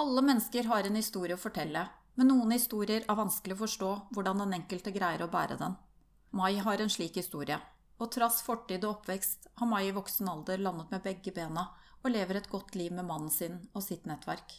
Alle 0.00 0.22
mennesker 0.22 0.64
har 0.64 0.86
en 0.86 0.94
historie 0.96 1.36
å 1.36 1.40
fortelle, 1.40 1.80
men 2.16 2.30
noen 2.30 2.54
historier 2.54 3.02
er 3.04 3.16
vanskelig 3.18 3.52
å 3.52 3.58
forstå 3.60 3.88
hvordan 4.16 4.38
den 4.40 4.54
enkelte 4.56 4.94
greier 4.94 5.20
å 5.20 5.28
bære 5.28 5.58
den. 5.60 5.74
Mai 6.32 6.56
har 6.56 6.80
en 6.80 6.92
slik 6.94 7.18
historie, 7.20 7.58
og 8.00 8.08
trass 8.14 8.38
fortid 8.46 8.86
og 8.86 8.94
oppvekst 8.94 9.50
har 9.60 9.68
Mai 9.68 9.90
i 9.90 9.92
voksen 9.92 10.30
alder 10.32 10.64
landet 10.64 10.88
med 10.94 11.04
begge 11.04 11.36
bena 11.36 11.66
og 12.00 12.08
lever 12.14 12.40
et 12.40 12.48
godt 12.48 12.80
liv 12.80 12.96
med 12.96 13.10
mannen 13.10 13.28
sin 13.28 13.60
og 13.74 13.84
sitt 13.84 14.08
nettverk. 14.08 14.56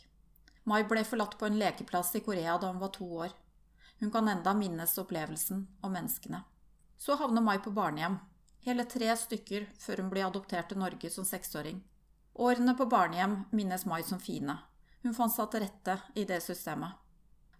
Mai 0.69 0.83
ble 0.85 1.01
forlatt 1.09 1.39
på 1.41 1.49
en 1.49 1.57
lekeplass 1.57 2.13
i 2.19 2.25
Korea 2.29 2.59
da 2.61 2.69
hun 2.69 2.85
var 2.85 2.93
to 2.93 3.09
år. 3.25 3.33
Hun 3.97 4.13
kan 4.13 4.29
enda 4.29 4.53
minnes 4.53 4.93
opplevelsen 5.01 5.65
og 5.81 5.95
menneskene. 5.97 6.43
Så 7.01 7.17
havner 7.17 7.41
Mai 7.41 7.57
på 7.57 7.73
barnehjem, 7.73 8.21
hele 8.67 8.85
tre 8.85 9.09
stykker 9.17 9.71
før 9.81 10.05
hun 10.05 10.13
blir 10.13 10.29
adoptert 10.29 10.69
til 10.69 10.85
Norge 10.85 11.09
som 11.09 11.25
seksåring. 11.25 11.81
Årene 12.37 12.77
på 12.77 12.85
barnehjem 12.85 13.47
minnes 13.49 13.89
Mai 13.89 14.03
som 14.05 14.21
fine. 14.21 14.61
Hun 15.01 15.15
fant 15.17 15.33
seg 15.33 15.49
til 15.49 15.63
rette 15.63 15.95
i 16.13 16.25
det 16.29 16.37
systemet. 16.45 16.93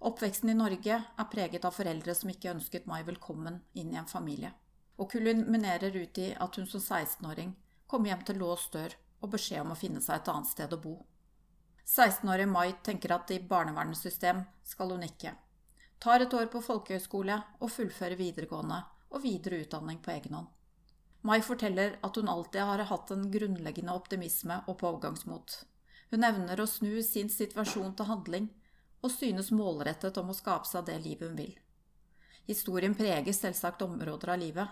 Oppveksten 0.01 0.49
i 0.49 0.57
Norge 0.57 0.97
er 0.97 1.29
preget 1.29 1.65
av 1.65 1.73
foreldre 1.73 2.13
som 2.17 2.29
ikke 2.29 2.51
ønsket 2.55 2.87
Mai 2.89 3.01
velkommen 3.05 3.59
inn 3.77 3.93
i 3.93 3.99
en 4.01 4.09
familie, 4.09 4.51
og 4.97 5.11
kulminerer 5.13 5.93
ut 5.93 6.17
i 6.21 6.31
at 6.33 6.57
hun 6.57 6.67
som 6.69 6.81
16-åring 6.81 7.53
kommer 7.89 8.11
hjem 8.11 8.25
til 8.25 8.41
låst 8.41 8.73
dør 8.73 8.95
og 9.21 9.33
beskjed 9.33 9.61
om 9.61 9.73
å 9.73 9.77
finne 9.77 10.01
seg 10.01 10.19
et 10.19 10.31
annet 10.33 10.49
sted 10.49 10.73
å 10.73 10.81
bo. 10.81 10.95
16-årige 11.85 12.49
Mai 12.49 12.73
tenker 12.85 13.13
at 13.17 13.33
i 13.33 13.41
barnevernets 13.41 14.01
system 14.05 14.43
skal 14.65 14.93
hun 14.93 15.05
ikke. 15.05 15.33
Tar 16.01 16.25
et 16.25 16.33
år 16.33 16.47
på 16.49 16.61
folkehøyskole 16.65 17.37
og 17.59 17.73
fullfører 17.73 18.17
videregående 18.17 18.79
og 19.11 19.25
videre 19.25 19.61
utdanning 19.65 19.99
på 20.01 20.13
egen 20.13 20.37
hånd. 20.37 20.49
Mai 21.21 21.41
forteller 21.45 21.97
at 22.01 22.15
hun 22.17 22.29
alltid 22.29 22.63
har 22.65 22.85
hatt 22.89 23.11
en 23.13 23.27
grunnleggende 23.33 23.93
optimisme 23.93 24.63
og 24.65 24.79
pågangsmot. 24.81 25.59
Hun 26.11 26.27
evner 26.27 26.59
å 26.59 26.67
snu 26.67 26.99
sin 27.07 27.29
situasjon 27.31 27.93
til 27.95 28.09
handling, 28.09 28.49
og 29.01 29.13
synes 29.13 29.51
målrettet 29.55 30.17
om 30.21 30.29
å 30.29 30.37
skape 30.37 30.67
seg 30.69 30.85
det 30.89 30.97
livet 31.01 31.29
hun 31.29 31.37
vil. 31.39 31.53
Historien 32.49 32.93
preger 32.97 33.33
selvsagt 33.33 33.81
områder 33.85 34.33
av 34.33 34.41
livet, 34.41 34.67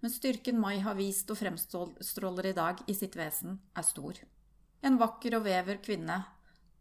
men 0.00 0.12
styrken 0.12 0.60
Mai 0.60 0.78
har 0.84 0.96
vist 0.98 1.30
og 1.32 1.40
fremstråler 1.40 2.50
i 2.50 2.56
dag 2.56 2.80
i 2.86 2.94
sitt 2.94 3.16
vesen, 3.18 3.58
er 3.74 3.86
stor. 3.86 4.20
En 4.84 4.98
vakker 5.00 5.38
og 5.38 5.46
vever 5.46 5.80
kvinne 5.84 6.20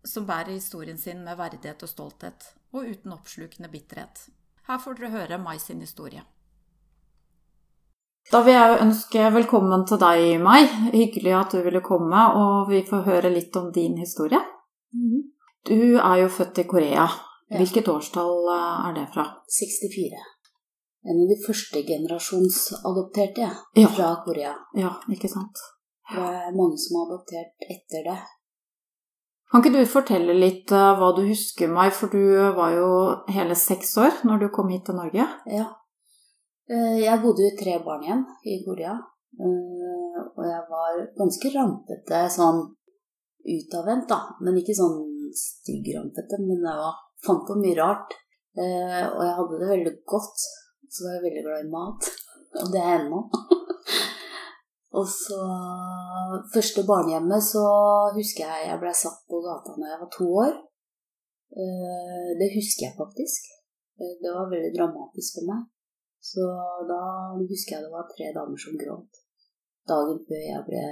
som 0.03 0.27
bærer 0.27 0.53
historien 0.53 0.99
sin 0.99 1.23
med 1.23 1.39
verdighet 1.39 1.83
og 1.85 1.89
stolthet, 1.89 2.49
og 2.75 2.89
uten 2.89 3.15
oppslukende 3.15 3.71
bitterhet. 3.71 4.27
Her 4.67 4.79
får 4.83 4.99
dere 4.99 5.13
høre 5.15 5.39
Mai 5.39 5.57
sin 5.59 5.81
historie. 5.81 6.23
Da 8.31 8.39
vil 8.45 8.55
jeg 8.55 8.77
ønske 8.81 9.25
velkommen 9.35 9.83
til 9.89 9.99
deg, 10.01 10.23
Mai. 10.41 10.63
Hyggelig 10.93 11.33
at 11.37 11.51
du 11.53 11.59
ville 11.65 11.81
komme, 11.85 12.21
og 12.39 12.69
vi 12.71 12.83
får 12.87 13.03
høre 13.07 13.31
litt 13.33 13.55
om 13.59 13.71
din 13.75 13.97
historie. 13.99 14.39
Mhm. 14.95 15.29
Du 15.67 15.95
er 15.97 16.15
jo 16.21 16.27
født 16.27 16.57
i 16.59 16.63
Korea. 16.67 17.05
Hvilket 17.53 17.87
årstall 17.87 18.47
eh, 18.51 18.87
er 18.89 18.93
det 18.97 19.03
fra? 19.13 19.23
64. 19.47 20.23
En 21.05 21.19
av 21.23 21.27
de 21.29 21.37
første 21.45 21.83
generasjonsadopterte 21.87 23.49
Ja. 23.77 23.87
fra 23.87 24.09
Korea. 24.25 24.53
Ja, 24.75 24.89
ikke 25.11 25.29
sant? 25.29 25.59
Det 26.11 26.19
er 26.19 26.55
mange 26.55 26.77
som 26.79 26.97
har 26.99 27.11
adoptert 27.11 27.67
etter 27.69 28.03
det. 28.09 28.17
Kan 29.51 29.61
ikke 29.63 29.77
du 29.77 29.85
fortelle 29.85 30.33
litt 30.33 30.71
eh, 30.71 30.95
hva 30.99 31.13
du 31.15 31.21
husker, 31.27 31.69
Mai, 31.69 31.89
for 31.91 32.07
du 32.07 32.23
var 32.57 32.73
jo 32.75 32.89
hele 33.29 33.55
seks 33.55 33.95
år 33.97 34.23
når 34.25 34.39
du 34.39 34.49
kom 34.55 34.69
hit 34.73 34.85
til 34.89 34.95
Norge. 34.95 35.27
Ja. 35.47 35.69
Eh, 36.71 36.97
Jeg 37.03 37.21
bodde 37.23 37.43
i 37.47 37.55
tre 37.59 37.73
barnehjem 37.83 38.23
i 38.47 38.63
Korea. 38.65 38.93
eh, 39.43 40.19
Og 40.37 40.43
jeg 40.47 40.63
var 40.69 40.91
ganske 41.19 41.49
rampete 41.55 42.19
sånn 42.37 42.61
utadvendt, 43.55 44.07
da. 44.09 44.19
Men 44.41 44.57
ikke 44.57 44.75
sånn 44.77 44.97
stygg 45.35 45.85
rampete, 45.95 46.39
men 46.39 46.63
jeg 46.63 46.77
var, 46.83 46.95
fant 47.25 47.45
på 47.47 47.55
mye 47.59 47.75
rart. 47.77 48.13
Eh, 48.57 49.03
Og 49.13 49.21
jeg 49.27 49.35
hadde 49.39 49.59
det 49.59 49.69
veldig 49.73 49.95
godt. 50.05 50.37
Så 50.89 51.03
var 51.03 51.13
jeg 51.15 51.25
veldig 51.27 51.43
glad 51.45 51.65
i 51.65 51.69
mat. 51.69 52.01
Og 52.61 52.71
det 52.71 52.81
er 52.81 52.91
jeg 52.93 53.01
ennå. 53.05 53.19
Og 54.97 55.07
så 55.09 55.39
Første 56.53 56.83
barnehjemmet 56.85 57.43
så 57.45 57.63
husker 58.15 58.45
jeg 58.45 58.67
jeg 58.69 58.79
ble 58.81 58.93
satt 58.93 59.19
på 59.29 59.37
gata 59.41 59.73
når 59.77 59.89
jeg 59.91 59.99
var 60.01 60.09
to 60.17 60.25
år. 60.45 60.53
Det 62.39 62.49
husker 62.55 62.87
jeg 62.87 62.97
faktisk. 62.97 63.41
Det 63.97 64.31
var 64.33 64.49
veldig 64.49 64.71
dramatisk 64.73 65.37
for 65.37 65.45
meg. 65.49 65.61
Så 66.23 66.45
da 66.87 67.03
husker 67.35 67.75
jeg 67.75 67.85
det 67.85 67.91
var 67.91 68.07
tre 68.09 68.31
damer 68.35 68.59
som 68.59 68.79
gråt 68.79 69.23
dagen 69.89 70.19
før 70.27 70.43
jeg 70.43 70.65
ble 70.67 70.83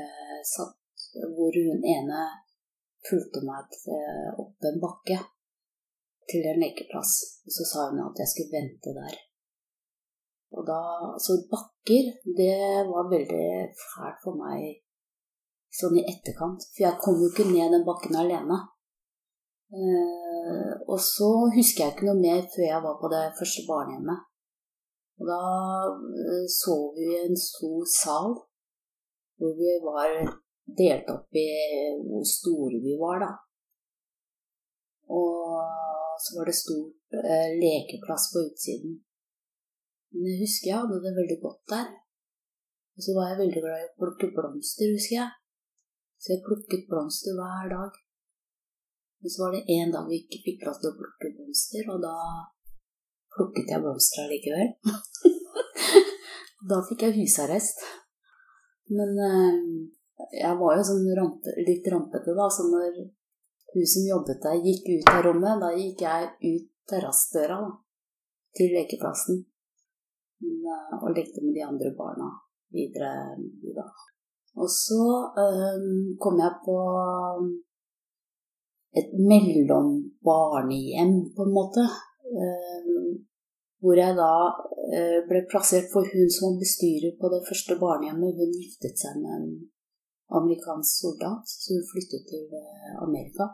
satt, 0.47 1.05
hvor 1.35 1.55
hun 1.55 1.85
ene 1.95 2.23
fulgte 3.07 3.43
meg 3.47 3.77
opp 4.41 4.67
en 4.69 4.81
bakke 4.83 5.17
til 6.31 6.47
en 6.51 6.61
lekeplass. 6.61 7.13
Og 7.47 7.55
så 7.55 7.67
sa 7.67 7.89
hun 7.89 8.03
at 8.03 8.21
jeg 8.21 8.31
skulle 8.33 8.57
vente 8.57 8.95
der. 8.95 9.17
Og 10.51 10.65
da, 10.67 10.81
Så 11.23 11.39
bakker, 11.51 12.11
det 12.37 12.83
var 12.91 13.11
veldig 13.11 13.71
fælt 13.71 14.19
for 14.23 14.35
meg 14.35 14.81
sånn 15.71 15.95
i 16.01 16.07
etterkant. 16.11 16.67
For 16.73 16.83
jeg 16.85 16.99
kom 17.03 17.21
jo 17.21 17.29
ikke 17.31 17.47
ned 17.47 17.71
den 17.71 17.87
bakken 17.87 18.17
alene. 18.19 18.57
Eh, 19.71 20.73
og 20.91 20.99
så 20.99 21.29
husker 21.55 21.85
jeg 21.85 21.95
ikke 21.95 22.09
noe 22.09 22.19
mer 22.19 22.43
før 22.51 22.67
jeg 22.67 22.83
var 22.83 22.99
på 22.99 23.11
det 23.13 23.23
første 23.39 23.63
barnehjemmet. 23.69 24.27
Og 25.21 25.27
da 25.29 25.41
så 26.49 26.53
sov 26.55 26.95
vi 26.97 27.05
i 27.05 27.19
en 27.27 27.37
stor 27.37 27.83
sal 27.93 28.31
hvor 29.37 29.53
vi 29.57 29.73
var 29.85 30.15
delt 30.79 31.09
opp 31.13 31.37
i 31.37 31.49
hvor 32.07 32.25
store 32.25 32.79
vi 32.81 32.95
var, 32.97 33.21
da. 33.21 33.31
Og 35.13 36.17
så 36.23 36.37
var 36.37 36.49
det 36.49 36.57
stor 36.57 36.85
eh, 37.21 37.49
lekeplass 37.63 38.29
på 38.33 38.45
utsiden. 38.47 38.93
Men 40.13 40.29
jeg 40.29 40.41
husker 40.43 40.69
jeg 40.69 40.79
hadde 40.81 41.01
det 41.05 41.17
veldig 41.19 41.39
godt 41.45 41.63
der. 41.73 41.89
Og 42.95 43.05
så 43.05 43.15
var 43.17 43.31
jeg 43.31 43.41
veldig 43.41 43.63
glad 43.65 43.81
i 43.81 43.89
å 43.89 43.97
plukke 44.01 44.31
blomster, 44.35 44.93
husker 44.95 45.17
jeg. 45.17 45.29
Så 46.21 46.33
jeg 46.33 46.45
plukket 46.47 46.89
blomster 46.89 47.37
hver 47.37 47.69
dag. 47.75 48.01
Men 49.21 49.33
så 49.33 49.43
var 49.43 49.55
det 49.55 49.63
en 49.77 49.93
dag 49.93 50.09
vi 50.09 50.19
ikke 50.21 50.43
fikk 50.47 50.65
lov 50.67 50.81
til 50.81 50.91
å 50.91 50.97
plukke 50.99 51.33
blomster, 51.37 51.89
og 51.93 52.01
da 52.05 52.15
plukket 53.35 53.71
jeg 53.73 53.83
blomster 53.83 54.25
allikevel. 54.25 54.69
da 56.69 56.81
fikk 56.89 57.07
jeg 57.07 57.17
husarrest. 57.21 57.83
Men 58.91 59.15
eh, 59.27 59.59
jeg 60.41 60.57
var 60.59 60.77
jo 60.77 60.87
sånn 60.89 61.07
rampe, 61.17 61.55
litt 61.67 61.87
rampete, 61.91 62.35
da, 62.37 62.49
så 62.51 62.67
når 62.67 62.99
hun 63.71 63.87
som 63.87 64.09
jobbet 64.09 64.43
der, 64.43 64.59
gikk 64.65 64.89
ut 64.91 65.13
av 65.13 65.23
rommet, 65.27 65.61
da 65.63 65.71
gikk 65.77 66.03
jeg 66.03 66.29
ut 66.51 66.67
terrassdøra 66.91 67.61
til 68.57 68.73
lekeplassen 68.75 69.41
eh, 70.43 70.95
og 70.99 71.13
lekte 71.15 71.43
med 71.45 71.55
de 71.55 71.65
andre 71.67 71.93
barna 71.97 72.29
videre. 72.75 73.11
Da. 73.75 73.87
Og 74.59 74.69
så 74.71 75.01
eh, 75.39 75.83
kom 76.19 76.39
jeg 76.43 76.63
på 76.65 76.77
et 78.99 79.11
mellombarnehjem, 79.15 81.13
på 81.35 81.47
en 81.47 81.55
måte. 81.55 81.87
Eh, 82.39 83.11
hvor 83.81 83.97
jeg 83.97 84.13
da 84.17 84.33
eh, 84.95 85.19
ble 85.29 85.41
plassert 85.51 85.87
for 85.93 86.05
hun 86.13 86.29
som 86.37 86.59
bestyrer 86.61 87.15
på 87.21 87.31
det 87.33 87.41
første 87.49 87.77
barnehjemmet. 87.81 88.37
Hun 88.39 88.53
giftet 88.59 88.95
seg 89.01 89.17
med 89.23 89.33
en 89.37 89.49
amerikansk 90.39 90.91
soldat, 91.03 91.43
så 91.49 91.75
hun 91.75 91.89
flyttet 91.91 92.23
til 92.29 92.45
eh, 92.61 92.93
Amerika. 93.07 93.49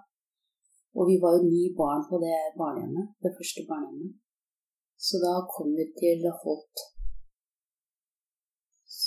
Og 0.98 1.10
vi 1.10 1.18
var 1.24 1.38
jo 1.38 1.48
ni 1.48 1.64
barn 1.78 2.04
på 2.10 2.20
det 2.26 2.38
barnehjemmet, 2.60 3.16
det 3.24 3.36
første 3.38 3.64
barnehjemmet. 3.70 4.14
Så 5.08 5.22
da 5.22 5.34
kom 5.54 5.76
vi 5.78 5.86
til 6.02 6.26
Holt. 6.42 6.78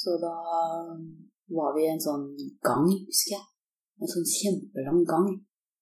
Så 0.00 0.16
da 0.22 0.36
var 1.58 1.74
vi 1.76 1.84
i 1.84 1.90
en 1.92 2.00
sånn 2.00 2.28
gang, 2.64 2.86
husker 3.08 3.34
jeg. 3.36 3.46
En 4.00 4.12
sånn 4.12 4.28
kjempelang 4.36 5.02
gang. 5.12 5.32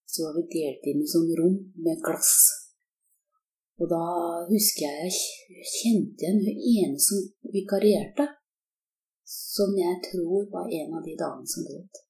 Så 0.09 0.25
var 0.25 0.39
vi 0.39 0.49
delt 0.55 0.89
inn 0.91 1.05
i 1.05 1.13
sånn 1.13 1.29
rom 1.39 1.59
med 1.85 2.01
glass. 2.03 2.33
Og 3.79 3.87
da 3.93 4.05
husker 4.51 4.85
jeg 4.87 5.13
jeg 5.55 5.71
kjente 5.77 6.27
igjen 6.27 6.41
hun 6.47 6.63
ene 6.75 6.99
som 7.07 7.23
vikarierte. 7.55 8.27
Som 9.29 9.75
jeg 9.77 10.01
tror 10.07 10.49
var 10.55 10.67
en 10.81 10.95
av 10.99 11.03
de 11.05 11.15
damene 11.23 11.51
som 11.53 11.67
gråt. 11.69 12.01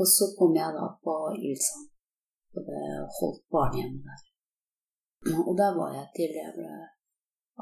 Og 0.00 0.06
så 0.08 0.24
kom 0.38 0.56
jeg 0.56 0.72
da 0.76 0.86
på 1.04 1.14
Ildsand, 1.36 1.88
og 2.56 2.62
det 2.68 2.84
holdt 3.18 3.42
barnehjemmet 3.52 4.06
der. 4.08 4.22
Og 5.48 5.52
der 5.60 5.76
var 5.78 5.90
jeg 5.98 6.06
til 6.16 6.38
jeg 6.40 6.54
ble 6.56 6.70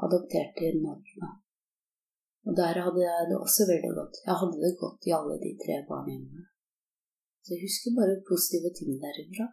adoptert 0.05 0.53
til 0.59 0.79
Norge. 0.85 1.31
Og 2.47 2.55
der 2.61 2.79
hadde 2.85 3.01
jeg 3.03 3.27
det 3.29 3.37
også 3.45 3.67
veldig 3.71 3.93
godt. 3.99 4.15
Jeg 4.27 4.35
hadde 4.41 4.63
det 4.63 4.81
godt 4.83 5.01
i 5.09 5.15
alle 5.19 5.35
de 5.43 5.51
tre 5.63 5.75
barnehjemmene. 5.89 6.45
Så 7.43 7.47
jeg 7.53 7.63
husker 7.65 7.97
bare 7.99 8.23
positive 8.29 8.69
ting 8.79 8.91
derifra. 9.05 9.47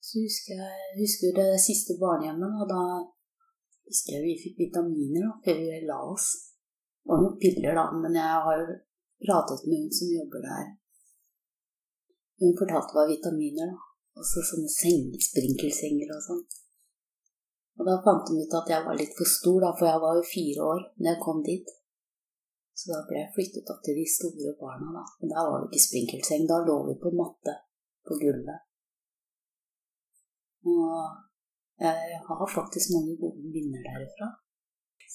Så 0.00 0.22
husker 0.24 0.60
jeg 0.60 1.00
husker 1.00 1.34
det 1.36 1.48
siste 1.60 1.96
barnehjemmet, 2.00 2.62
og 2.62 2.70
da 2.70 2.82
husker 3.88 4.16
jeg 4.16 4.24
vi 4.24 4.36
fikk 4.44 4.62
vitaminer 4.64 5.26
da, 5.26 5.32
før 5.44 5.60
vi 5.60 5.80
la 5.88 5.98
oss. 6.08 6.28
Det 7.00 7.12
var 7.12 7.20
noen 7.24 7.40
piller, 7.42 7.76
da, 7.76 7.84
men 7.96 8.16
jeg 8.16 8.44
har 8.46 8.62
jo 8.62 8.78
pratet 9.26 9.66
med 9.68 9.84
hun 9.84 9.92
som 9.98 10.14
jobber 10.14 10.46
der. 10.46 10.70
Hun 12.40 12.56
fortalte 12.56 12.96
hva 12.96 13.04
vitaminer 13.10 13.72
da. 13.74 13.86
Og 14.18 14.26
så 14.26 14.42
sånne 14.44 14.68
seng, 14.72 15.12
sprinkelsenger 15.22 16.10
og 16.12 16.24
sånn. 16.24 16.40
Og 17.80 17.86
da 17.88 18.00
fant 18.04 18.28
hun 18.28 18.40
ut 18.42 18.56
at 18.58 18.72
jeg 18.72 18.84
var 18.84 18.98
litt 18.98 19.12
for 19.16 19.28
stor, 19.28 19.60
da, 19.64 19.70
for 19.78 19.88
jeg 19.88 20.00
var 20.02 20.16
jo 20.18 20.24
fire 20.28 20.64
år 20.72 20.82
da 20.96 21.12
jeg 21.12 21.20
kom 21.22 21.44
dit. 21.46 21.70
Så 22.76 22.90
da 22.90 22.98
ble 23.08 23.20
jeg 23.20 23.32
flyttet 23.36 23.70
opp 23.72 23.80
til 23.84 23.96
de 24.00 24.06
store 24.08 24.56
barna, 24.60 24.90
da. 24.96 25.04
Men 25.20 25.32
der 25.32 25.48
var 25.52 25.62
det 25.62 25.70
ikke 25.70 25.86
sprinkelseng. 25.86 26.48
Da 26.48 26.60
lå 26.64 26.76
vi 26.88 26.96
på 27.00 27.12
matte 27.16 27.54
på 28.08 28.16
gulvet. 28.20 28.69
Og 30.68 30.94
jeg 31.80 32.20
har 32.28 32.54
faktisk 32.58 32.86
mange 32.96 33.14
gode 33.22 33.42
minner 33.54 33.82
derifra. 33.88 34.28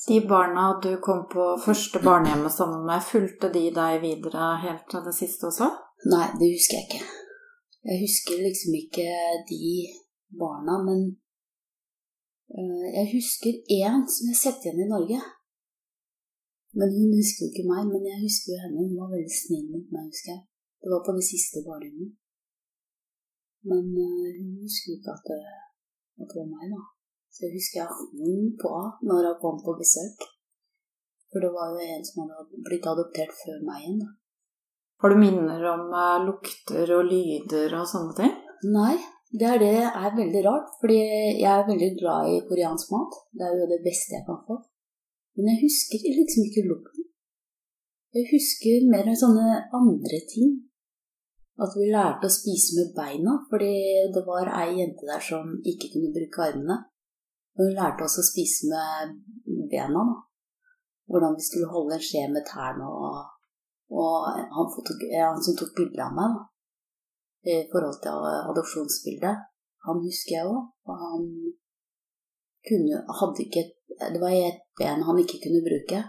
De 0.08 0.18
barna 0.34 0.64
du 0.86 0.92
kom 1.08 1.22
på 1.36 1.44
første 1.66 1.98
barnehjemmet 2.08 2.54
sammen 2.60 2.82
med, 2.90 3.06
fulgte 3.14 3.48
de 3.56 3.64
deg 3.80 4.02
videre 4.08 4.48
helt 4.66 4.86
til 4.92 5.06
det 5.08 5.16
siste 5.22 5.48
også? 5.50 5.68
Nei, 6.14 6.28
det 6.40 6.48
husker 6.56 6.78
jeg 6.78 6.86
ikke. 6.88 7.04
Jeg 7.90 7.98
husker 8.06 8.44
liksom 8.48 8.72
ikke 8.82 9.08
de 9.52 9.70
barna, 10.42 10.76
men 10.88 11.00
øh, 12.58 12.86
jeg 12.98 13.06
husker 13.16 13.52
én 13.82 14.04
som 14.14 14.24
jeg 14.32 14.42
setter 14.44 14.68
igjen 14.68 14.86
i 14.86 14.94
Norge. 14.96 15.20
Men 16.80 16.88
hun 16.98 17.10
husker 17.20 17.42
jo 17.46 17.52
ikke 17.52 17.70
meg, 17.72 17.84
men 17.94 18.04
jeg 18.12 18.20
husker 18.26 18.50
jo 18.54 18.62
henne. 18.64 18.84
Hun 18.84 19.00
var 19.00 19.14
veldig 19.16 19.36
snill 19.42 19.68
mot 19.74 19.88
meg, 19.94 20.04
husker 20.12 20.32
jeg. 20.36 20.42
Det 20.82 20.90
var 20.94 21.02
på 21.06 21.12
det 21.18 21.26
siste 21.32 21.58
barnehjemmet. 21.68 22.12
Men 23.70 23.86
øh, 24.08 24.30
hun 24.38 24.52
husker 24.64 24.96
ikke 24.96 25.16
at 25.18 25.24
det, 25.30 25.42
at 26.22 26.28
det 26.30 26.38
var 26.42 26.52
meg, 26.54 26.68
da. 26.76 26.82
Så 27.34 27.46
jeg 27.46 27.56
husker 27.58 27.82
jeg 27.82 27.90
hang 27.96 28.46
på 28.62 28.74
når 29.08 29.28
hun 29.28 29.40
kom 29.44 29.58
på 29.66 29.74
besøk. 29.82 30.20
For 31.30 31.44
det 31.44 31.52
var 31.58 31.74
jo 31.74 31.80
en 31.84 32.06
som 32.08 32.22
hadde 32.24 32.64
blitt 32.68 32.86
adoptert 32.92 33.34
før 33.42 33.58
meg 33.68 33.82
igjen, 33.82 33.98
da. 34.04 34.12
Har 35.02 35.12
du 35.12 35.18
minner 35.20 35.66
om 35.74 35.90
uh, 35.92 36.24
lukter 36.24 36.88
og 36.96 37.10
lyder 37.12 37.74
og 37.80 37.90
sånne 37.92 38.14
ting? 38.20 38.36
Nei, 38.72 38.96
det 39.40 39.50
er 39.50 39.60
det 39.60 39.74
er 39.84 40.16
veldig 40.22 40.44
rart. 40.46 40.70
Fordi 40.80 41.00
jeg 41.42 41.52
er 41.52 41.68
veldig 41.68 41.92
glad 42.00 42.32
i 42.32 42.44
koreansk 42.48 42.94
mat. 42.96 43.18
Det 43.36 43.44
er 43.48 43.58
jo 43.60 43.68
det 43.74 43.82
beste 43.88 44.16
jeg 44.16 44.24
kan 44.30 44.40
få. 44.48 44.62
Men 45.36 45.52
jeg 45.52 45.64
husker 45.66 46.08
liksom 46.20 46.48
ikke 46.48 46.64
lukten. 46.70 47.10
Jeg 48.16 48.30
husker 48.32 48.88
mer 48.94 49.12
sånne 49.20 49.60
andre 49.76 50.22
ting. 50.32 50.54
At 51.64 51.72
vi 51.80 51.88
lærte 51.88 52.28
å 52.28 52.36
spise 52.36 52.76
med 52.76 52.92
beina, 52.98 53.38
fordi 53.50 53.76
det 54.16 54.24
var 54.28 54.50
ei 54.60 54.76
jente 54.82 55.08
der 55.08 55.22
som 55.24 55.54
ikke 55.64 55.92
kunne 55.94 56.12
bruke 56.16 56.50
armene. 56.50 56.78
Hun 57.56 57.72
lærte 57.78 58.04
oss 58.04 58.18
å 58.20 58.26
spise 58.28 58.68
med 58.72 59.14
bena. 59.72 60.02
Da. 60.10 60.18
Hvordan 61.08 61.38
vi 61.38 61.46
skulle 61.48 61.72
holde 61.72 61.96
en 61.96 62.04
skje 62.04 62.26
med 62.34 62.44
tærne. 62.50 62.90
Og, 62.90 63.22
og 63.96 64.16
han, 64.28 64.68
han, 65.14 65.40
som 65.46 65.56
tok 65.56 65.72
bilde 65.78 66.04
av 66.04 66.18
meg 66.18 66.36
da, 66.36 66.44
i 67.46 67.56
forhold 67.72 68.02
til 68.04 68.28
adopsjonsbildet, 68.52 69.46
han 69.88 70.04
husker 70.04 70.36
jeg 70.36 70.52
òg. 70.52 70.60
Og 70.90 71.02
han 71.06 71.26
kunne, 72.68 73.00
hadde 73.22 73.46
ikke 73.46 73.64
Det 73.96 74.20
var 74.20 74.34
et 74.34 74.60
ben 74.76 75.06
han 75.08 75.24
ikke 75.24 75.40
kunne 75.46 75.64
bruke. 75.64 76.04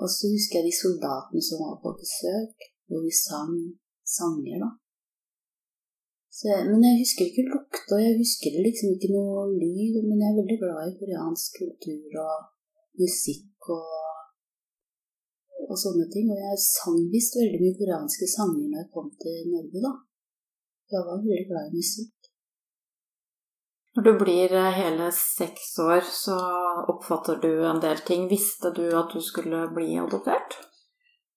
Og 0.00 0.08
så 0.08 0.30
husker 0.32 0.62
jeg 0.62 0.70
de 0.70 0.80
soldatene 0.80 1.42
som 1.44 1.60
var 1.60 1.76
på 1.82 1.92
besøk, 2.00 2.70
hvor 2.88 3.04
vi 3.04 3.12
sang 3.12 3.52
sanger, 4.06 4.62
da. 4.64 4.70
Så, 6.32 6.48
men 6.70 6.80
jeg 6.86 7.02
husker 7.02 7.28
ikke 7.28 7.50
lukt, 7.52 7.84
og 7.92 7.98
jeg 8.00 8.16
husker 8.22 8.54
liksom 8.66 8.94
ikke 8.94 9.12
noe 9.12 9.44
lyd. 9.52 9.98
Men 10.06 10.22
jeg 10.22 10.30
er 10.30 10.38
veldig 10.40 10.58
glad 10.62 10.88
i 10.88 10.96
koreansk 11.00 11.60
kultur 11.60 12.16
og 12.24 12.38
musikk 13.02 13.68
og, 13.76 14.00
og 15.68 15.76
sånne 15.84 16.08
ting. 16.14 16.32
Og 16.32 16.40
jeg 16.40 16.64
sang 16.64 16.98
visst 17.12 17.36
veldig 17.40 17.60
mye 17.60 17.78
koreanske 17.82 18.30
sanger 18.36 18.64
når 18.64 18.80
jeg 18.80 18.90
kom 18.96 19.12
til 19.24 19.38
Norge, 19.52 19.84
da. 19.84 19.92
Jeg 20.92 21.06
var 21.08 21.22
veldig 21.28 21.46
glad 21.52 21.68
i 21.68 21.76
musikk. 21.82 22.16
Når 23.92 24.04
du 24.08 24.12
blir 24.24 24.54
eh, 24.56 24.72
hele 24.72 25.10
seks 25.12 25.74
år, 25.84 26.00
så 26.08 26.36
oppfatter 26.88 27.42
du 27.44 27.50
en 27.68 27.80
del 27.84 28.00
ting. 28.08 28.24
Visste 28.30 28.72
du 28.72 28.86
at 28.96 29.12
du 29.12 29.20
skulle 29.20 29.66
bli 29.76 29.98
adoptert? 30.00 30.56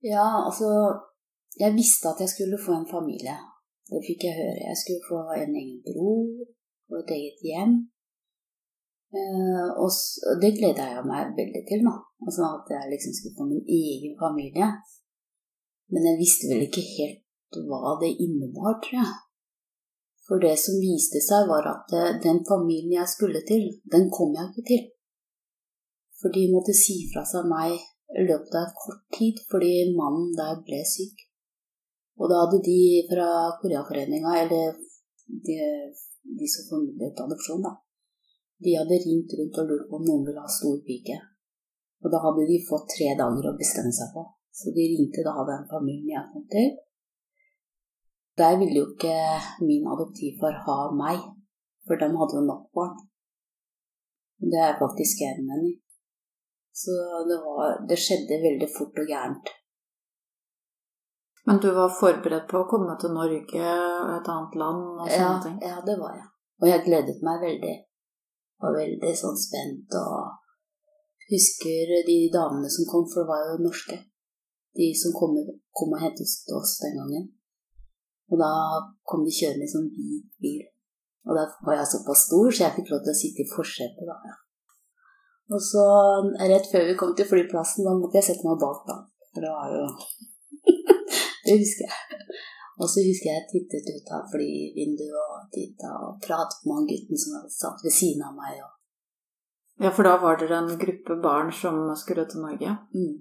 Ja, 0.08 0.28
altså 0.48 0.70
Jeg 1.64 1.72
visste 1.80 2.12
at 2.12 2.22
jeg 2.24 2.32
skulle 2.34 2.60
få 2.66 2.72
en 2.76 2.90
familie. 2.98 3.36
Det 3.90 4.02
fikk 4.08 4.26
jeg 4.28 4.40
høre. 4.42 4.70
Jeg 4.70 4.78
skulle 4.82 5.08
få 5.10 5.20
en 5.42 5.54
egen 5.62 5.82
bror 5.88 6.24
og 6.92 6.96
et 7.02 7.12
eget 7.18 7.44
hjem. 7.48 7.76
Eh, 9.16 9.68
og 9.82 9.90
det 10.42 10.52
gleda 10.58 10.88
jeg 10.96 11.06
meg 11.12 11.36
veldig 11.40 11.64
til, 11.70 11.86
da. 11.88 11.96
Altså 12.26 12.50
at 12.58 12.74
jeg 12.76 12.92
liksom 12.94 13.14
skulle 13.16 13.38
få 13.40 13.46
min 13.52 13.66
egen 13.82 14.16
familie. 14.24 14.68
Men 15.92 16.10
jeg 16.10 16.22
visste 16.24 16.50
vel 16.52 16.66
ikke 16.66 16.84
helt 16.96 17.22
hva 17.70 17.96
det 18.02 18.18
innebar, 18.26 18.82
tror 18.84 19.00
jeg. 19.00 19.14
For 20.26 20.42
det 20.42 20.56
som 20.58 20.82
viste 20.82 21.22
seg, 21.22 21.46
var 21.52 21.68
at 21.72 21.94
eh, 22.00 22.18
den 22.26 22.42
familien 22.52 22.98
jeg 23.00 23.14
skulle 23.16 23.42
til, 23.52 23.64
den 23.94 24.10
kom 24.16 24.34
jeg 24.38 24.50
ikke 24.50 24.68
til. 24.72 24.84
For 26.20 26.34
de 26.36 26.50
måtte 26.52 26.74
si 26.74 26.98
fra 27.12 27.24
seg 27.30 27.46
meg 27.48 27.78
i 28.20 28.26
løpet 28.26 28.58
av 28.58 28.74
kort 28.82 29.04
tid 29.18 29.40
fordi 29.52 29.72
mannen 30.00 30.34
der 30.38 30.62
ble 30.66 30.82
syk. 30.90 31.26
Og 32.16 32.32
da 32.32 32.44
hadde 32.44 32.62
de 32.64 32.80
fra 33.10 33.30
Koreaforeninga, 33.62 34.36
eller 34.44 34.78
de, 35.48 35.58
de 36.40 36.48
som 36.52 36.70
formidlet 36.70 37.24
adopsjon, 37.26 37.66
da, 37.66 37.74
de 38.64 38.78
hadde 38.80 39.02
ringt 39.04 39.36
rundt 39.40 39.60
og 39.62 39.72
lurt 39.72 39.90
på 39.90 40.00
om 40.00 40.06
noen 40.08 40.24
ville 40.28 40.44
ha 40.44 40.52
stor 40.52 40.78
pike. 40.88 41.18
Og 42.04 42.12
da 42.14 42.22
hadde 42.24 42.48
de 42.48 42.62
fått 42.70 42.88
tre 42.94 43.12
dager 43.20 43.50
å 43.50 43.58
bestemme 43.60 43.92
seg 43.96 44.14
på. 44.16 44.24
Så 44.56 44.72
de 44.76 44.86
ringte 44.92 45.26
da 45.26 45.34
den 45.50 45.66
familien 45.68 46.14
jeg 46.14 46.30
kom 46.32 46.46
til. 46.54 46.70
Der 48.40 48.56
ville 48.60 48.80
jo 48.82 48.88
ikke 48.94 49.16
min 49.68 49.88
adoptivfar 49.92 50.56
ha 50.68 50.78
meg, 50.96 51.20
for 51.88 52.00
de 52.00 52.08
hadde 52.20 52.38
jo 52.38 52.46
nok 52.48 52.70
barn. 52.76 52.96
Det 54.54 54.62
er 54.62 54.80
faktisk 54.80 55.24
jeg 55.24 55.42
enig. 55.42 55.76
Så 56.76 56.96
det, 57.28 57.38
var, 57.44 57.78
det 57.90 58.00
skjedde 58.00 58.42
veldig 58.44 58.68
fort 58.72 59.00
og 59.00 59.12
gærent. 59.12 59.52
Men 61.46 61.60
du 61.62 61.68
var 61.76 61.94
forberedt 61.94 62.48
på 62.50 62.64
å 62.64 62.70
komme 62.70 62.96
til 63.02 63.14
Norge, 63.14 63.44
et 63.62 64.30
annet 64.34 64.56
land 64.58 64.82
og 64.96 65.04
sånne 65.06 65.20
ja, 65.20 65.36
ting? 65.44 65.60
Ja, 65.62 65.78
det 65.86 65.98
var 66.00 66.16
jeg. 66.18 66.26
Og 66.62 66.72
jeg 66.72 66.86
gledet 66.88 67.22
meg 67.26 67.44
veldig. 67.44 67.76
Var 68.66 68.78
veldig 68.80 69.12
sånn 69.20 69.38
spent 69.38 69.98
og 70.00 71.30
husker 71.30 71.94
de 72.08 72.18
damene 72.34 72.72
som 72.72 72.88
kom, 72.90 73.06
for 73.12 73.22
det 73.22 73.30
var 73.30 73.46
jo 73.52 73.66
norske. 73.68 74.00
De 74.76 74.90
som 74.98 75.14
kom, 75.16 75.38
kom 75.76 75.94
og 75.94 76.02
hentet 76.02 76.56
oss 76.58 76.78
den 76.82 76.98
gangen. 76.98 77.28
Og 78.34 78.42
da 78.42 78.52
kom 79.06 79.22
de 79.26 79.34
kjørende 79.38 79.68
i 79.68 79.74
sånn 79.76 79.92
hvit 79.94 80.32
bil. 80.42 80.64
Og 81.30 81.38
da 81.38 81.46
var 81.66 81.80
jeg 81.80 81.92
såpass 81.94 82.26
stor, 82.28 82.50
så 82.50 82.66
jeg 82.66 82.76
fikk 82.80 82.92
lov 82.94 83.06
til 83.06 83.14
å 83.14 83.20
sitte 83.22 83.46
i 83.46 83.52
forsetet. 83.54 84.10
da. 84.10 84.38
Og 85.54 85.62
så 85.62 85.86
rett 86.42 86.70
før 86.72 86.88
vi 86.90 86.98
kom 86.98 87.14
til 87.18 87.30
flyplassen, 87.30 87.86
da 87.86 87.94
måtte 87.98 88.18
jeg 88.18 88.32
sette 88.32 88.48
meg 88.48 88.58
bak, 88.62 88.82
da. 88.90 88.98
For 89.34 89.46
det 89.46 89.54
var 89.54 89.74
jo 89.74 89.86
det 91.46 91.58
husker 91.62 91.90
jeg. 91.90 92.22
Og 92.76 92.90
så 92.92 93.04
husker 93.06 93.30
jeg 93.30 93.38
jeg 93.40 93.50
tittet 93.52 93.92
ut 93.96 94.10
av 94.18 94.26
flyvinduet 94.34 95.20
og 95.20 95.46
titta 95.56 95.92
og 96.08 96.18
pratet 96.26 96.66
med 96.66 96.80
han 96.80 96.90
gutten 96.90 97.22
som 97.22 97.38
hadde 97.38 97.54
satt 97.56 97.86
ved 97.86 97.96
siden 97.96 98.26
av 98.28 98.34
meg. 98.36 98.58
Ja, 99.84 99.92
for 99.92 100.08
da 100.08 100.18
var 100.20 100.40
dere 100.40 100.58
en 100.60 100.76
gruppe 100.80 101.16
barn 101.24 101.54
som 101.56 101.80
skulle 102.00 102.26
til 102.32 102.44
Norge? 102.44 102.76
Mm. 102.96 103.16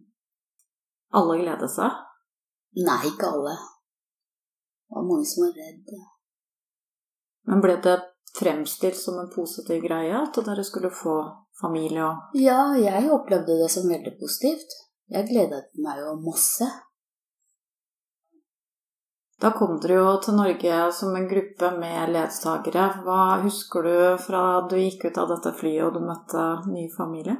Alle 1.14 1.38
gledet 1.42 1.70
seg? 1.70 2.02
Nei, 2.82 2.98
ikke 3.10 3.30
alle. 3.30 3.54
Det 3.54 4.98
var 4.98 5.06
mange 5.06 5.28
som 5.30 5.46
var 5.46 5.54
redde. 5.58 6.00
Men 7.50 7.62
ble 7.62 7.76
det 7.86 7.98
fremstilt 8.34 8.98
som 8.98 9.18
en 9.20 9.30
positiv 9.30 9.82
greie 9.84 10.14
at 10.18 10.38
dere 10.46 10.64
skulle 10.66 10.90
få 10.90 11.14
familie 11.60 12.02
og 12.02 12.38
Ja, 12.38 12.72
jeg 12.78 13.12
opplevde 13.14 13.60
det 13.60 13.70
som 13.70 13.86
veldig 13.90 14.16
positivt. 14.18 14.74
Jeg 15.14 15.28
gledet 15.30 15.68
meg 15.84 16.00
jo 16.02 16.16
masse. 16.24 16.66
Da 19.44 19.50
kom 19.52 19.74
dere 19.76 19.98
jo 19.98 20.12
til 20.24 20.38
Norge 20.38 20.76
som 20.96 21.16
en 21.18 21.26
gruppe 21.28 21.68
med 21.76 22.14
ledsagere. 22.14 22.84
Hva 23.04 23.42
husker 23.42 23.84
du 23.84 23.96
fra 24.22 24.44
du 24.70 24.78
gikk 24.78 25.04
ut 25.10 25.18
av 25.20 25.34
dette 25.34 25.52
flyet 25.58 25.82
og 25.84 25.98
du 25.98 26.06
møtte 26.06 26.44
ny 26.70 26.86
familie? 26.94 27.34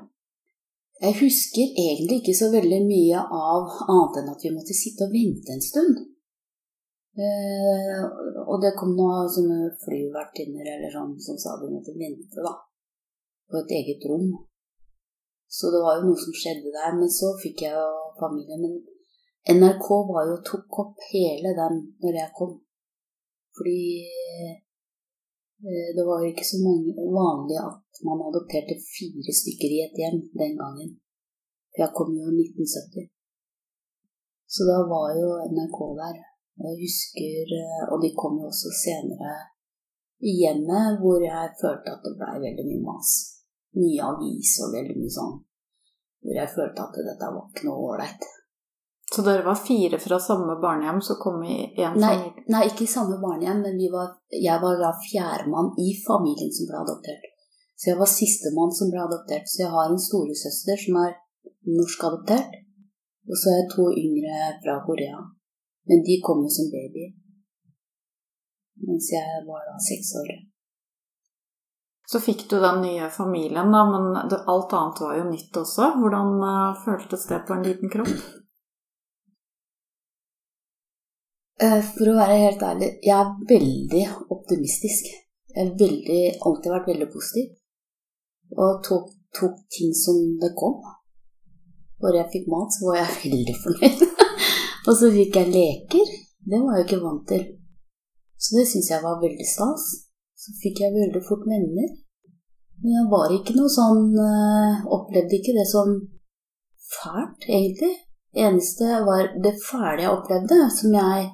Jeg 1.01 1.17
husker 1.23 1.81
egentlig 1.81 2.21
ikke 2.21 2.37
så 2.37 2.51
veldig 2.53 2.83
mye 2.85 3.23
av 3.39 3.73
annet 3.87 4.21
enn 4.21 4.29
at 4.35 4.45
vi 4.45 4.53
måtte 4.53 4.77
sitte 4.77 5.09
og 5.09 5.17
vente 5.17 5.57
en 5.57 5.65
stund. 5.65 6.05
Eh, 7.25 8.05
og 8.45 8.61
det 8.61 8.77
kom 8.77 8.93
noen 8.99 9.31
sånne 9.33 9.73
flyvertinner 9.87 10.75
eller 10.77 10.93
sånn 10.93 11.17
som 11.25 11.41
sa 11.41 11.57
vi 11.63 11.73
måtte 11.73 11.97
vente 11.97 12.45
da, 12.45 12.53
på 13.49 13.63
et 13.65 13.79
eget 13.81 14.05
rom. 14.13 14.29
Så 15.49 15.73
det 15.73 15.81
var 15.81 16.03
jo 16.03 16.11
noe 16.11 16.21
som 16.21 16.37
skjedde 16.37 16.69
der. 16.75 16.99
Men 17.01 17.09
så 17.09 17.33
fikk 17.41 17.65
jeg 17.65 17.81
jo 17.81 17.89
familien 18.21 18.61
Men 18.61 18.83
NRK 19.53 19.87
var 20.09 20.25
jo 20.31 20.37
tok 20.51 20.79
opp 20.81 21.01
hele 21.13 21.51
den 21.53 21.75
når 22.03 22.15
jeg 22.17 22.33
kom. 22.39 22.53
Fordi 23.57 23.81
eh, 24.09 24.55
det 25.97 26.05
var 26.09 26.23
jo 26.23 26.31
ikke 26.33 26.47
så 26.49 26.61
mange 26.65 26.95
vanlig 26.97 27.59
at 27.61 28.01
man 28.09 28.23
adopterte 28.25 28.77
fire 28.81 29.33
stykker 29.41 29.75
i 29.75 29.83
et 29.85 29.99
hjem 30.01 30.23
den 30.41 30.55
gangen. 30.61 30.95
For 31.73 31.85
Jeg 31.85 31.97
kom 31.99 32.15
jo 32.17 32.25
i 32.33 32.37
1970. 32.41 33.11
Så 34.55 34.65
da 34.71 34.79
var 34.89 35.13
jo 35.21 35.29
NRK 35.53 35.79
der. 36.01 36.17
Jeg 36.65 36.81
husker 36.85 37.53
eh, 37.61 37.83
Og 37.93 38.01
de 38.01 38.15
kom 38.17 38.39
jo 38.41 38.49
også 38.49 38.73
senere 38.81 39.35
i 40.25 40.33
hjemmet, 40.41 41.03
hvor 41.03 41.21
jeg 41.21 41.53
følte 41.61 41.93
at 41.93 42.07
det 42.07 42.15
blei 42.17 42.39
veldig 42.47 42.65
mye 42.71 42.85
mas. 42.87 43.13
Mye 43.77 44.09
avis 44.09 44.55
og 44.65 44.73
veldig 44.73 44.97
mye 45.03 45.17
sånn. 45.19 45.37
Hvor 46.25 46.41
jeg 46.41 46.55
følte 46.57 46.87
at 46.87 46.99
dette 47.11 47.31
var 47.37 47.45
ikke 47.51 47.69
noe 47.69 47.91
ålreit. 47.91 48.25
Så 49.15 49.23
dere 49.23 49.45
var 49.47 49.55
fire 49.55 49.99
fra 50.03 50.19
samme 50.19 50.57
barnehjem 50.63 51.01
som 51.07 51.17
kom 51.23 51.43
i 51.47 51.57
én 51.79 51.93
familie? 51.95 52.33
nei, 52.51 52.63
ikke 52.67 52.83
i 52.83 52.91
samme 52.91 53.21
barnehjem, 53.23 53.61
men 53.63 53.77
vi 53.79 53.87
var, 53.93 54.09
jeg 54.35 54.59
var 54.65 54.81
da 54.81 54.91
fjerdemann 55.05 55.71
i 55.79 55.93
familien 56.07 56.51
som 56.57 56.67
ble 56.71 56.81
adoptert. 56.81 57.29
Så 57.79 57.93
jeg 57.93 58.01
var 58.01 58.11
sistemann 58.11 58.75
som 58.75 58.91
ble 58.91 59.05
adoptert. 59.05 59.47
Så 59.51 59.63
jeg 59.63 59.71
har 59.71 59.93
en 59.93 60.03
storesøster 60.09 60.83
som 60.87 60.99
er 61.05 61.15
norsk 61.79 62.07
adoptert, 62.09 62.59
og 63.31 63.39
så 63.39 63.53
er 63.53 63.61
jeg 63.61 63.71
to 63.77 63.87
yngre 64.03 64.41
fra 64.65 64.81
Korea. 64.89 65.23
Men 65.89 66.03
de 66.09 66.21
kom 66.27 66.43
jo 66.43 66.51
som 66.57 66.75
baby. 66.75 67.07
Mens 68.89 69.13
jeg 69.15 69.43
var 69.47 69.63
da 69.69 69.79
seks 69.91 70.15
år. 70.23 70.33
Så 72.11 72.21
fikk 72.21 72.49
du 72.51 72.59
den 72.61 72.83
nye 72.83 73.07
familien, 73.15 73.71
da, 73.73 73.85
men 73.89 74.17
alt 74.19 74.75
annet 74.77 75.05
var 75.07 75.21
jo 75.21 75.29
nytt 75.31 75.61
også. 75.63 75.95
Hvordan 76.01 76.41
eh, 76.51 76.81
føltes 76.85 77.29
det 77.31 77.45
på 77.47 77.55
en 77.55 77.65
liten 77.65 77.93
kropp? 77.93 78.11
Eh, 78.11 78.41
For 81.61 82.11
å 82.11 82.17
være 82.17 82.39
helt 82.41 82.63
ærlig, 82.67 82.89
jeg 83.07 83.15
er 83.15 83.35
veldig 83.51 84.05
optimistisk. 84.35 85.11
Jeg 85.55 85.71
har 85.79 86.41
alltid 86.49 86.73
vært 86.73 86.89
veldig 86.91 87.07
positiv. 87.13 87.53
Og 88.59 88.81
tok, 88.87 89.13
tok 89.39 89.61
ting 89.73 89.93
som 89.95 90.19
det 90.43 90.51
kom. 90.59 90.81
Når 92.03 92.19
jeg 92.19 92.33
fikk 92.33 92.49
mat, 92.53 92.75
så 92.75 92.89
var 92.89 92.99
jeg 93.01 93.19
veldig 93.27 93.55
fornøyd. 93.63 94.03
og 94.89 94.97
så 94.99 95.13
fikk 95.15 95.39
jeg 95.41 95.53
leker. 95.55 96.17
Det 96.45 96.61
var 96.61 96.79
jeg 96.79 96.89
ikke 96.89 97.05
vant 97.05 97.29
til. 97.31 97.45
Så 98.35 98.59
det 98.59 98.67
syns 98.69 98.91
jeg 98.91 99.05
var 99.05 99.23
veldig 99.23 99.47
stas. 99.49 99.87
Så 100.35 100.57
fikk 100.61 100.83
jeg 100.83 100.97
veldig 100.97 101.23
fort 101.25 101.47
venner. 101.49 101.95
Men 102.83 102.97
jeg 102.99 103.07
var 103.15 103.33
ikke 103.33 103.55
noe 103.57 103.71
sånn 103.71 104.11
eh, 104.19 104.83
Opplevde 104.93 105.39
ikke 105.39 105.55
det 105.57 105.65
som 105.71 105.95
fælt, 106.91 107.47
egentlig. 107.47 107.95
Det 108.35 108.43
eneste 108.43 108.99
var 109.07 109.31
det 109.41 109.55
fæle 109.63 110.03
jeg 110.03 110.11
opplevde, 110.11 110.59
som 110.75 110.97
jeg 110.99 111.31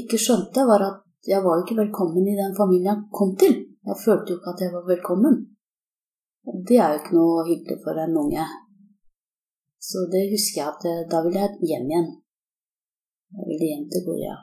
ikke 0.00 0.18
skjønte, 0.24 0.64
var 0.68 0.84
at 0.88 1.00
jeg 1.28 1.44
var 1.44 1.60
ikke 1.62 1.78
velkommen 1.82 2.26
i 2.26 2.38
den 2.38 2.54
familien 2.56 2.90
jeg 2.92 3.10
kom 3.18 3.34
til. 3.42 3.54
Jeg 3.88 3.96
følte 4.04 4.32
jo 4.32 4.38
ikke 4.38 4.54
at 4.54 4.62
jeg 4.64 4.72
var 4.76 4.84
velkommen. 4.88 5.36
Det 6.68 6.78
er 6.78 6.92
jo 6.92 7.00
ikke 7.00 7.18
noe 7.18 7.44
hyggelig 7.48 7.78
for 7.84 7.98
en 8.02 8.16
unge. 8.22 8.46
Så 9.88 9.98
det 10.12 10.30
husker 10.32 10.60
jeg 10.60 10.70
at 10.70 10.84
eh, 10.90 11.04
da 11.10 11.20
ville 11.24 11.42
jeg 11.42 11.68
hjem 11.70 11.86
igjen. 11.90 12.08
Jeg 13.36 13.44
ville 13.50 13.68
hjem 13.70 13.86
til 13.90 14.04
Korea. 14.06 14.36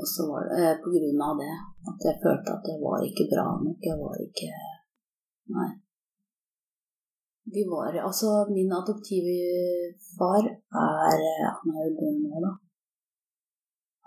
Og 0.00 0.06
så 0.12 0.26
var 0.30 0.46
det 0.50 0.60
eh, 0.62 0.78
på 0.82 0.92
grunn 0.94 1.24
av 1.28 1.34
det 1.40 1.54
at 1.90 2.06
jeg 2.08 2.22
følte 2.24 2.54
at 2.56 2.70
jeg 2.70 2.78
var 2.82 3.08
ikke 3.08 3.28
bra 3.32 3.46
nok. 3.64 3.80
Jeg 3.90 3.98
var 4.02 4.22
ikke 4.26 4.50
Nei. 5.56 5.70
De 7.54 7.62
var 7.70 7.94
Altså, 8.08 8.30
min 8.50 8.72
adoptivfar 8.80 10.44
er 10.50 11.20
eh, 11.30 11.50
Han 11.58 11.74
er 11.74 11.84
jo 11.86 11.92
død 12.00 12.16
nå, 12.24 12.42
da. 12.46 12.52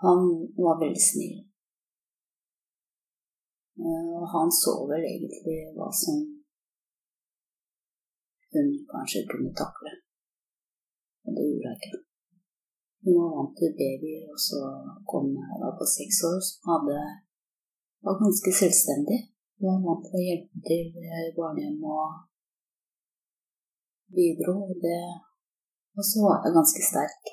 Han 0.04 0.20
var 0.64 0.80
veldig 0.82 1.04
snill. 1.10 1.38
Eh, 3.84 4.12
Og 4.20 4.26
han 4.34 4.48
så 4.62 4.74
vel 4.90 5.04
egentlig 5.12 5.58
hva 5.76 5.88
som 6.02 6.16
hun 8.52 8.68
kanskje 8.92 9.28
kunne 9.30 9.52
takle. 9.62 9.92
Og 11.24 11.30
det 11.36 11.44
gjorde 11.48 11.68
jeg 11.68 11.78
ikke. 11.78 11.98
Hun 13.02 13.14
var 13.20 13.30
vant 13.36 13.54
til 13.58 13.76
babyer, 13.80 14.24
og 14.32 14.38
så 14.48 14.60
kom 15.10 15.26
da 15.62 15.68
på 15.78 15.84
seks 15.96 16.16
år, 16.30 16.38
som 16.48 16.72
hadde 16.72 16.98
var 18.04 18.14
ganske 18.24 18.50
selvstendig. 18.60 19.20
Hun 19.58 19.68
var 19.68 19.80
vant 19.86 20.04
til 20.06 20.18
å 20.20 20.26
hjelpe 20.28 20.58
til 20.68 20.84
i 21.20 21.34
barnehjem 21.38 21.84
og 21.96 22.06
bidro. 24.16 24.56
Og, 24.72 24.88
og 25.96 26.08
så 26.10 26.24
var 26.26 26.44
jeg 26.44 26.56
ganske 26.58 26.88
sterk. 26.90 27.32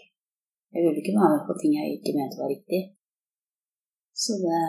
Jeg 0.76 0.84
ville 0.84 1.02
ikke 1.02 1.16
være 1.16 1.34
med 1.36 1.44
på 1.48 1.56
ting 1.62 1.76
jeg 1.78 1.98
ikke 1.98 2.16
mente 2.18 2.40
var 2.42 2.52
riktig. 2.52 2.82
Så 4.18 4.34
det, 4.42 4.62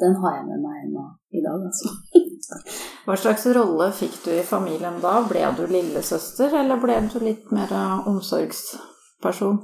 den 0.00 0.14
har 0.22 0.36
jeg 0.38 0.44
med 0.48 0.62
meg 0.64 0.76
ennå 0.86 1.04
i 1.36 1.42
dag, 1.44 1.66
altså. 1.68 1.92
Hva 3.06 3.16
slags 3.20 3.44
rolle 3.54 3.90
fikk 3.94 4.14
du 4.24 4.30
i 4.34 4.44
familien 4.46 4.96
da? 5.02 5.18
Ble 5.28 5.44
du 5.58 5.66
lillesøster, 5.70 6.54
eller 6.62 6.80
ble 6.82 6.96
du 7.12 7.18
litt 7.22 7.50
mer 7.54 7.74
omsorgsperson? 8.08 9.60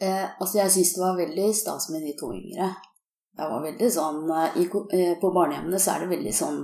Eh, 0.00 0.26
altså, 0.40 0.58
jeg 0.60 0.74
syns 0.74 0.92
det 0.94 1.02
var 1.02 1.16
veldig 1.16 1.48
stas 1.56 1.88
med 1.94 2.04
de 2.04 2.12
to 2.20 2.28
yngre. 2.36 2.68
Jeg 3.36 3.52
var 3.52 3.64
veldig 3.64 3.88
sånn 3.92 4.30
eh, 4.32 4.60
i, 4.62 4.66
eh, 4.68 5.14
På 5.20 5.32
barnehjemmene 5.32 5.80
så 5.80 5.94
er 5.94 6.04
det 6.04 6.12
veldig 6.14 6.34
sånn 6.36 6.60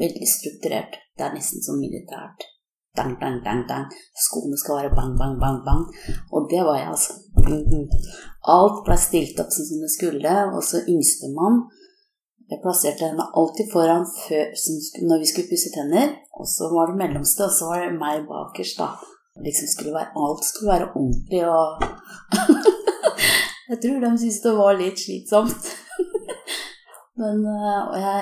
Veldig 0.00 0.26
strukturert. 0.28 0.94
Det 1.12 1.26
er 1.26 1.34
nesten 1.36 1.60
sånn 1.60 1.76
militært. 1.76 2.46
Dang, 2.96 3.14
dang, 3.20 3.40
dang, 3.42 3.62
dang. 3.68 3.86
Skoene 4.24 4.56
skal 4.58 4.76
være 4.78 4.94
bang, 4.94 5.14
bang, 5.18 5.34
bang, 5.42 5.58
bang. 5.66 5.82
Og 6.34 6.46
det 6.50 6.60
var 6.66 6.76
jeg, 6.78 6.88
altså. 6.94 7.12
Mhm. 7.42 7.88
Alt 8.56 8.84
ble 8.86 8.96
stilt 9.06 9.40
opp 9.42 9.50
som 9.54 9.80
det 9.82 9.90
skulle. 9.96 10.34
Og 10.54 10.62
så 10.62 10.84
yngstemann 10.92 11.64
Jeg 12.50 12.60
plasserte 12.62 13.06
henne 13.08 13.24
alltid 13.38 13.70
foran 13.72 14.04
før, 14.04 14.44
når 15.08 15.18
vi 15.22 15.26
skulle 15.30 15.50
pusse 15.50 15.70
tenner. 15.74 16.08
Og 16.38 16.46
så 16.46 16.68
var 16.74 16.90
det 16.90 17.00
mellomste, 17.00 17.46
og 17.48 17.54
så 17.56 17.64
var 17.70 17.78
det 17.82 17.98
meg 17.98 18.26
bakerst, 18.28 18.78
da. 18.78 18.88
Liksom 19.46 19.66
skulle 19.72 19.94
være, 19.98 20.12
alt 20.22 20.44
skulle 20.44 20.72
være 20.74 20.90
ordentlig 20.98 21.42
og 21.48 21.66
Jeg 23.70 23.78
tror 23.82 23.98
de 24.04 24.10
syntes 24.18 24.42
det 24.44 24.52
var 24.58 24.76
litt 24.78 25.00
slitsomt. 25.00 25.62
Men 27.20 27.40
eh, 27.54 27.80
Og 27.90 27.96
jeg 28.06 28.20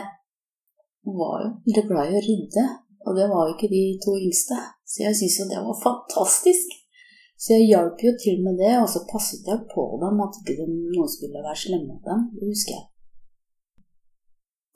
var 1.21 1.37
jo 1.43 1.51
veldig 1.67 1.85
glad 1.91 2.13
i 2.13 2.17
å 2.21 2.25
rydde, 2.29 2.65
og 3.07 3.17
det 3.19 3.27
var 3.31 3.43
jo 3.47 3.55
ikke 3.55 3.71
de 3.73 3.83
to 4.05 4.13
yngste. 4.21 4.59
Så 4.91 5.05
jeg 5.07 5.17
syntes 5.19 5.39
jo 5.41 5.49
det 5.51 5.61
var 5.67 5.79
fantastisk. 5.89 6.69
Så 7.43 7.57
jeg 7.57 7.71
hjalp 7.73 8.03
jo 8.07 8.13
til 8.23 8.37
med 8.45 8.55
det, 8.63 8.75
og 8.83 8.89
så 8.93 9.01
passet 9.13 9.49
jeg 9.51 9.65
på 9.75 9.85
dem 10.03 10.21
at 10.23 10.37
ikke 10.41 10.55
de- 10.61 10.91
noen 10.95 11.09
skulle 11.11 11.43
være 11.47 11.59
slemme 11.65 11.89
mot 11.91 12.05
dem. 12.11 12.21
Det 12.39 12.51
husker 12.53 12.75
jeg. 12.77 12.85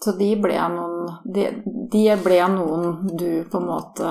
Så 0.03 0.13
de 0.19 0.31
ble 0.45 0.57
noen 0.75 0.97
de, 1.37 1.45
de 1.93 2.03
ble 2.25 2.41
noen 2.53 3.07
du 3.17 3.31
på 3.53 3.61
en 3.63 3.69
måte 3.71 4.11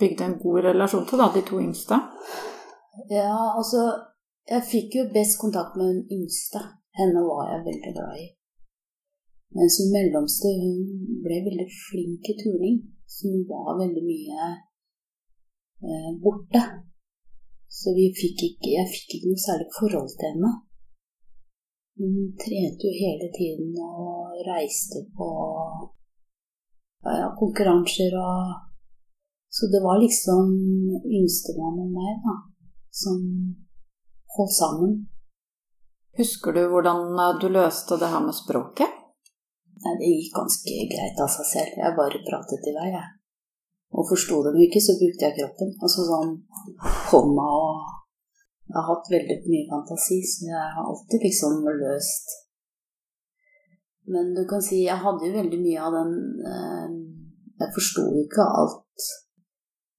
bygde 0.00 0.24
en 0.24 0.38
god 0.44 0.62
relasjon 0.68 1.04
til, 1.08 1.18
da, 1.20 1.26
de 1.34 1.42
to 1.48 1.58
yngste? 1.60 1.98
Ja, 3.10 3.34
altså 3.58 3.82
Jeg 4.50 4.62
fikk 4.66 4.94
jo 4.98 5.02
best 5.14 5.36
kontakt 5.40 5.76
med 5.78 5.86
den 5.92 6.00
yngste. 6.16 6.58
Henne 6.98 7.20
var 7.22 7.44
jeg 7.52 7.60
veldig 7.68 7.92
glad 7.94 8.16
i. 8.18 8.24
Mens 9.56 9.78
hun 9.80 9.90
mellomste 9.92 10.50
hun 10.60 10.78
ble 11.24 11.40
veldig 11.46 11.68
flink 11.86 12.30
i 12.32 12.36
turning. 12.40 12.76
Så 13.12 13.30
hun 13.32 13.44
var 13.50 13.80
veldig 13.82 14.04
mye 14.06 14.48
eh, 15.86 16.10
borte. 16.24 16.62
Så 17.72 17.94
fikk 17.96 18.44
ikke, 18.48 18.74
jeg 18.76 18.92
fikk 18.92 19.16
ikke 19.16 19.32
noe 19.32 19.44
særlig 19.46 19.68
forhold 19.78 20.12
til 20.12 20.28
henne. 20.30 20.52
Hun 22.00 22.14
trente 22.40 22.88
jo 22.88 22.92
hele 22.96 23.28
tiden 23.36 23.72
og 23.84 24.38
reiste 24.48 25.04
på 25.16 25.28
ja, 27.04 27.28
konkurranser 27.40 28.16
og 28.20 28.70
Så 29.52 29.68
det 29.68 29.82
var 29.84 29.98
liksom 30.00 30.46
yngstemann 31.04 31.80
og 31.84 31.90
meg, 31.92 32.14
da 32.24 32.36
som 32.92 33.18
holdt 34.36 34.56
sammen. 34.56 34.92
Husker 36.18 36.52
du 36.52 36.66
hvordan 36.68 36.98
eh, 37.18 37.38
du 37.40 37.48
løste 37.48 37.96
det 38.00 38.10
her 38.12 38.24
med 38.26 38.36
språket? 38.36 39.01
Nei, 39.82 39.96
det 39.98 40.10
gikk 40.12 40.36
ganske 40.36 40.74
greit 40.92 41.20
av 41.24 41.30
seg 41.32 41.48
selv. 41.48 41.78
Jeg 41.82 41.98
bare 41.98 42.22
pratet 42.28 42.68
i 42.70 42.74
vei, 42.76 42.90
jeg. 42.94 43.08
Og 43.92 44.06
forsto 44.08 44.38
dem 44.46 44.60
ikke, 44.64 44.80
så 44.80 44.94
brukte 45.00 45.26
jeg 45.26 45.38
kroppen. 45.40 45.72
Altså 45.82 46.06
sånn 46.08 46.36
hånda 47.10 47.48
og 47.64 47.90
Jeg 48.62 48.78
har 48.78 48.86
hatt 48.88 49.08
veldig 49.12 49.36
mye 49.50 49.66
fantasi, 49.68 50.20
så 50.24 50.46
jeg 50.48 50.68
har 50.76 50.86
alltid 50.88 51.24
liksom 51.26 51.66
løst 51.80 52.30
Men 54.14 54.30
du 54.36 54.46
kan 54.48 54.62
si 54.64 54.84
jeg 54.86 55.02
hadde 55.02 55.26
jo 55.26 55.34
veldig 55.34 55.58
mye 55.60 55.82
av 55.82 55.96
den 55.98 56.14
eh, 56.52 56.94
Jeg 57.60 57.74
forsto 57.74 58.06
jo 58.06 58.22
ikke 58.22 58.46
alt 58.62 59.10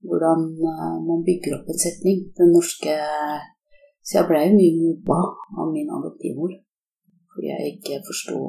hvordan 0.07 0.47
eh, 0.71 0.95
man 1.09 1.21
bygger 1.27 1.59
opp 1.59 1.69
en 1.69 1.83
setning. 1.85 2.25
Den 2.39 2.55
norske 2.55 2.97
Så 4.01 4.17
jeg 4.17 4.29
blei 4.31 4.47
mye 4.55 4.79
mobba 4.79 5.21
av 5.59 5.69
min 5.75 5.91
adoptivmor 5.99 6.55
fordi 7.33 7.49
jeg 7.49 7.69
ikke 7.75 8.03
forsto 8.07 8.39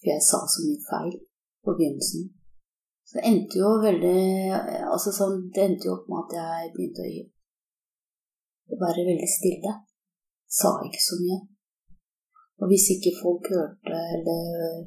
For 0.00 0.12
jeg 0.14 0.24
sa 0.24 0.40
så 0.48 0.64
mye 0.66 0.86
feil 0.88 1.14
på 1.64 1.76
begynnelsen. 1.76 2.28
Så 3.04 3.18
det 3.18 3.26
endte 3.26 3.58
jo 3.58 3.70
veldig 3.82 4.18
Altså 4.86 5.10
sånn 5.10 5.48
Det 5.50 5.64
endte 5.64 5.88
jo 5.88 5.96
opp 5.96 6.04
med 6.10 6.20
at 6.22 6.34
jeg 6.38 6.72
begynte 6.76 7.06
å 8.70 8.78
være 8.80 9.06
veldig 9.08 9.30
stille. 9.30 9.72
Sa 10.60 10.70
ikke 10.86 11.02
så 11.02 11.18
mye. 11.22 11.38
Og 12.60 12.70
hvis 12.70 12.86
ikke 12.94 13.18
folk 13.18 13.48
hørte 13.50 13.98
eller 14.16 14.86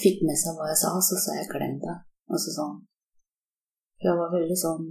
fikk 0.00 0.22
med 0.28 0.38
seg 0.38 0.56
hva 0.56 0.68
jeg 0.70 0.78
sa, 0.82 0.90
så 1.02 1.16
sa 1.22 1.34
jeg 1.36 1.48
'glem 1.50 1.76
det'. 1.84 2.00
Altså 2.32 2.50
sånn. 2.58 2.76
For 3.98 4.08
jeg 4.08 4.20
var 4.20 4.36
veldig 4.36 4.58
sånn 4.66 4.86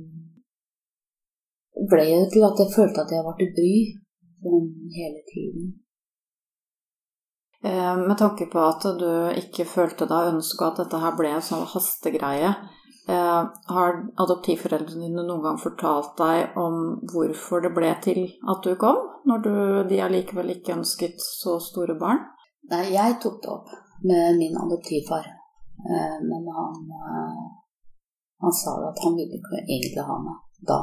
Det 1.76 1.86
ble 1.92 2.04
jo 2.12 2.24
til 2.34 2.44
at 2.50 2.60
jeg 2.62 2.76
følte 2.78 3.02
at 3.04 3.14
jeg 3.16 3.24
var 3.28 3.36
til 3.40 3.52
bry. 3.58 3.76
sånn 4.44 4.68
hele 5.00 5.22
tiden. 5.32 5.66
Eh, 7.64 7.98
med 8.08 8.18
tanke 8.18 8.46
på 8.46 8.60
at 8.64 8.86
du 9.00 9.10
ikke 9.36 9.66
følte 9.68 10.08
deg 10.08 10.34
ønska 10.34 10.70
at 10.70 10.78
dette 10.80 11.00
her 11.02 11.16
ble 11.18 11.34
en 11.36 11.44
sånn 11.44 11.66
hastegreie, 11.68 12.54
eh, 13.12 13.42
har 13.76 13.98
adoptivforeldrene 14.24 15.10
dine 15.10 15.26
noen 15.28 15.44
gang 15.44 15.58
fortalt 15.60 16.14
deg 16.22 16.56
om 16.62 17.02
hvorfor 17.12 17.66
det 17.66 17.74
ble 17.76 17.90
til 18.06 18.22
at 18.54 18.64
du 18.64 18.78
kom, 18.80 19.02
når 19.28 19.44
du, 19.44 19.56
de 19.92 20.00
allikevel 20.06 20.54
ikke 20.56 20.78
ønsket 20.78 21.20
så 21.20 21.58
store 21.66 21.98
barn? 22.00 22.24
Nei, 22.72 22.86
jeg 22.94 23.18
tok 23.20 23.42
det 23.44 23.52
opp 23.52 23.74
med 24.08 24.40
min 24.40 24.56
adoptivfar, 24.56 25.28
eh, 25.28 26.18
men 26.24 26.48
han, 26.56 26.78
han 28.46 28.56
sa 28.56 28.78
at 28.88 29.04
han 29.04 29.20
ville 29.20 29.36
ikke 29.42 29.66
egentlig 29.66 30.06
ha 30.08 30.16
meg 30.30 30.40
da. 30.72 30.80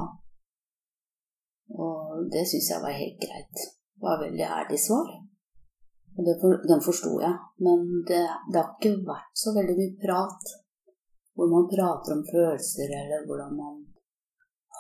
Og 1.72 2.28
det 2.32 2.44
syns 2.50 2.68
jeg 2.74 2.84
var 2.84 3.00
helt 3.00 3.16
greit. 3.24 3.64
Det 3.96 4.04
var 4.04 4.20
veldig 4.20 4.44
ærlig 4.58 4.82
svar. 4.82 5.08
Det 6.16 6.34
for, 6.40 6.56
den 6.70 6.80
forsto 6.80 7.12
jeg. 7.20 7.34
Men 7.66 7.82
det, 8.08 8.22
det, 8.52 8.60
har 8.60 8.72
ikke 8.76 9.04
vært 9.08 9.34
så 9.36 9.52
veldig 9.56 9.76
mye 9.80 9.96
prat 10.00 10.54
hvor 11.36 11.50
man 11.52 11.66
prater 11.68 12.14
om 12.16 12.22
følelser, 12.24 12.92
eller 13.00 13.26
hvordan 13.28 13.56
man 13.56 13.74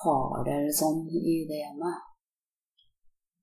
har 0.02 0.44
det, 0.46 0.54
eller 0.56 0.76
sånn, 0.76 1.02
i 1.12 1.42
det 1.48 1.58
hjemmet. 1.60 2.06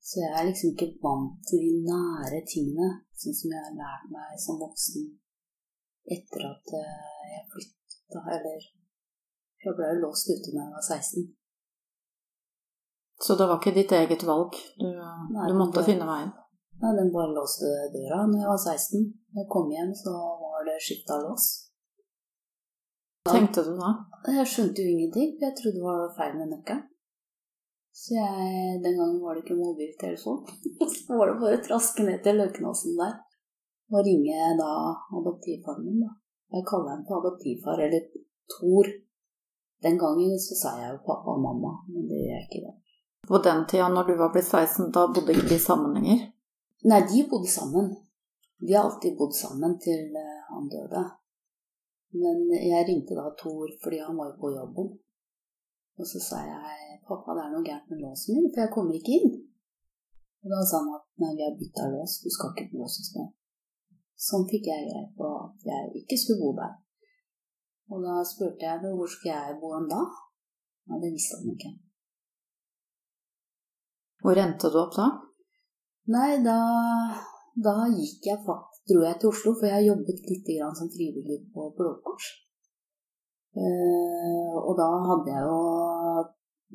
Så 0.03 0.23
jeg 0.23 0.31
er 0.33 0.47
liksom 0.49 0.73
ikke 0.73 0.89
vant 1.03 1.35
til 1.47 1.61
de 1.61 1.75
nære 1.85 2.41
tingene, 2.49 2.89
sånn 3.13 3.37
som 3.37 3.53
jeg 3.53 3.67
har 3.67 3.77
lært 3.77 4.09
meg 4.15 4.41
som 4.41 4.57
voksen 4.59 5.05
etter 6.03 6.43
at 6.49 6.73
eh, 6.75 7.27
jeg 7.31 7.45
flytta, 7.53 8.23
eller 8.37 8.71
Jeg 9.63 9.75
ble 9.77 9.93
låst 10.01 10.27
ute 10.27 10.51
da 10.51 10.59
jeg 10.59 10.73
var 10.75 10.83
16. 10.83 11.27
Så 13.23 13.37
det 13.39 13.45
var 13.47 13.61
ikke 13.61 13.71
ditt 13.77 13.93
eget 13.95 14.25
valg? 14.27 14.57
Du, 14.75 14.89
Nei, 14.89 15.45
du 15.47 15.55
måtte 15.55 15.85
finne 15.87 16.07
veien? 16.09 16.33
Nei, 16.81 16.93
den 16.97 17.11
bare 17.13 17.35
låste 17.35 17.69
døra 17.93 18.23
når 18.29 18.39
jeg 18.41 18.49
var 18.51 18.63
16. 18.63 19.05
Da 19.33 19.43
jeg 19.43 19.51
kom 19.53 19.69
hjem, 19.71 19.91
så 19.97 20.13
var 20.41 20.65
det 20.67 20.79
skifta 20.83 21.19
lås. 21.23 21.45
Hva 23.23 23.35
tenkte 23.37 23.63
du 23.67 23.75
da? 23.79 23.91
Jeg 24.37 24.49
skjønte 24.51 24.83
jo 24.83 24.95
ingenting, 24.95 25.29
for 25.37 25.47
jeg 25.47 25.57
trodde 25.59 25.77
det 25.79 25.85
var 25.85 26.17
feil 26.17 26.33
med 26.39 26.51
nøkkelen. 26.55 26.89
Så 27.93 28.15
jeg, 28.17 28.81
Den 28.83 28.97
gangen 28.97 29.21
var 29.21 29.35
det 29.35 29.43
ikke 29.43 29.59
mobiltelefon. 29.59 30.41
så 30.95 31.19
var 31.19 31.29
det 31.29 31.39
bare 31.43 31.59
å 31.59 31.65
traske 31.67 32.07
ned 32.07 32.23
til 32.25 32.41
Løkenåsen 32.41 32.97
der 32.97 33.13
og 33.93 34.05
ringe 34.07 34.53
da 34.57 34.69
adoptivfaren 35.19 35.85
min. 35.85 36.01
da. 36.01 36.11
Jeg 36.53 36.65
kaller 36.69 36.95
ham 36.95 37.03
for 37.07 37.21
adoptivfar, 37.21 37.81
eller 37.85 38.01
Tor. 38.53 38.89
Den 39.83 39.97
gangen 39.97 40.39
så 40.39 40.55
sa 40.61 40.71
jeg 40.81 40.93
jo 40.93 41.05
pappa 41.07 41.35
og 41.35 41.43
mamma, 41.43 41.71
men 41.91 42.07
det 42.09 42.19
gjør 42.21 42.35
jeg 42.37 42.45
ikke 42.47 42.59
i 42.59 42.65
dag. 42.65 42.77
På 43.27 43.39
den 43.47 43.65
tida 43.69 43.87
når 43.91 44.09
du 44.09 44.13
var 44.19 44.31
blitt 44.33 44.49
16, 44.49 44.91
da 44.95 45.05
bodde 45.15 45.35
ikke 45.35 45.51
de 45.51 45.59
sammen 45.59 45.95
lenger? 45.97 46.25
Nei, 46.89 47.01
de 47.09 47.19
bodde 47.29 47.47
sammen. 47.47 47.95
Vi 48.65 48.73
har 48.73 48.83
alltid 48.83 49.17
bodd 49.19 49.35
sammen 49.35 49.77
til 49.85 50.15
eh, 50.23 50.41
han 50.51 50.65
døde. 50.75 51.03
Men 52.21 52.41
jeg 52.71 52.87
ringte 52.89 53.15
da 53.19 53.29
Tor 53.39 53.71
fordi 53.83 53.99
han 54.05 54.17
var 54.19 54.31
jo 54.31 54.41
på 54.41 54.51
jobben. 54.57 54.89
Og 55.99 56.05
så 56.11 56.19
sa 56.27 56.37
jeg 56.43 56.99
'Pappa, 57.07 57.29
det 57.35 57.43
er 57.43 57.51
noe 57.53 57.67
gærent 57.67 57.89
med 57.89 58.01
låsen 58.03 58.35
min, 58.35 58.51
for 58.51 58.59
jeg 58.63 58.73
kommer 58.75 58.93
ikke 58.97 59.15
inn'. 59.17 59.39
Og 60.43 60.47
da 60.53 60.59
sa 60.69 60.75
han 60.81 60.95
at 60.97 61.07
'nei, 61.19 61.31
vi 61.37 61.45
har 61.45 61.59
bytta 61.61 61.83
lås, 61.93 62.13
du 62.23 62.29
skal 62.35 62.51
ikke 62.51 62.77
hos 62.81 62.99
oss. 63.01 63.11
Sånn 64.27 64.45
fikk 64.51 64.65
jeg 64.71 64.87
greie 64.89 65.09
på 65.17 65.27
at 65.45 65.57
jeg 65.71 65.83
ikke 65.99 66.17
skulle 66.19 66.41
bo 66.43 66.49
der. 66.61 66.73
Og 67.91 67.97
da 68.05 68.13
spurte 68.31 68.63
jeg 68.67 68.95
hvor 68.97 69.09
skulle 69.11 69.35
jeg 69.35 69.59
bo 69.61 69.67
hen 69.75 69.87
da? 69.95 70.01
Ja, 70.87 70.93
det 71.03 71.11
visste 71.15 71.39
han 71.39 71.53
ikke. 71.55 71.71
Hvor 74.23 74.35
endte 74.45 74.71
du 74.73 74.77
opp 74.85 74.95
da? 75.01 75.07
Nei, 76.11 76.41
da, 76.43 76.57
da 77.55 77.73
gikk 77.87 78.25
jeg 78.27 78.41
faktisk, 78.43 78.81
dro 78.91 79.03
jeg 79.05 79.19
til 79.19 79.29
Oslo, 79.29 79.53
for 79.55 79.71
jeg 79.71 79.85
jobbet 79.87 80.19
litt 80.27 80.49
som 80.75 80.89
frivillig 80.91 81.37
på 81.53 81.69
Blå 81.77 81.93
Kors. 82.03 82.27
Uh, 83.55 84.57
og 84.67 84.73
da 84.75 84.87
hadde 85.07 85.31
jeg 85.31 85.45
jo 85.47 85.61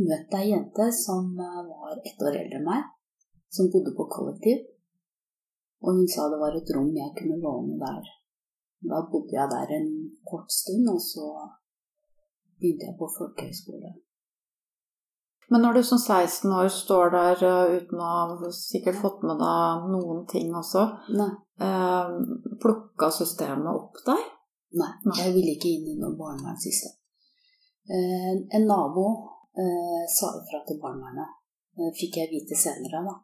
møtt 0.09 0.37
ei 0.39 0.47
jente 0.49 0.87
som 0.95 1.29
var 1.37 2.01
ett 2.07 2.25
år 2.25 2.39
eldre 2.41 2.57
enn 2.61 2.65
meg, 2.71 2.89
som 3.53 3.69
bodde 3.75 3.93
på 3.99 4.09
kollektiv. 4.15 4.65
Og 5.85 6.01
hun 6.01 6.09
sa 6.09 6.31
det 6.33 6.41
var 6.41 6.57
et 6.57 6.73
rom 6.73 6.89
jeg 6.97 7.17
kunne 7.19 7.43
låne 7.45 7.77
der. 7.85 8.09
Da 8.89 9.05
bodde 9.13 9.37
jeg 9.37 9.53
der 9.53 9.77
en 9.77 9.91
kort 10.25 10.49
stund, 10.55 10.89
og 10.89 11.03
så 11.05 11.29
begynte 12.57 12.89
jeg 12.89 12.97
på 12.97 13.13
folkehøyskole. 13.19 13.93
Men 15.49 15.63
når 15.65 15.79
du 15.79 15.83
som 15.89 15.99
16 15.99 16.53
år 16.53 16.69
står 16.73 17.13
der 17.15 17.45
uh, 17.45 17.77
uten 17.79 18.01
å 18.05 18.09
ha 18.09 18.51
sikkert 18.53 18.99
fått 19.01 19.23
med 19.25 19.41
deg 19.41 19.87
noen 19.93 20.27
ting 20.29 20.51
også, 20.57 20.85
Nei. 21.17 21.31
Eh, 21.61 22.09
plukka 22.63 23.11
systemet 23.11 23.67
opp 23.67 23.97
deg? 24.07 24.21
Nei, 24.79 24.91
jeg 25.19 25.33
ville 25.35 25.55
ikke 25.57 25.73
inn 25.75 25.89
i 25.91 25.97
noe 25.99 26.15
barnevernssystem. 26.19 26.95
Eh, 27.89 28.35
en 28.59 28.67
nabo 28.69 29.07
eh, 29.59 30.05
sa 30.13 30.31
ifra 30.39 30.61
til 30.69 30.79
barnevernet. 30.83 31.35
fikk 31.99 32.21
jeg 32.21 32.31
vite 32.31 32.57
senere, 32.59 33.01
da. 33.07 33.15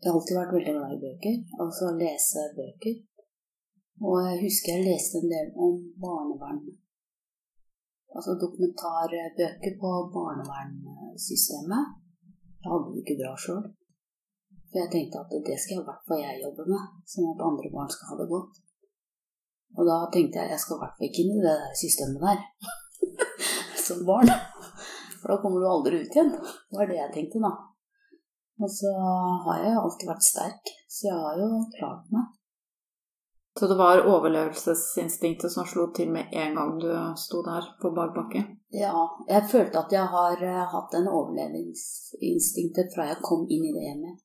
Jeg 0.00 0.10
har 0.10 0.16
alltid 0.18 0.36
vært 0.38 0.54
veldig 0.56 0.74
glad 0.76 0.94
i 0.94 1.02
bøker, 1.04 1.36
altså 1.64 1.92
lese 1.98 2.42
bøker. 2.56 2.96
Og 4.04 4.16
jeg 4.26 4.42
husker 4.44 4.76
jeg 4.76 4.88
leste 4.88 5.22
en 5.22 5.30
del 5.32 5.52
om 5.66 5.78
barnevern 6.00 6.60
altså 8.16 8.32
dokumentarbøker 8.42 9.72
på 9.82 9.90
barnevernssystemet. 10.16 11.82
Jeg 12.60 12.68
hadde 12.72 12.92
det 12.92 13.02
ikke 13.02 13.18
bra 13.20 13.32
sjøl. 13.44 13.64
For 14.68 14.76
jeg 14.82 14.92
tenkte 14.92 15.22
at 15.22 15.34
det 15.48 15.58
skal 15.62 15.82
i 15.82 15.86
hvert 15.88 16.06
fall 16.08 16.22
jeg 16.24 16.42
jobbe 16.44 16.64
med, 16.72 16.82
sånn 17.12 17.28
at 17.32 17.44
andre 17.48 17.68
barn 17.74 17.92
skal 17.92 18.10
ha 18.10 18.18
det 18.20 18.28
godt. 18.32 18.54
Og 19.76 19.82
da 19.90 19.96
tenkte 20.14 20.40
jeg 20.40 20.52
jeg 20.54 20.62
skal 20.62 20.78
i 20.78 20.82
hvert 20.82 20.96
fall 20.96 21.08
ikke 21.08 21.22
inn 21.22 21.36
i 21.36 21.44
det 21.44 21.58
systemet 21.82 22.24
der 22.26 22.40
som 23.86 24.02
barn. 24.08 24.32
For 25.20 25.32
da 25.32 25.38
kommer 25.42 25.62
du 25.62 25.68
aldri 25.68 26.00
ut 26.02 26.16
igjen. 26.16 26.32
Det 26.32 26.80
var 26.80 26.90
det 26.90 26.98
jeg 27.00 27.14
tenkte, 27.14 27.42
da. 27.46 27.52
Og 28.62 28.70
så 28.72 28.92
har 29.44 29.62
jeg 29.62 29.72
jo 29.74 29.84
alltid 29.84 30.10
vært 30.10 30.26
sterk, 30.30 30.74
så 30.88 31.08
jeg 31.10 31.18
har 31.24 31.40
jo 31.42 31.48
klart 31.76 32.12
meg. 32.14 32.32
Så 33.58 33.66
det 33.66 33.76
var 33.78 34.04
overlevelsesinstinktet 34.04 35.52
som 35.52 35.64
slo 35.64 35.86
til 35.96 36.10
med 36.12 36.28
en 36.32 36.54
gang 36.58 36.74
du 36.80 36.90
sto 37.16 37.40
der 37.46 37.64
på 37.80 37.90
bar 37.96 38.12
bakke? 38.12 38.42
Ja, 38.68 39.06
jeg 39.28 39.48
følte 39.48 39.80
at 39.80 39.94
jeg 39.96 40.04
har 40.12 40.42
eh, 40.44 40.64
hatt 40.74 40.96
en 40.98 41.08
overlevingsinstinktet 41.08 42.92
fra 42.92 43.06
jeg 43.08 43.22
kom 43.24 43.46
inn 43.48 43.64
i 43.64 43.72
det 43.72 43.86
hjemmet 43.86 44.20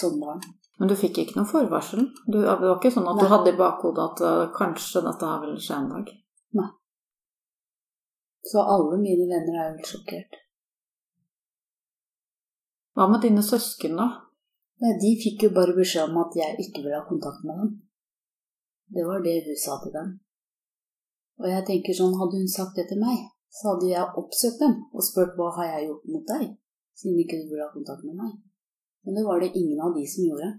som 0.00 0.16
barn. 0.22 0.40
Men 0.80 0.88
du 0.88 0.96
fikk 0.96 1.18
ikke 1.20 1.36
noe 1.36 1.50
forvarsel? 1.50 2.06
Du, 2.24 2.38
det 2.40 2.56
var 2.62 2.78
ikke 2.78 2.94
sånn 2.94 3.10
at 3.10 3.18
Nei. 3.18 3.26
du 3.26 3.32
hadde 3.34 3.52
i 3.52 3.58
bakhodet 3.58 4.06
at 4.06 4.24
uh, 4.24 4.46
kanskje 4.56 5.04
dette 5.04 5.28
her 5.28 5.42
ville 5.44 5.60
skje 5.60 5.76
en 5.76 5.90
dag? 5.92 6.14
Nei. 6.56 6.70
Så 8.48 8.64
alle 8.64 8.96
mine 9.02 9.28
venner 9.28 9.60
er 9.60 9.74
jo 9.74 9.90
sjokkert. 9.92 10.40
Hva 12.96 13.10
med 13.12 13.28
dine 13.28 13.44
søsken, 13.44 14.00
da? 14.00 14.08
Nei, 14.80 14.96
de 15.04 15.12
fikk 15.20 15.44
jo 15.50 15.54
bare 15.60 15.76
beskjed 15.76 16.08
om 16.08 16.22
at 16.24 16.40
jeg 16.40 16.56
ikke 16.64 16.86
ville 16.86 16.96
ha 16.96 17.04
kontakt 17.04 17.44
med 17.44 17.60
dem. 17.60 17.76
Det 18.94 19.04
var 19.06 19.22
det 19.24 19.36
hun 19.46 19.58
sa 19.64 19.76
til 19.82 19.94
dem. 19.94 20.08
Og 21.40 21.46
jeg 21.48 21.66
tenker 21.68 21.96
sånn, 21.96 22.16
hadde 22.20 22.40
hun 22.40 22.50
sagt 22.50 22.76
det 22.76 22.86
til 22.90 23.00
meg, 23.00 23.20
så 23.50 23.72
hadde 23.72 23.90
jeg 23.90 24.16
oppsøkt 24.22 24.62
dem 24.62 24.74
og 24.92 25.04
spurt 25.04 25.36
hva 25.38 25.50
har 25.58 25.68
jeg 25.74 25.86
gjort 25.88 26.08
mot 26.12 26.24
deg, 26.32 26.48
siden 26.98 27.20
ikke 27.22 27.38
du 27.40 27.46
burde 27.50 27.66
ha 27.66 27.74
kontakt 27.74 28.02
med 28.06 28.18
meg. 28.18 28.34
Men 29.06 29.16
det 29.16 29.24
var 29.26 29.40
det 29.40 29.54
ingen 29.56 29.80
av 29.80 29.94
de 29.96 30.04
som 30.12 30.26
gjorde. 30.26 30.50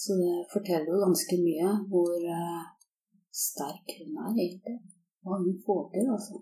Så 0.00 0.16
det 0.16 0.36
forteller 0.52 0.88
jo 0.94 1.02
ganske 1.02 1.36
mye 1.42 1.72
hvor 1.90 2.14
uh, 2.14 2.62
sterk 3.34 3.98
hun 3.98 4.14
er, 4.24 4.30
egentlig. 4.46 4.78
Hva 5.20 5.42
hun 5.42 5.58
får 5.66 5.82
til, 5.92 6.06
altså. 6.14 6.40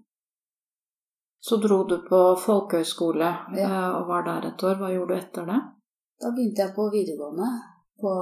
Så 1.49 1.57
dro 1.63 1.81
du 1.89 1.97
på 2.07 2.21
folkehøyskole 2.43 3.29
ja. 3.57 3.65
Eh, 3.65 3.91
og 3.97 4.09
var 4.11 4.25
der 4.27 4.49
et 4.51 4.63
år. 4.67 4.79
Hva 4.81 4.91
gjorde 4.93 5.15
du 5.15 5.19
etter 5.19 5.47
det? 5.47 5.59
Da 6.19 6.31
begynte 6.35 6.65
jeg 6.65 6.75
på 6.75 6.87
videregående 6.93 7.51
på 8.01 8.13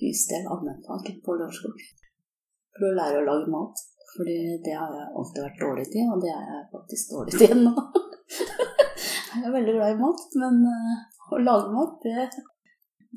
husdel 0.00 0.48
allmennfag 0.52 1.08
på 1.24 1.36
Lørenskog. 1.38 1.86
For 2.76 2.88
å 2.88 2.96
lære 2.98 3.22
å 3.22 3.26
lage 3.28 3.50
mat. 3.52 3.82
Fordi 4.16 4.38
det 4.64 4.74
har 4.74 4.94
jeg 4.94 5.10
alltid 5.20 5.44
vært 5.44 5.60
dårlig 5.62 5.86
til, 5.92 6.06
og 6.10 6.22
det 6.24 6.30
er 6.34 6.46
jeg 6.50 6.62
faktisk 6.74 7.12
dårlig 7.14 7.36
til 7.38 7.60
nå. 7.62 7.74
jeg 9.34 9.44
er 9.44 9.54
veldig 9.54 9.74
glad 9.76 9.92
i 9.94 10.00
mat, 10.00 10.24
men 10.42 10.64
uh, 10.66 10.96
å 11.30 11.42
lage 11.44 11.74
mat, 11.76 12.00
det 12.06 12.30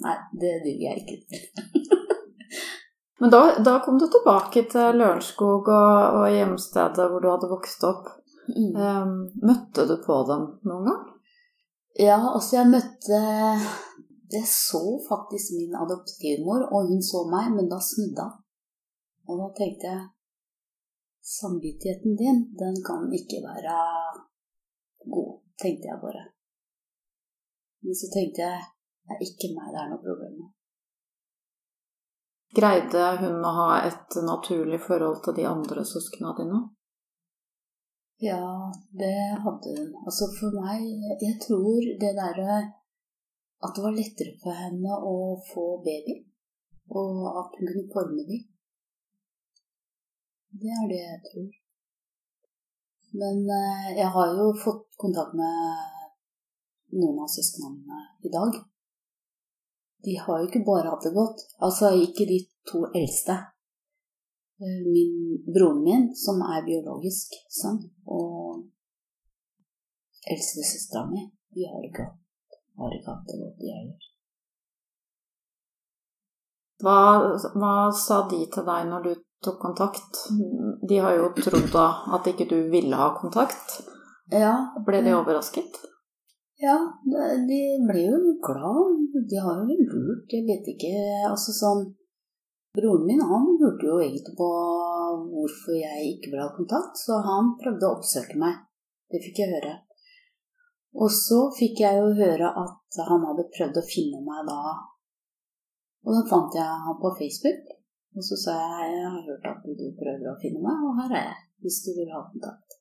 Nei, 0.04 0.16
det 0.42 0.52
duger 0.64 0.88
jeg 0.88 1.02
ikke 1.04 1.18
til. 1.30 1.98
men 3.22 3.34
da, 3.34 3.42
da, 3.62 3.76
kom 3.86 4.00
du 4.02 4.08
tilbake 4.10 4.64
til 4.72 4.98
Lørenskog 4.98 5.70
og, 5.70 6.18
og 6.18 6.24
hjemstedet 6.34 7.10
hvor 7.12 7.22
du 7.22 7.30
hadde 7.30 7.50
vokst 7.52 7.86
opp. 7.86 8.10
Mm. 8.50 8.72
Um, 8.74 9.12
møtte 9.46 9.86
du 9.90 9.94
på 10.02 10.18
dem 10.30 10.48
noen 10.66 10.88
gang? 10.90 11.04
Ja, 12.02 12.18
altså 12.18 12.58
jeg 12.58 12.72
møtte 12.74 13.20
det 14.36 14.46
så 14.50 14.84
faktisk 15.10 15.54
min 15.58 15.76
adoptivmor, 15.84 16.68
og 16.74 16.90
hun 16.90 17.02
så 17.12 17.24
meg, 17.34 17.52
men 17.56 17.70
da 17.72 17.80
snudde 17.92 18.26
hun. 18.30 18.40
Og 19.30 19.40
da 19.40 19.48
tenkte 19.60 19.92
jeg 19.94 20.02
Samvittigheten 21.24 22.18
din, 22.20 22.40
den 22.62 22.76
kan 22.88 23.04
ikke 23.20 23.40
være 23.46 23.76
god, 25.14 25.30
tenkte 25.62 25.88
jeg 25.88 26.00
bare. 26.02 26.24
Men 27.84 27.96
så 27.96 28.10
tenkte 28.16 28.44
jeg 28.44 28.60
det 29.04 29.16
er 29.16 29.24
ikke 29.28 29.50
meg 29.56 29.72
det 29.72 29.80
er 29.80 29.90
noe 29.92 30.04
problem 30.04 30.36
med. 30.42 30.50
Greide 32.60 33.06
hun 33.24 33.48
å 33.50 33.54
ha 33.58 33.70
et 33.88 34.18
naturlig 34.28 34.80
forhold 34.84 35.24
til 35.26 35.36
de 35.40 35.48
andre 35.50 35.84
søsknene 35.88 36.36
dine? 36.38 36.60
Ja, 38.24 38.44
det 39.02 39.16
hadde 39.46 39.74
hun. 39.80 39.90
Altså 40.06 40.28
for 40.38 40.60
meg 40.60 40.84
Jeg 41.24 41.40
tror 41.48 41.88
det 42.04 42.14
derre 42.20 42.60
At 43.64 43.76
det 43.76 43.84
var 43.86 43.96
lettere 43.96 44.36
for 44.44 44.56
henne 44.60 44.96
å 45.08 45.16
få 45.48 45.66
baby, 45.86 46.18
og 46.92 47.28
at 47.42 47.54
hun 47.60 47.70
kunne 47.70 47.92
forme 47.94 48.26
dem. 48.28 48.42
Det 50.62 50.72
er 50.78 50.90
det 50.92 51.00
jeg 51.02 51.22
tror. 51.30 51.52
Men 53.22 53.40
eh, 53.56 53.88
jeg 54.00 54.10
har 54.16 54.36
jo 54.38 54.50
fått 54.58 54.86
kontakt 55.02 55.34
med 55.38 56.98
noen 57.00 57.24
av 57.24 57.32
søsknene 57.32 57.72
mine 57.78 58.02
i 58.28 58.32
dag. 58.34 58.58
De 60.04 60.16
har 60.20 60.42
jo 60.42 60.50
ikke 60.50 60.66
bare 60.68 60.92
hatt 60.92 61.06
det 61.08 61.14
godt. 61.16 61.46
Altså 61.64 61.94
ikke 62.04 62.28
de 62.30 62.40
to 62.70 62.84
eldste. 62.92 63.38
Eh, 64.60 64.82
min, 64.90 65.16
broren 65.56 65.82
min, 65.88 66.10
som 66.18 66.42
er 66.50 66.66
biologisk 66.68 67.38
sønn, 67.62 67.80
og 68.06 68.68
eldstesøstera 70.34 71.08
mi, 71.14 71.24
de 71.56 71.70
har 71.70 71.80
det 71.80 71.94
ikke 71.94 72.10
hatt 72.10 72.23
de 72.78 73.70
heller. 73.74 74.10
Hva, 76.84 76.98
hva 77.56 77.76
sa 77.96 78.24
de 78.28 78.42
til 78.52 78.66
deg 78.68 78.90
når 78.90 79.06
du 79.08 79.14
tok 79.46 79.60
kontakt? 79.62 80.26
De 80.90 81.00
har 81.00 81.16
jo 81.16 81.32
trodd 81.38 81.70
da 81.72 81.88
at 82.18 82.28
ikke 82.28 82.50
du 82.50 82.58
ville 82.74 83.00
ha 83.00 83.14
kontakt. 83.16 83.80
Ja. 84.32 84.56
Ble 84.86 85.04
de 85.06 85.16
overrasket? 85.16 85.80
Ja, 86.64 86.78
de 87.48 87.62
ble 87.88 88.06
jo 88.08 88.36
glad. 88.44 89.00
De 89.30 89.40
har 89.46 89.64
jo 89.64 89.78
lurt, 89.80 90.32
jeg 90.32 90.48
vet 90.48 90.70
ikke. 90.76 90.94
Altså 91.30 91.56
sånn 91.56 91.86
Broren 92.74 93.04
min 93.06 93.20
han 93.22 93.44
lurte 93.62 93.86
jo 93.86 94.00
egentlig 94.02 94.34
på 94.34 94.48
hvorfor 95.30 95.76
jeg 95.78 96.08
ikke 96.16 96.32
ville 96.32 96.46
ha 96.48 96.56
kontakt, 96.56 96.98
så 96.98 97.20
han 97.22 97.52
prøvde 97.60 97.86
å 97.86 98.00
oppsøke 98.00 98.40
meg. 98.42 98.64
Det 99.14 99.22
fikk 99.22 99.44
jeg 99.44 99.52
høre. 99.52 99.76
Og 100.94 101.10
så 101.10 101.40
fikk 101.58 101.82
jeg 101.82 102.00
jo 102.00 102.10
høre 102.20 102.50
at 102.64 103.00
han 103.10 103.24
hadde 103.28 103.50
prøvd 103.56 103.80
å 103.80 103.86
finne 103.88 104.20
meg 104.26 104.44
da. 104.50 104.60
Og 106.04 106.12
da 106.14 106.22
fant 106.30 106.58
jeg 106.58 106.84
han 106.86 107.00
på 107.02 107.14
Facebook. 107.18 107.72
Og 108.14 108.26
så 108.28 108.38
sa 108.38 108.58
jeg 108.62 108.92
jeg 108.94 109.12
har 109.16 109.24
hørt 109.28 109.48
at 109.50 109.64
du 109.66 109.86
prøver 109.98 110.28
å 110.30 110.40
finne 110.42 110.62
meg, 110.62 110.84
og 110.86 111.00
her 111.00 111.16
er 111.18 111.24
jeg, 111.32 111.40
hvis 111.66 111.80
du 111.86 111.90
vil 111.98 112.12
ha 112.14 112.20
kontakt. 112.28 112.76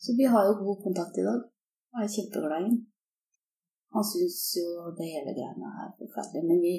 Så 0.00 0.14
vi 0.16 0.28
har 0.32 0.46
jo 0.48 0.62
god 0.62 0.78
kontakt 0.86 1.18
i 1.20 1.26
dag. 1.26 1.42
Og 1.92 2.00
jeg 2.00 2.08
er 2.08 2.14
kjempeglad 2.14 2.56
i 2.56 2.70
ham. 2.70 2.78
Han 3.90 4.06
syns 4.06 4.38
jo 4.56 4.92
det 4.96 5.10
hele 5.10 5.34
greiene 5.36 5.74
er 5.82 5.92
forferdelig, 5.98 6.46
men 6.46 6.64
vi 6.64 6.74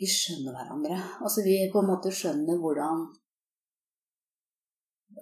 vi 0.00 0.08
skjønner 0.12 0.56
hverandre. 0.56 0.96
Altså 1.24 1.44
vi 1.46 1.56
på 1.72 1.80
en 1.80 1.90
måte 1.92 2.12
skjønner 2.12 2.58
hvordan 2.60 3.06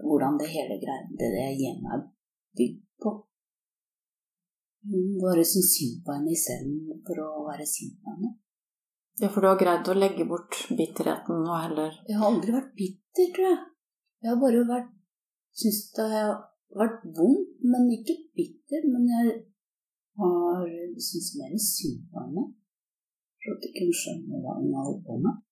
hvordan 0.01 0.38
det 0.40 0.49
hele 0.51 0.79
greiene, 0.83 1.19
det, 1.21 1.29
hjemmet 1.61 1.93
er 1.95 2.07
bygd 2.59 2.84
på. 3.03 3.13
Hun 4.85 5.15
bare 5.23 5.45
syns 5.49 5.71
synd 5.79 6.01
på 6.05 6.17
henne 6.17 6.35
istedenfor 6.35 7.21
å 7.25 7.47
være 7.49 7.67
sint 7.69 7.97
på 8.03 8.15
henne. 8.15 8.35
Ja, 9.23 9.31
for 9.31 9.41
du 9.41 9.49
har 9.49 9.61
greid 9.61 9.89
å 9.89 9.95
legge 9.97 10.27
bort 10.27 10.59
bitterheten 10.75 11.45
og 11.47 11.55
heller 11.55 11.93
Jeg 12.09 12.19
har 12.19 12.33
aldri 12.33 12.51
vært 12.57 12.73
bitter, 12.75 13.29
tror 13.37 13.47
jeg. 13.47 13.61
Jeg 14.25 14.33
har 14.33 14.41
bare 14.43 14.65
vært 14.69 14.91
Syns 15.55 15.85
det 15.95 16.05
har 16.11 16.33
vært 16.75 17.05
vondt, 17.15 17.61
men 17.63 17.91
ikke 17.95 18.17
bitter. 18.35 18.87
Men 18.91 19.05
jeg 19.07 19.35
har 20.19 20.65
syntes 20.99 21.29
mer 21.39 21.53
synd 21.63 22.01
på 22.11 22.25
henne. 22.25 22.47
Jeg 23.39 23.45
trodde 23.45 23.69
ikke 23.71 23.85
hun 23.87 23.99
skjønne 24.01 24.41
hva 24.43 24.57
hun 24.59 24.73
holdt 24.81 25.05
på 25.07 25.19
med. 25.27 25.43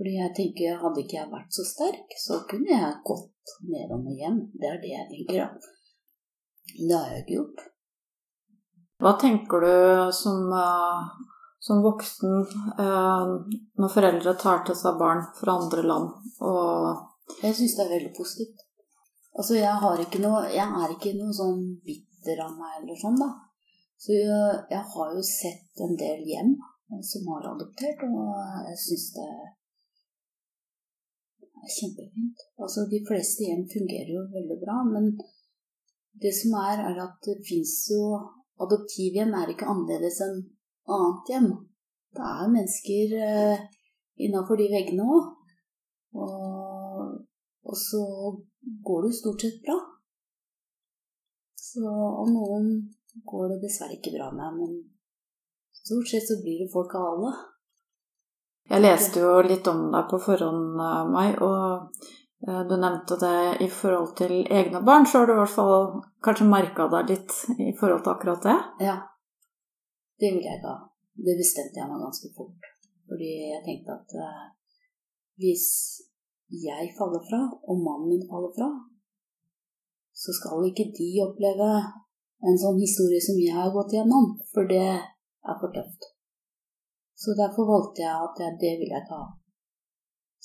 Fordi 0.00 0.14
jeg 0.16 0.32
tenker, 0.32 0.78
Hadde 0.80 1.02
ikke 1.02 1.18
jeg 1.18 1.28
vært 1.28 1.52
så 1.52 1.62
sterk, 1.68 2.14
så 2.16 2.38
kunne 2.48 2.72
jeg 2.72 3.00
gått 3.04 3.50
nedom 3.68 4.06
og 4.08 4.22
hjem. 4.22 4.38
Det 4.56 4.70
er 4.70 4.78
det 4.80 4.94
jeg 4.94 5.08
tenker. 5.10 5.42
da. 5.42 5.74
Det 6.78 6.94
har 6.94 7.10
jeg 7.12 7.24
ikke 7.24 7.34
gjort. 7.34 7.66
Hva 9.04 9.12
tenker 9.20 9.66
du 9.66 9.74
som, 10.16 10.48
uh, 10.56 11.04
som 11.60 11.84
voksen 11.84 12.32
uh, 12.80 13.34
når 13.76 13.92
foreldre 13.92 14.34
tar 14.40 14.64
til 14.64 14.78
seg 14.80 14.96
barn 15.00 15.20
fra 15.36 15.58
andre 15.60 15.84
land 15.84 16.10
og 16.48 17.44
Jeg 17.44 17.54
syns 17.60 17.76
det 17.76 17.84
er 17.84 17.94
veldig 17.98 18.14
positivt. 18.16 18.64
Altså, 19.36 19.54
jeg, 19.60 19.76
har 19.84 20.00
ikke 20.00 20.24
noe, 20.24 20.42
jeg 20.50 20.64
er 20.64 20.96
ikke 20.96 21.12
noe 21.20 21.36
sånn 21.36 21.60
bitter 21.84 22.40
av 22.42 22.56
meg 22.56 22.80
eller 22.80 22.96
sånn, 23.04 23.20
da. 23.20 23.28
Så 24.00 24.16
jeg, 24.16 24.58
jeg 24.72 24.82
har 24.96 25.14
jo 25.14 25.22
sett 25.28 25.84
en 25.84 25.96
del 26.00 26.24
hjem 26.32 26.56
som 27.06 27.28
har 27.36 27.52
adoptert, 27.52 28.02
og 28.08 28.32
jeg 28.66 28.80
syns 28.88 29.06
det 29.14 29.28
er 29.28 29.48
kjempefint. 31.68 32.44
Altså, 32.62 32.86
de 32.90 33.00
fleste 33.08 33.46
hjem 33.46 33.66
fungerer 33.68 34.12
jo 34.14 34.24
veldig 34.34 34.58
bra, 34.62 34.78
men 34.88 35.12
det 36.22 36.32
som 36.36 36.54
er, 36.60 36.82
er 36.90 37.02
at 37.06 37.18
det 37.26 37.40
fins 37.46 37.74
jo 37.92 38.04
Adoptivhjem 38.60 39.30
er 39.32 39.48
ikke 39.48 39.68
annerledes 39.72 40.18
enn 40.20 40.34
annet 40.92 41.30
hjem. 41.32 41.46
Det 42.12 42.24
er 42.28 42.50
mennesker 42.52 43.14
eh, 43.24 43.62
innafor 44.20 44.60
de 44.60 44.66
veggene 44.68 45.06
òg. 45.14 45.30
Og, 46.20 47.14
og 47.64 47.78
så 47.80 48.02
går 48.84 49.06
det 49.06 49.12
jo 49.12 49.18
stort 49.20 49.46
sett 49.46 49.62
bra. 49.64 49.78
Så 51.56 51.88
og 51.88 52.28
noen 52.34 52.68
går 53.30 53.54
det 53.54 53.62
dessverre 53.64 53.96
ikke 53.96 54.12
bra 54.18 54.28
med, 54.34 54.60
men 54.60 54.76
stort 55.80 56.12
sett 56.12 56.28
så 56.28 56.36
blir 56.42 56.60
det 56.60 56.72
folk 56.74 56.92
av 56.98 57.08
alle. 57.14 57.32
Jeg 58.70 58.84
leste 58.84 59.22
jo 59.22 59.38
litt 59.42 59.66
om 59.66 59.88
deg 59.90 60.06
på 60.10 60.20
forhånd, 60.22 60.76
Mai, 61.10 61.32
og 61.42 61.90
eh, 62.46 62.60
du 62.70 62.76
nevnte 62.78 63.16
det 63.18 63.64
i 63.66 63.68
forhold 63.70 64.12
til 64.20 64.36
egne 64.46 64.82
barn, 64.86 65.08
så 65.10 65.22
har 65.22 65.26
du 65.26 65.34
i 65.34 65.40
hvert 65.40 65.56
fall 65.56 65.88
kanskje 66.22 66.46
merka 66.46 66.86
deg 66.92 67.10
litt 67.10 67.34
i 67.58 67.72
forhold 67.80 68.04
til 68.04 68.14
akkurat 68.14 68.46
det? 68.46 68.58
Ja. 68.86 68.94
Det 70.20 70.30
vil 70.36 70.46
jeg 70.46 70.62
da. 70.62 70.76
Det 71.18 71.34
bestemte 71.40 71.80
jeg 71.80 71.90
meg 71.90 72.04
ganske 72.04 72.30
fort. 72.36 72.70
Fordi 73.10 73.30
jeg 73.50 73.64
tenkte 73.66 73.96
at 73.96 74.14
uh, 74.22 74.46
hvis 75.40 75.66
jeg 76.62 76.92
faller 76.98 77.22
fra, 77.26 77.40
og 77.66 77.82
mannen 77.82 78.12
min 78.12 78.28
faller 78.30 78.54
fra, 78.54 78.68
så 80.14 80.34
skal 80.36 80.68
ikke 80.68 80.90
de 80.94 81.10
oppleve 81.24 81.72
en 82.46 82.58
sånn 82.60 82.78
historie 82.78 83.20
som 83.24 83.40
jeg 83.40 83.56
har 83.56 83.72
gått 83.74 83.96
gjennom, 83.96 84.34
for 84.52 84.68
det 84.70 84.84
er 84.86 85.58
for 85.58 85.72
tøft. 85.74 86.09
Så 87.20 87.28
derfor 87.40 87.64
valgte 87.74 88.00
jeg 88.06 88.16
at 88.26 88.38
jeg, 88.42 88.56
det 88.62 88.72
ville 88.80 88.94
jeg 88.96 89.04
ikke 89.04 89.20
ha. 89.20 89.28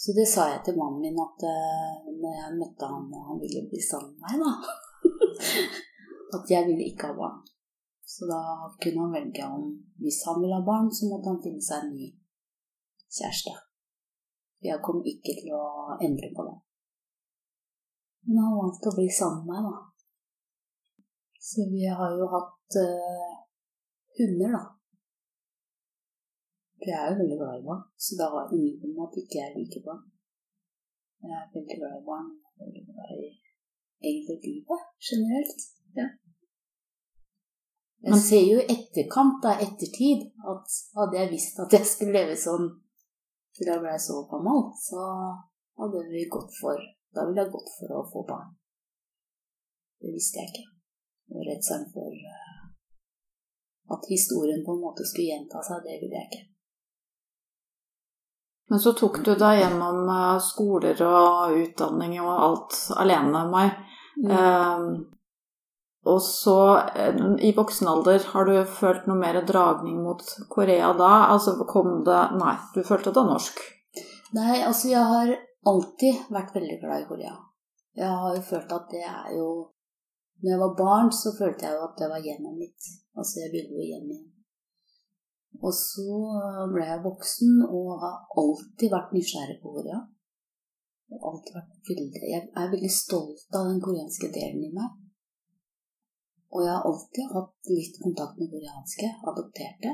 Så 0.01 0.11
det 0.17 0.25
sa 0.27 0.49
jeg 0.51 0.63
til 0.65 0.75
mannen 0.79 0.99
min 1.05 1.19
at 1.23 1.45
uh, 1.47 2.07
når 2.21 2.33
jeg 2.41 2.57
møtte 2.59 2.89
han 2.91 3.05
og 3.15 3.21
han 3.29 3.37
ville 3.43 3.61
bli 3.69 3.79
sammen 3.79 4.11
med 4.19 4.25
meg, 4.25 4.35
da 4.43 4.51
At 6.35 6.51
jeg 6.51 6.67
ville 6.67 6.87
ikke 6.89 7.07
ha 7.07 7.15
barn. 7.15 7.39
Så 8.13 8.27
da 8.27 8.41
kunne 8.81 9.05
han 9.05 9.15
velge 9.15 9.47
om 9.47 9.69
hvis 10.03 10.19
han 10.27 10.41
ville 10.41 10.59
ha 10.59 10.67
barn, 10.67 10.91
så 10.91 11.07
måtte 11.07 11.31
han 11.31 11.41
finne 11.45 11.63
seg 11.63 11.85
en 11.85 11.95
ny 11.95 12.09
kjæreste. 13.15 13.55
Jeg 14.67 14.83
kom 14.83 14.99
ikke 15.13 15.37
til 15.39 15.55
å 15.55 15.65
endre 16.03 16.33
på 16.35 16.49
det. 16.49 16.57
Men 18.27 18.43
han 18.43 18.59
valgte 18.59 18.91
å 18.91 18.97
bli 18.99 19.07
sammen 19.15 19.47
med 19.47 19.63
meg, 19.63 19.71
da. 19.71 21.03
Så 21.47 21.69
vi 21.71 21.87
har 21.87 22.19
jo 22.19 22.27
hatt 22.35 22.79
uh, 22.83 23.35
hunder, 24.19 24.57
da. 24.57 24.63
For 26.85 26.91
jeg 26.93 27.01
er 27.01 27.07
jo 27.09 27.21
veldig 27.21 27.37
glad 27.41 27.55
i 27.57 27.65
barn, 27.65 27.83
så 28.03 28.11
da 28.19 28.25
jeg 28.37 28.59
ingen 28.61 28.99
at 29.05 29.15
ikke 29.21 29.39
jeg 29.41 29.53
liker 29.55 29.81
barn. 29.87 30.03
Jeg 31.25 31.33
er 31.39 31.47
veldig 31.55 31.77
glad 31.79 31.95
i 31.97 32.03
barn. 32.11 32.27
Jeg 32.45 32.51
er 32.53 32.67
veldig 32.67 32.83
glad 32.89 33.13
i 33.23 33.29
egentlig 34.09 34.37
livet 34.45 34.83
generelt. 35.07 35.61
Ja. 35.97 36.07
Man 38.11 38.21
ser 38.29 38.43
jo 38.51 38.59
i 38.61 38.67
etterkant, 38.75 39.41
da, 39.45 39.55
ettertid, 39.65 40.29
at 40.51 40.77
hadde 40.99 41.19
jeg 41.19 41.33
visst 41.33 41.57
at 41.63 41.73
jeg 41.73 41.89
skulle 41.89 42.17
leve 42.19 42.37
sånn 42.37 42.69
til 43.57 43.71
jeg 43.71 43.81
ble 43.81 43.97
så 44.05 44.21
gammel, 44.29 44.65
så 44.77 45.01
hadde 45.81 46.05
vi 46.13 46.29
gått 46.37 46.53
for 46.61 46.77
Da 47.15 47.23
ville 47.25 47.41
jeg 47.41 47.55
gått 47.57 47.69
for 47.79 47.97
å 47.97 48.07
få 48.11 48.21
barn. 48.29 48.49
Det 50.03 50.13
visste 50.13 50.43
jeg 50.43 50.51
ikke. 50.51 50.65
Og 51.33 51.45
redselen 51.47 51.87
for 51.93 52.11
uh, 52.11 52.65
at 53.95 54.09
historien 54.11 54.61
på 54.65 54.75
en 54.75 54.83
måte 54.83 55.07
skulle 55.07 55.31
gjenta 55.31 55.63
seg, 55.65 55.81
det 55.87 55.95
ville 56.03 56.19
jeg 56.19 56.29
ikke. 56.29 56.54
Men 58.69 58.81
så 58.81 58.95
tok 58.97 59.19
du 59.25 59.33
deg 59.37 59.59
gjennom 59.59 60.07
uh, 60.09 60.37
skoler 60.41 61.01
og 61.05 61.57
utdanning 61.59 62.17
og 62.23 62.31
alt 62.33 62.79
alene, 62.97 63.43
Mai. 63.51 63.67
Mm. 64.15 64.31
Eh, 64.31 64.85
og 66.05 66.21
så, 66.21 66.57
i 67.43 67.51
voksen 67.57 67.89
alder, 67.91 68.23
har 68.31 68.47
du 68.47 68.53
følt 68.69 69.07
noe 69.09 69.17
mer 69.19 69.41
dragning 69.45 69.97
mot 70.05 70.21
Korea 70.53 70.93
da? 70.97 71.11
Altså 71.33 71.57
kom 71.67 72.03
det 72.05 72.19
Nei, 72.37 72.53
du 72.75 72.83
følte 72.85 73.13
det 73.13 73.25
norsk? 73.25 73.59
Nei, 74.37 74.61
altså 74.61 74.91
jeg 74.91 75.01
har 75.13 75.33
alltid 75.65 76.29
vært 76.33 76.53
veldig 76.55 76.77
glad 76.83 77.03
i 77.03 77.07
Korea. 77.09 77.33
Jeg 77.97 78.21
har 78.21 78.37
jo 78.37 78.43
følt 78.45 78.75
at 78.77 78.93
det 78.93 79.01
er 79.01 79.33
jo 79.33 79.49
når 80.43 80.51
jeg 80.51 80.59
var 80.61 80.77
barn, 80.77 81.11
så 81.15 81.31
følte 81.39 81.65
jeg 81.65 81.77
jo 81.77 81.83
at 81.87 81.99
det 81.99 82.07
var 82.11 82.23
hjemmet 82.23 82.57
mitt. 82.59 82.89
Altså, 83.17 83.39
jeg 83.43 83.51
ville 83.53 83.77
jo 83.79 83.85
hjem 83.89 84.09
igjen. 84.11 84.31
Og 85.61 85.71
så 85.75 86.17
ble 86.73 86.85
jeg 86.89 87.03
voksen 87.05 87.63
og 87.65 87.95
har 88.01 88.19
alltid 88.41 88.91
vært 88.91 89.15
nysgjerrig 89.15 89.57
på 89.61 89.71
Korea. 89.77 90.01
Jeg, 91.11 91.21
alltid 91.29 91.55
vært 91.55 91.89
veldig, 91.89 92.21
jeg 92.31 92.43
er 92.61 92.71
veldig 92.73 92.91
stolt 92.91 93.57
av 93.59 93.69
den 93.69 93.81
koreanske 93.83 94.31
delen 94.35 94.63
i 94.65 94.71
meg. 94.75 95.01
Og 96.55 96.63
jeg 96.63 96.71
har 96.71 96.87
alltid 96.89 97.33
hatt 97.35 97.71
litt 97.71 97.99
kontakt 98.01 98.39
med 98.39 98.51
koreanske, 98.51 99.11
adopterte. 99.31 99.93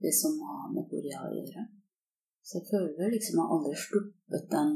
Det 0.00 0.12
som 0.16 0.38
har 0.46 0.70
med 0.72 0.86
Korea 0.88 1.26
å 1.26 1.32
gjøre. 1.34 1.66
Så 2.40 2.58
jeg 2.58 2.68
føler 2.70 3.12
liksom 3.12 3.36
jeg 3.36 3.42
har 3.44 3.56
aldri 3.56 3.72
sluppet 3.78 4.46
den, 4.54 4.70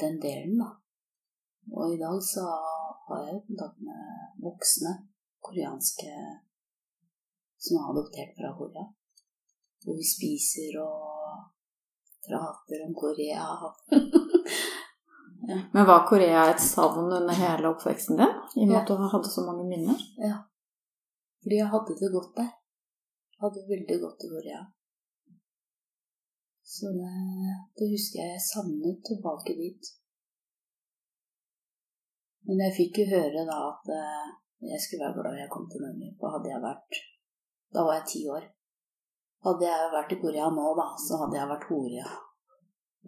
den 0.00 0.16
delen, 0.22 0.54
da. 0.62 0.70
Og 1.76 1.92
i 1.92 1.98
dag 2.00 2.22
så 2.24 2.46
har 3.10 3.26
jeg 3.26 3.42
kontakt 3.50 3.82
med 3.84 4.38
voksne 4.42 4.94
koreanske 5.44 6.14
som 7.64 7.78
er 7.78 7.90
adoptert 7.92 8.32
fra 8.38 8.50
Korea. 8.58 8.84
Hvor 9.84 9.96
vi 10.00 10.06
spiser 10.14 10.78
og 10.84 11.00
prater 12.26 12.78
om 12.86 12.94
Korea. 13.02 13.46
ja. 15.50 15.58
Men 15.74 15.86
var 15.90 16.06
Korea 16.08 16.42
et 16.50 16.62
savn 16.62 17.12
under 17.18 17.34
hele 17.42 17.72
oppveksten 17.72 18.20
din? 18.20 18.34
I 18.56 18.64
og 18.64 18.68
med 18.70 18.80
at 18.80 18.90
du 18.90 19.08
hadde 19.14 19.30
så 19.34 19.44
mange 19.48 19.64
minner? 19.72 20.00
Ja. 20.28 20.36
Fordi 21.42 21.56
jeg 21.62 21.72
hadde 21.74 21.96
det 22.00 22.10
godt 22.16 22.36
der. 22.40 22.50
Jeg 23.32 23.40
hadde 23.44 23.70
veldig 23.72 23.96
godt 24.04 24.26
i 24.26 24.32
Korea. 24.34 24.60
Så 26.74 26.92
det, 26.98 27.14
det 27.76 27.86
husker 27.94 28.20
jeg 28.20 28.36
jeg 28.36 28.48
savnet 28.52 29.00
tilbake 29.08 29.56
dit. 29.62 29.88
Men 32.46 32.60
jeg 32.64 32.76
fikk 32.80 33.00
jo 33.00 33.06
høre 33.14 33.42
da 33.48 33.56
at 33.72 33.90
eh, 33.96 34.28
jeg 34.72 34.78
skulle 34.82 35.04
være 35.06 35.16
glad 35.18 35.40
jeg 35.40 35.52
kom 35.54 35.66
til 35.72 35.82
Norge. 35.84 36.12
For 36.20 36.34
hadde 36.34 36.52
jeg 36.52 36.62
vært 36.68 37.00
da 37.74 37.84
var 37.86 38.00
jeg 38.00 38.08
ti 38.12 38.22
år. 38.30 38.48
Hadde 39.46 39.68
jeg 39.68 39.92
vært 39.94 40.12
i 40.12 40.18
Korea 40.20 40.48
nå, 40.52 40.66
da, 40.76 40.88
så 41.00 41.20
hadde 41.22 41.38
jeg 41.38 41.50
vært 41.50 41.68
hore. 41.70 42.08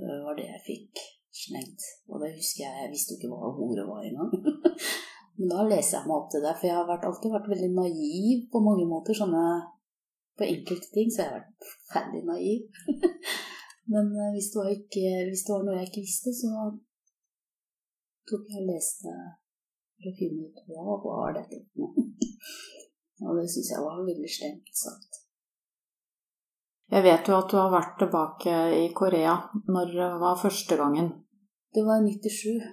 Det 0.00 0.18
var 0.24 0.38
det 0.38 0.46
jeg 0.48 0.62
fikk 0.68 1.02
slengt. 1.42 1.88
Og 2.08 2.22
det 2.22 2.32
husker 2.36 2.64
jeg, 2.64 2.84
jeg 2.84 2.92
visste 2.92 3.14
jo 3.14 3.20
ikke 3.20 3.32
hva 3.32 3.52
hore 3.58 3.84
var 3.88 4.06
engang. 4.06 4.32
Men 5.36 5.52
da 5.52 5.64
leser 5.66 5.98
jeg 5.98 6.08
meg 6.08 6.16
opp 6.16 6.30
til 6.32 6.44
det, 6.44 6.54
for 6.58 6.68
jeg 6.68 6.78
har 6.78 6.88
vært, 6.88 7.06
alltid 7.08 7.34
vært 7.34 7.50
veldig 7.52 7.70
naiv 7.76 8.42
på 8.52 8.62
mange 8.64 8.86
måter. 8.88 9.16
Sånne, 9.16 9.44
på 10.38 10.48
enkelte 10.48 10.88
ting 10.94 11.12
så 11.12 11.22
jeg 11.22 11.28
har 11.28 11.34
jeg 11.34 11.42
vært 11.42 11.68
forferdelig 11.72 12.22
naiv. 12.28 12.82
Men 13.92 14.12
eh, 14.14 14.32
hvis 14.36 14.52
det, 14.54 14.66
ikke, 14.78 15.06
hvis 15.28 15.44
det, 15.46 15.54
var 15.54 15.64
noe 15.66 15.78
jeg 15.80 15.90
ikke 15.90 16.04
visste, 16.06 16.32
så 16.36 16.68
tok 18.30 18.46
jeg 18.48 18.62
og 18.62 18.68
leste 18.70 19.16
for 19.98 20.08
å 20.08 20.16
finne 20.20 20.46
ut 20.46 20.62
hva 20.68 21.00
var 21.02 21.36
dette 21.40 21.64
for. 21.74 21.98
Og 23.20 23.36
det 23.38 23.48
syns 23.52 23.70
jeg 23.74 23.84
var 23.84 24.00
veldig 24.06 24.30
slemt 24.30 24.72
sagt. 24.84 25.20
Jeg 26.92 27.04
vet 27.06 27.28
jo 27.28 27.36
at 27.38 27.50
du 27.50 27.56
har 27.56 27.70
vært 27.72 27.94
tilbake 28.00 28.54
i 28.76 28.88
Korea. 28.96 29.36
Når 29.74 29.92
var 30.20 30.40
første 30.40 30.76
gangen? 30.76 31.12
Det 31.72 31.84
var 31.86 32.02
i 32.02 32.12
97. 32.12 32.66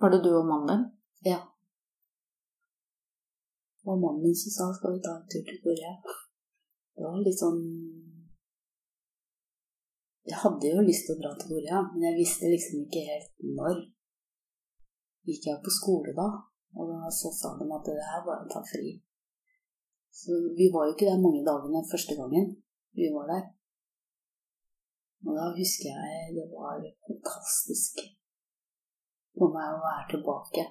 Var 0.00 0.12
det 0.12 0.24
du 0.24 0.32
og 0.36 0.48
mannen 0.50 0.68
din? 0.72 0.82
Ja. 1.32 1.38
Og 3.88 3.96
mannen 4.02 4.20
min 4.26 4.36
som 4.36 4.52
sa 4.52 4.66
skal 4.76 4.94
vi 4.94 5.00
ta 5.06 5.14
en 5.16 5.30
tur 5.32 5.46
til 5.48 5.62
Korea. 5.64 5.94
Det 6.94 7.06
var 7.06 7.22
litt 7.24 7.40
sånn 7.40 7.62
Jeg 10.28 10.36
hadde 10.42 10.70
jo 10.74 10.84
lyst 10.84 11.06
til 11.08 11.16
å 11.16 11.20
dra 11.22 11.30
til 11.38 11.54
Korea, 11.54 11.78
men 11.88 12.04
jeg 12.04 12.18
visste 12.18 12.50
liksom 12.52 12.82
ikke 12.84 13.06
helt 13.08 13.46
når. 13.58 13.78
Gikk 15.24 15.46
jeg 15.48 15.62
på 15.64 15.72
skole 15.72 16.12
da? 16.18 16.26
Og 16.76 17.12
så 17.14 17.30
sa 17.32 17.54
de 17.58 17.68
at 17.72 17.86
det 17.88 18.08
her 18.10 18.24
var 18.26 18.42
å 18.44 18.50
ta 18.50 18.60
fri. 18.66 18.96
Så 20.12 20.34
vi 20.58 20.68
var 20.74 20.88
jo 20.88 20.94
ikke 20.94 21.08
der 21.08 21.22
mange 21.22 21.44
dagene 21.46 21.84
første 21.88 22.16
gangen 22.18 22.50
vi 22.96 23.08
var 23.14 23.30
der. 23.30 23.44
Og 25.26 25.34
da 25.34 25.48
husker 25.56 25.90
jeg 25.90 26.34
det 26.36 26.46
var 26.52 26.82
fantastisk 27.06 28.02
for 29.38 29.54
meg 29.54 29.74
å 29.74 29.82
være 29.82 30.06
tilbake. 30.14 30.64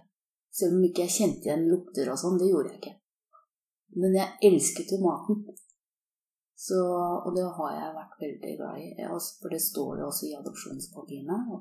Selv 0.57 0.77
om 0.77 0.85
ikke 0.87 1.05
jeg 1.05 1.15
kjente 1.15 1.49
igjen 1.49 1.67
lukter 1.71 2.11
og 2.11 2.19
sånn, 2.19 2.39
det 2.39 2.49
gjorde 2.49 2.71
jeg 2.73 2.79
ikke. 2.81 2.93
Men 4.01 4.15
jeg 4.17 4.49
elsket 4.49 4.93
jo 4.93 4.99
maten. 5.03 5.41
Så, 6.57 6.77
og 6.81 7.35
det 7.35 7.45
har 7.57 7.73
jeg 7.75 7.95
vært 7.95 8.21
veldig 8.23 8.53
glad 8.59 8.79
i. 8.81 8.87
For 9.41 9.53
det 9.53 9.61
står 9.61 9.99
det 9.99 10.07
også 10.07 10.27
i 10.27 10.37
adopsjonspapirene 10.39 11.59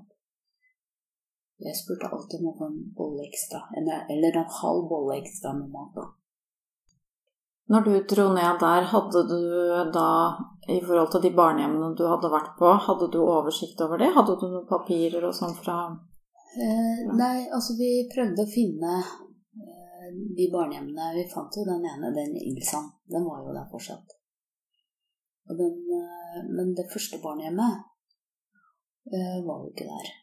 jeg 1.64 1.76
spurte 1.78 2.10
alltid 2.12 2.42
om 2.42 2.50
å 2.50 2.56
få 2.58 2.68
en 2.68 2.80
bolle 2.96 3.24
ekstra, 3.24 3.62
eller 4.12 4.36
en 4.36 4.54
halv 4.60 4.88
bolle 4.90 5.16
ekstra 5.22 5.54
med 5.56 5.70
mat. 5.72 6.00
Når 7.72 7.86
du 7.86 7.94
dro 8.12 8.26
ned 8.34 8.60
der, 8.62 8.84
hadde 8.92 9.22
du 9.26 9.40
da, 9.94 10.08
i 10.70 10.78
forhold 10.84 11.10
til 11.14 11.24
de 11.24 11.32
barnehjemmene 11.34 11.96
du 11.98 12.04
hadde 12.06 12.30
vært 12.30 12.52
på, 12.60 12.68
hadde 12.88 13.08
du 13.10 13.18
oversikt 13.24 13.80
over 13.82 13.98
det? 13.98 14.12
Hadde 14.14 14.36
du 14.38 14.44
noen 14.46 14.68
papirer 14.68 15.24
og 15.26 15.34
sånn 15.34 15.56
fra 15.58 15.78
eh, 15.90 17.00
Nei, 17.10 17.48
altså 17.50 17.74
vi 17.80 18.04
prøvde 18.12 18.44
å 18.44 18.52
finne 18.52 18.92
eh, 19.00 20.12
de 20.38 20.46
barnehjemmene. 20.52 21.08
Vi 21.16 21.24
fant 21.32 21.58
jo 21.58 21.64
den 21.66 21.82
ene, 21.90 22.12
den 22.14 22.36
Ilsan. 22.52 22.86
Den 23.10 23.26
var 23.26 23.42
jo 23.42 23.56
der 23.56 23.66
fortsatt. 23.72 24.14
Den, 25.50 25.82
eh, 25.98 26.38
men 26.46 26.70
det 26.78 26.86
første 26.92 27.18
barnehjemmet 27.24 27.82
eh, 29.10 29.42
var 29.42 29.64
jo 29.64 29.72
ikke 29.72 29.88
der. 29.90 30.14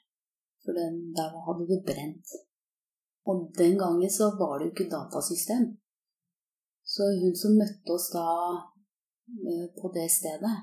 For 0.63 0.75
den, 0.79 0.99
der 1.17 1.29
hadde 1.45 1.69
det 1.71 1.81
brent. 1.87 2.27
Og 3.29 3.35
den 3.57 3.77
gangen 3.79 4.11
så 4.19 4.25
var 4.39 4.57
det 4.57 4.67
jo 4.67 4.73
ikke 4.73 4.93
datasystem. 4.97 5.65
Så 6.93 7.03
hun 7.21 7.35
som 7.39 7.55
møtte 7.59 7.95
oss 7.95 8.09
da 8.15 8.27
eh, 9.49 9.67
på 9.79 9.91
det 9.95 10.07
stedet, 10.11 10.55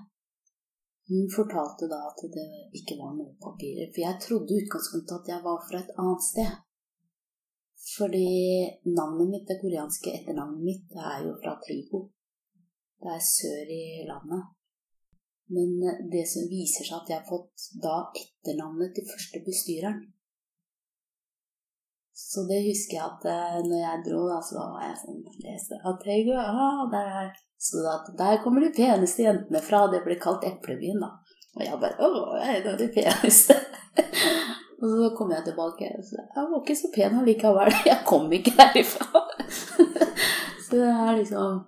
hun 1.11 1.27
fortalte 1.37 1.89
da 1.91 2.01
at 2.11 2.21
det 2.37 2.49
ikke 2.79 2.99
var 3.01 3.17
noen 3.17 3.37
papirer. 3.47 3.89
For 3.93 4.05
jeg 4.05 4.23
trodde 4.25 4.53
i 4.55 4.61
utgangspunktet 4.63 5.17
at 5.17 5.31
jeg 5.33 5.47
var 5.49 5.65
fra 5.69 5.81
et 5.81 5.95
annet 6.01 6.27
sted. 6.29 6.53
Fordi 7.97 8.29
navnet 8.99 9.33
mitt, 9.33 9.49
det 9.49 9.59
koreanske 9.63 10.13
etternavnet 10.19 10.63
mitt, 10.69 10.85
det 10.93 11.03
er 11.13 11.25
jo 11.27 11.33
fra 11.43 11.57
Trigo. 11.65 12.01
Det 13.01 13.11
er 13.17 13.29
sør 13.35 13.73
i 13.81 13.85
landet. 14.11 14.43
Men 15.51 15.77
det 16.13 16.25
som 16.31 16.47
viser 16.51 16.87
seg 16.87 17.01
at 17.01 17.11
jeg 17.11 17.19
har 17.21 17.29
fått 17.29 17.69
da 17.83 17.97
etternavnet 18.15 18.95
til 18.95 19.09
første 19.09 19.43
bestyreren. 19.47 20.01
Så 22.21 22.45
det 22.47 22.61
husker 22.67 22.99
jeg 22.99 23.07
at 23.07 23.25
eh, 23.33 23.61
når 23.67 23.79
jeg 23.81 24.03
dro, 24.07 24.25
da, 24.29 24.41
så 24.45 24.61
var 24.61 24.83
jeg 24.85 24.99
sånn 25.01 25.23
leste 25.43 25.79
at 25.89 26.05
jeg, 26.07 26.27
ah, 26.37 26.83
der 26.93 27.33
det 27.61 27.93
at 27.93 28.07
der 28.19 28.43
kommer 28.43 28.61
de 28.61 28.71
peneste 28.77 29.23
jentene 29.23 29.61
fra. 29.61 29.87
Det 29.93 30.03
ble 30.05 30.17
kalt 30.21 30.47
Eplebyen, 30.49 31.01
da. 31.03 31.11
Og 31.57 31.65
jeg 31.65 31.81
bare 31.83 32.07
Å, 32.07 32.37
jeg 32.41 32.63
er 32.63 32.79
de 32.79 32.87
peneste. 32.95 33.57
og 34.81 34.87
så 34.95 35.11
kom 35.19 35.35
jeg 35.35 35.45
tilbake. 35.49 35.91
Så, 36.07 36.17
jeg 36.23 36.47
var 36.53 36.63
ikke 36.63 36.79
så 36.79 36.93
pen 36.95 37.19
allikevel. 37.21 37.75
Jeg 37.91 38.07
kom 38.09 38.33
ikke 38.33 38.55
derifra. 38.57 39.25
så 40.65 40.79
det 40.79 40.89
er 40.89 41.13
liksom 41.19 41.61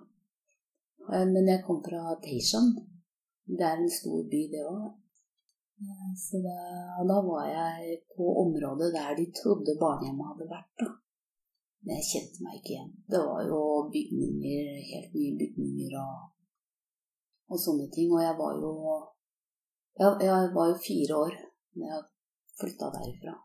eh, 1.11 1.25
Men 1.29 1.51
jeg 1.51 1.61
kom 1.67 1.83
fra 1.85 2.15
Teishan. 2.23 2.71
Det 3.45 3.65
er 3.67 3.79
en 3.79 3.91
stor 3.91 4.21
by, 4.31 4.41
det 4.53 4.63
òg. 4.67 4.91
Så 6.23 6.39
da, 6.45 6.57
da, 7.09 7.17
var 7.27 7.47
jeg 7.49 7.97
på 8.15 8.27
området 8.43 8.91
der 8.93 9.15
de 9.19 9.25
trodde 9.39 9.79
barnehjemmet 9.81 10.29
hadde 10.31 10.51
vært. 10.51 10.73
da. 10.81 10.89
Men 11.83 11.99
jeg 11.99 12.09
kjente 12.11 12.43
meg 12.45 12.59
ikke 12.59 12.73
igjen. 12.75 12.93
Det 13.11 13.21
var 13.27 13.41
jo 13.49 13.59
bygninger, 13.95 14.69
helt 14.91 15.17
nye 15.17 15.33
bygninger 15.41 15.97
og, 15.99 16.29
og 17.51 17.59
sånne 17.65 17.89
ting. 17.95 18.13
Og 18.15 18.23
jeg 18.23 18.37
var 18.39 18.53
jo 18.63 18.73
jeg, 19.99 20.13
jeg 20.29 20.53
var 20.55 20.69
jo 20.71 20.83
fire 20.87 21.17
år 21.25 21.33
da 21.73 21.89
jeg 21.89 22.05
flytta 22.61 22.93
derifra. 22.95 23.35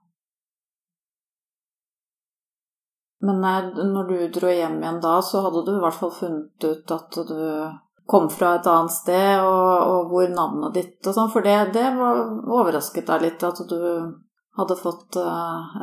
Men 3.26 3.42
når 3.94 4.10
du 4.10 4.16
dro 4.38 4.50
hjem 4.54 4.78
igjen 4.78 5.00
da, 5.02 5.16
så 5.26 5.42
hadde 5.42 5.64
du 5.66 5.72
i 5.74 5.82
hvert 5.82 5.98
fall 5.98 6.14
funnet 6.14 6.66
ut 6.70 6.92
at 6.94 7.18
du 7.26 7.40
kom 8.08 8.30
fra 8.30 8.54
et 8.56 8.66
annet 8.66 8.92
sted, 8.94 9.42
og, 9.44 9.90
og 9.92 10.12
hvor 10.12 10.30
navnet 10.32 10.76
ditt 10.78 11.08
og 11.10 11.12
sånn. 11.12 11.28
For 11.28 11.44
det, 11.44 11.56
det 11.76 11.84
var, 11.98 12.22
overrasket 12.56 13.04
deg 13.10 13.24
litt 13.26 13.42
at 13.44 13.60
du 13.68 13.80
hadde 14.58 14.76
fått 14.80 15.18
uh, 15.20 15.74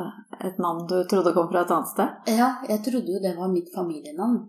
et 0.41 0.57
navn 0.57 0.87
du 0.89 0.97
trodde 1.05 1.35
kom 1.35 1.51
fra 1.51 1.61
et 1.61 1.73
annet 1.75 1.91
sted? 1.91 2.31
Ja, 2.33 2.47
jeg 2.65 2.81
trodde 2.87 3.13
jo 3.13 3.21
det 3.21 3.35
var 3.37 3.51
mitt 3.53 3.69
familienavn. 3.75 4.39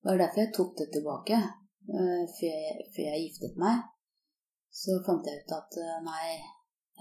Det 0.00 0.08
var 0.08 0.22
derfor 0.22 0.40
jeg 0.40 0.54
tok 0.56 0.72
det 0.78 0.86
tilbake 0.94 1.40
uh, 1.44 2.22
før, 2.38 2.54
jeg, 2.64 2.86
før, 2.94 3.10
jeg, 3.10 3.26
giftet 3.26 3.60
meg. 3.60 3.82
Så 4.72 4.96
fant 5.04 5.28
jeg 5.28 5.42
ut 5.42 5.54
at 5.58 5.76
uh, 5.84 5.98
nei, 6.06 6.38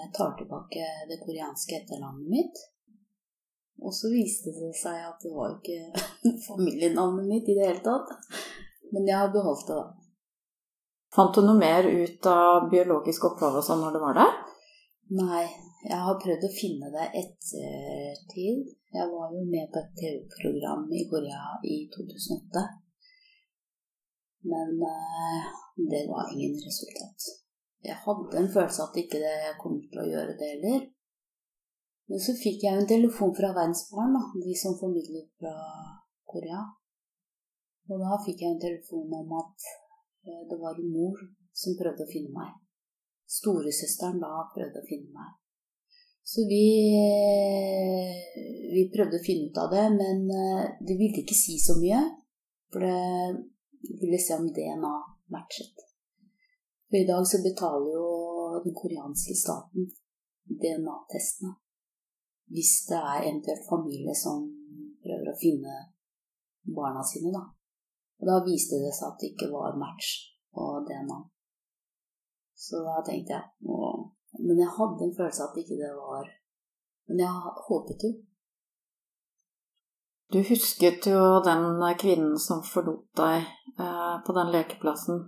jeg 0.01 0.11
tar 0.17 0.35
tilbake 0.41 0.89
det 1.07 1.21
koreanske 1.23 1.79
etternavnet 1.79 2.33
mitt. 2.33 2.65
Og 3.79 3.95
så 3.95 4.11
viste 4.11 4.51
det 4.57 4.73
seg 4.75 5.07
at 5.07 5.23
det 5.23 5.31
var 5.31 5.55
ikke 5.55 6.03
familienavnet 6.49 7.31
mitt 7.31 7.47
i 7.47 7.55
det 7.55 7.71
hele 7.71 7.85
tatt. 7.85 8.11
Men 8.91 9.07
jeg 9.07 9.17
har 9.23 9.31
beholdt 9.31 9.71
det, 9.71 9.79
da. 9.79 10.06
Fant 11.17 11.33
du 11.33 11.41
noe 11.41 11.57
mer 11.57 11.87
ut 11.89 12.27
av 12.29 12.67
biologisk 12.69 13.23
opphav 13.31 13.55
og 13.57 13.63
sånn 13.65 13.79
når 13.81 13.95
du 13.95 14.03
var 14.03 14.17
der? 14.19 14.35
Nei, 15.17 15.45
Jeg 15.87 15.97
har 16.03 16.17
prøvd 16.21 16.43
å 16.45 16.49
finne 16.51 16.89
det 16.93 17.05
ettertid. 17.21 18.67
Jeg 18.93 19.05
var 19.13 19.31
jo 19.33 19.41
med 19.49 19.69
på 19.71 19.79
et 19.81 19.95
TV-program 20.01 20.83
i 20.93 21.05
Korea 21.09 21.55
i 21.63 21.77
2008. 21.93 22.63
Men 24.51 24.83
eh, 24.89 25.47
det 25.93 26.03
var 26.11 26.29
ingen 26.33 26.57
resultat. 26.67 27.29
Jeg 27.87 27.97
hadde 28.03 28.41
en 28.41 28.51
følelse 28.57 28.85
at 28.85 29.01
ikke 29.01 29.23
det 29.23 29.55
kom 29.61 29.79
til 29.89 30.03
å 30.03 30.07
gjøre 30.11 30.37
det 30.37 30.51
heller. 30.53 30.85
Men 32.11 32.23
så 32.27 32.37
fikk 32.43 32.67
jeg 32.67 32.77
en 32.77 32.91
telefon 32.93 33.33
fra 33.37 33.55
Verdensbarn, 33.57 34.21
de 34.43 34.53
som 34.59 34.77
formidler 34.81 35.25
fra 35.39 35.55
Korea. 36.29 36.61
Og 37.89 38.05
da 38.05 38.21
fikk 38.25 38.43
jeg 38.43 38.53
en 38.53 38.65
telefon 38.67 39.17
om 39.23 39.37
at 39.41 39.69
eh, 39.71 39.86
det 40.49 40.57
var 40.61 40.77
en 40.77 40.91
mor 40.91 41.19
som 41.55 41.77
prøvde 41.79 42.05
å 42.05 42.11
finne 42.11 42.33
meg. 42.35 42.53
Storesøsteren 43.27 44.21
da 44.23 44.47
prøvde 44.53 44.81
å 44.81 44.87
finne 44.87 45.11
meg. 45.15 45.35
Så 46.27 46.43
vi, 46.47 46.63
eh, 46.99 48.15
vi 48.75 48.83
prøvde 48.91 49.19
å 49.19 49.23
finne 49.23 49.47
ut 49.47 49.59
av 49.63 49.71
det, 49.71 49.85
men 49.95 50.25
eh, 50.27 50.63
det 50.83 50.97
ville 50.99 51.21
ikke 51.23 51.37
si 51.37 51.55
så 51.63 51.77
mye. 51.79 52.01
For 52.71 52.83
det 52.83 53.99
ville 54.01 54.19
se 54.19 54.35
om 54.35 54.49
DNA 54.51 54.95
matchet. 55.31 55.85
For 56.89 56.99
i 56.99 57.07
dag 57.07 57.23
så 57.27 57.39
betaler 57.43 57.95
jo 57.95 58.09
den 58.65 58.75
koreanske 58.75 59.35
staten 59.35 59.87
DNA-testene. 60.47 61.55
Hvis 62.51 62.73
det 62.87 62.99
er 62.99 63.25
eventuelt 63.27 63.65
familie 63.67 64.15
som 64.15 64.45
prøver 65.03 65.31
å 65.31 65.39
finne 65.39 65.79
barna 66.75 67.03
sine, 67.07 67.31
da. 67.31 67.43
Og 68.21 68.29
da 68.29 68.37
viste 68.45 68.79
det 68.81 68.93
seg 68.97 69.11
at 69.11 69.19
det 69.21 69.31
ikke 69.33 69.49
var 69.53 69.77
match 69.77 70.13
på 70.53 70.67
DNA. 70.87 71.17
Så 72.57 72.81
da 72.85 73.01
tenkte 73.05 73.35
jeg 73.37 73.69
å, 73.69 73.79
Men 74.37 74.59
jeg 74.59 74.73
hadde 74.75 75.05
en 75.05 75.13
følelse 75.17 75.43
av 75.43 75.51
at 75.53 75.59
ikke 75.61 75.77
det 75.79 75.91
var 75.95 76.25
Men 77.07 77.21
jeg 77.23 77.51
håpet 77.67 78.05
jo. 78.05 78.09
Du 80.33 80.41
husket 80.43 81.07
jo 81.07 81.21
den 81.45 81.79
kvinnen 82.01 82.35
som 82.41 82.63
forlot 82.65 83.05
deg 83.15 83.45
eh, 83.79 84.15
på 84.25 84.35
den 84.35 84.51
lekeplassen. 84.51 85.21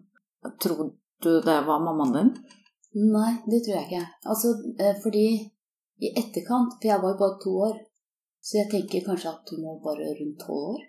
Trodde 0.60 0.90
du 1.24 1.40
det 1.46 1.56
var 1.70 1.86
mammaen 1.86 2.12
din? 2.18 2.34
Nei, 3.14 3.32
det 3.48 3.62
tror 3.64 3.78
jeg 3.78 3.88
ikke. 3.88 4.04
Altså, 4.34 4.52
eh, 4.84 4.98
fordi 5.04 5.26
i 6.04 6.12
etterkant 6.20 6.76
For 6.82 6.90
jeg 6.90 7.02
var 7.04 7.14
jo 7.14 7.22
bare 7.22 7.40
to 7.44 7.56
år. 7.70 7.80
Så 8.44 8.60
jeg 8.60 8.72
tenker 8.72 9.08
kanskje 9.08 9.32
at 9.32 9.52
hun 9.54 9.66
var 9.68 9.80
bare 9.88 10.12
rundt 10.20 10.44
tolv 10.44 10.68
år. 10.74 10.84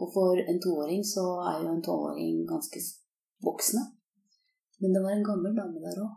Og 0.00 0.08
for 0.14 0.36
en 0.50 0.60
toåring 0.66 1.02
så 1.14 1.24
er 1.50 1.62
jo 1.64 1.70
en 1.72 1.84
tolvåring 1.88 2.42
ganske 2.52 2.80
voksne. 3.46 3.82
Men 4.80 4.92
det 4.92 5.02
var 5.04 5.12
en 5.14 5.28
gammel 5.30 5.52
dame 5.56 5.80
der 5.84 6.02
òg. 6.04 6.14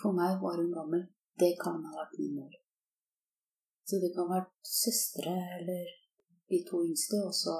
For 0.00 0.12
meg 0.18 0.42
var 0.42 0.60
hun 0.60 0.72
gammel. 0.78 1.06
Det 1.40 1.52
kan 1.62 1.80
ha 1.86 1.92
vært 2.00 2.18
min 2.18 2.34
mor. 2.38 2.52
Så 3.86 4.00
det 4.02 4.10
kan 4.12 4.28
ha 4.28 4.36
vært 4.38 4.52
søstre 4.82 5.32
eller 5.58 5.88
de 6.50 6.60
to 6.68 6.82
yngste. 6.88 7.22
Også. 7.30 7.54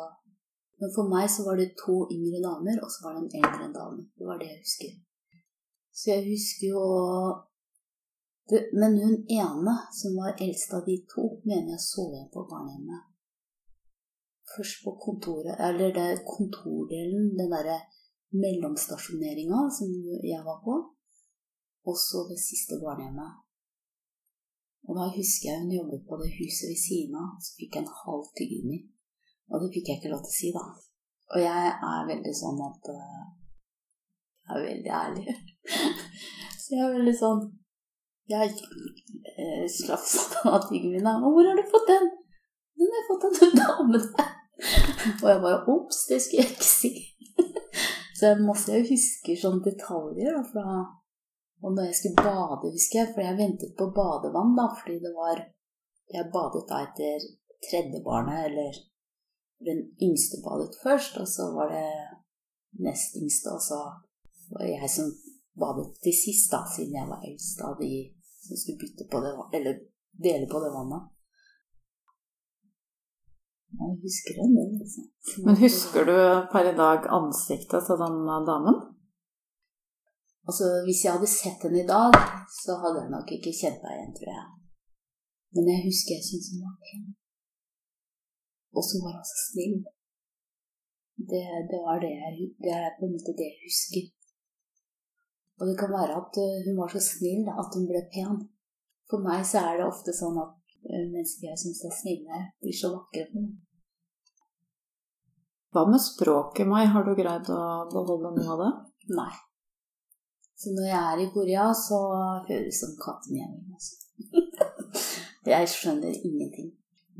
Men 0.81 0.93
for 0.97 1.09
meg 1.15 1.31
så 1.33 1.47
var 1.49 1.57
det 1.61 1.79
to 1.85 1.97
yngre 2.17 2.43
damer, 2.45 2.77
og 2.85 2.93
så 2.93 3.07
var 3.07 3.17
det 3.17 3.25
en 3.25 3.41
eldre 3.41 3.71
dame. 3.79 4.05
Det 4.19 4.29
var 4.29 4.37
det 4.41 4.51
jeg 4.51 4.63
husker. 4.67 4.93
Så 5.97 6.05
jeg 6.13 6.29
husker 6.29 6.67
jo 6.75 6.85
Men 8.81 8.93
hun 9.01 9.15
ene, 9.41 9.75
som 9.99 10.21
var 10.21 10.37
eldst 10.45 10.75
av 10.77 10.83
de 10.85 10.99
to, 11.09 11.23
mener 11.49 11.71
jeg 11.73 11.81
så 11.81 12.03
igjen 12.13 12.29
på 12.35 12.43
barnehjemmet 12.51 13.14
først 14.57 14.83
på 14.85 14.95
kontoret, 15.05 15.55
eller 15.69 15.95
det 15.99 16.25
kontordelen, 16.35 17.33
den 17.39 17.53
derre 17.55 17.79
mellomstasjoneringa 18.43 19.61
som 19.77 19.91
jeg 20.33 20.43
var 20.49 20.59
på, 20.67 20.75
og 21.89 21.97
så 22.07 22.25
det 22.31 22.41
siste 22.49 22.81
barnehjemmet. 22.83 23.33
Og 24.89 24.93
da 24.99 25.05
husker 25.19 25.49
jeg 25.49 25.61
hun 25.63 25.77
jobbet 25.79 26.03
på 26.09 26.19
det 26.21 26.31
huset 26.39 26.67
ved 26.71 26.81
siden 26.87 27.15
av, 27.23 27.31
så 27.45 27.51
fikk 27.59 27.77
jeg 27.77 27.85
en 27.85 27.97
halv 28.03 28.27
tyggegummi. 28.37 28.81
Og 29.51 29.63
det 29.63 29.71
fikk 29.75 29.89
jeg 29.89 30.01
ikke 30.01 30.13
lov 30.13 30.23
til 30.25 30.33
å 30.33 30.39
si, 30.39 30.51
da. 30.57 30.65
Og 31.33 31.39
jeg 31.41 31.73
er 31.93 32.09
veldig 32.11 32.35
sånn 32.37 32.61
at 32.69 32.91
uh, 32.93 33.25
Jeg 34.45 34.57
er 34.57 34.67
veldig 34.69 34.93
ærlig. 35.01 35.37
så 36.61 36.77
jeg 36.77 36.85
er 36.85 36.97
veldig 36.99 37.15
sånn 37.17 37.41
Jeg 38.29 38.43
har 38.43 39.71
slapp 39.79 40.05
sånn 40.05 40.53
av 40.53 40.69
tyggegummien. 40.69 41.09
Og 41.25 41.33
hvor 41.33 41.49
har 41.49 41.57
du 41.57 41.65
fått 41.73 41.89
den? 41.93 42.11
Den 42.77 42.93
har 42.93 43.01
jeg 43.01 43.09
fått 43.09 43.29
av 43.29 43.39
den 43.41 43.61
damen 43.63 44.09
der. 44.19 44.33
Og 45.23 45.29
jeg 45.31 45.41
bare 45.43 45.65
Ops, 45.73 46.05
det 46.09 46.21
skulle 46.23 46.45
jeg 46.45 46.55
ikke 46.55 46.69
si. 46.69 46.93
Så 48.17 48.31
jeg 48.31 48.45
måtte 48.47 48.77
jo 48.79 48.87
huske 48.93 49.37
sånne 49.41 49.65
detaljer. 49.67 50.37
Da, 50.37 50.43
fra, 50.53 50.77
og 51.65 51.75
når 51.75 51.89
jeg 51.89 51.99
skulle 51.99 52.23
bade, 52.23 52.73
husker 52.77 53.01
jeg, 53.01 53.13
for 53.15 53.25
jeg 53.25 53.41
ventet 53.41 53.73
på 53.79 53.91
badevann, 53.99 54.57
da, 54.59 54.69
fordi 54.79 55.01
det 55.07 55.15
var 55.17 55.45
Jeg 56.15 56.29
badet 56.35 56.67
da 56.69 56.79
etter 56.85 57.23
tredje 57.65 57.99
barnet, 58.05 58.41
eller 58.49 58.75
den 59.69 59.79
yngste 60.05 60.37
badet 60.45 60.77
først, 60.83 61.17
og 61.17 61.29
så 61.35 61.47
var 61.57 61.71
det 61.73 61.93
nest 62.85 63.17
yngste, 63.17 63.55
og 63.57 63.63
så 63.65 63.79
var 64.53 64.67
jeg 64.69 64.91
som 64.97 65.09
badet 65.63 65.87
til 66.05 66.15
sist, 66.25 66.53
da, 66.53 66.61
siden 66.75 66.99
jeg 67.01 67.09
var 67.09 67.25
eldst 67.25 67.65
av 67.65 67.81
de 67.81 67.91
som 68.45 68.61
skulle 68.61 68.83
bytte 68.83 69.09
på 69.13 69.23
det, 69.25 69.33
eller 69.57 69.81
dele 70.27 70.47
på 70.53 70.61
det 70.65 70.75
vannet. 70.77 71.09
Jeg 73.81 73.95
husker 74.05 74.33
den, 74.39 74.53
liksom. 74.81 75.05
Men 75.47 75.57
husker 75.67 76.03
du 76.11 76.19
per 76.53 76.65
i 76.71 76.77
dag 76.85 77.07
ansiktet 77.19 77.87
til 77.87 77.97
den 78.03 78.19
damen? 78.51 78.77
Altså, 80.49 80.65
Hvis 80.87 81.03
jeg 81.05 81.15
hadde 81.15 81.37
sett 81.41 81.61
henne 81.65 81.81
i 81.83 81.91
dag, 81.97 82.13
så 82.63 82.73
hadde 82.83 83.01
jeg 83.03 83.15
nok 83.17 83.29
ikke 83.37 83.59
kjent 83.61 83.81
deg 83.85 83.93
igjen, 83.97 84.15
tror 84.19 84.31
jeg. 84.39 84.47
Men 85.55 85.65
jeg 85.73 85.87
husker 85.89 86.13
jeg 86.17 86.27
syntes 86.29 86.51
hun 86.53 86.65
var 86.67 86.77
pen. 86.85 87.05
Og 88.77 88.83
så 88.89 88.95
var 89.05 89.13
hun 89.17 89.27
så 89.31 89.39
snill. 89.49 89.79
Det, 91.31 91.45
det, 91.71 91.81
var 91.87 91.97
det, 92.05 92.13
jeg, 92.23 92.33
det 92.65 92.73
er 92.83 92.97
på 92.99 93.07
en 93.07 93.15
måte 93.17 93.39
det 93.39 93.49
jeg 93.51 93.63
husker. 93.67 94.05
Og 95.59 95.65
det 95.69 95.77
kan 95.81 95.95
være 95.99 96.15
at 96.23 96.33
eh, 96.45 96.63
hun 96.67 96.77
var 96.81 96.89
så 96.93 97.03
snill 97.13 97.45
at 97.63 97.71
hun 97.77 97.87
ble 97.91 98.03
pen. 98.15 98.41
For 99.09 99.19
meg 99.27 99.41
så 99.51 99.63
er 99.69 99.79
det 99.79 99.87
ofte 99.93 100.13
sånn 100.21 100.41
at 100.45 100.57
eh, 100.91 101.07
mennesker 101.15 101.51
jeg 101.51 101.61
syns 101.63 101.85
er 101.89 101.95
snille, 102.01 102.41
blir 102.61 102.77
så 102.81 102.91
vakre 102.97 103.29
for 103.31 103.47
meg. 103.47 103.55
Hva 105.75 105.83
med 105.91 105.99
språket, 106.01 106.69
Mai? 106.71 106.85
Har 106.87 107.03
du 107.03 107.17
greid 107.19 107.49
å 107.51 107.63
beholde 107.91 108.31
noe 108.37 108.53
av 108.55 108.61
det? 108.63 108.71
Nei. 109.17 109.33
Så 110.55 110.71
når 110.71 110.87
jeg 110.87 111.01
er 111.01 111.23
i 111.25 111.31
Korea, 111.35 111.65
så 111.75 111.99
høres 112.47 112.79
som 112.79 112.93
katten 113.01 113.41
hjemme. 113.41 113.75
Altså. 113.75 113.99
jeg 115.57 115.71
skjønner 115.73 116.15
ingenting. 116.15 116.71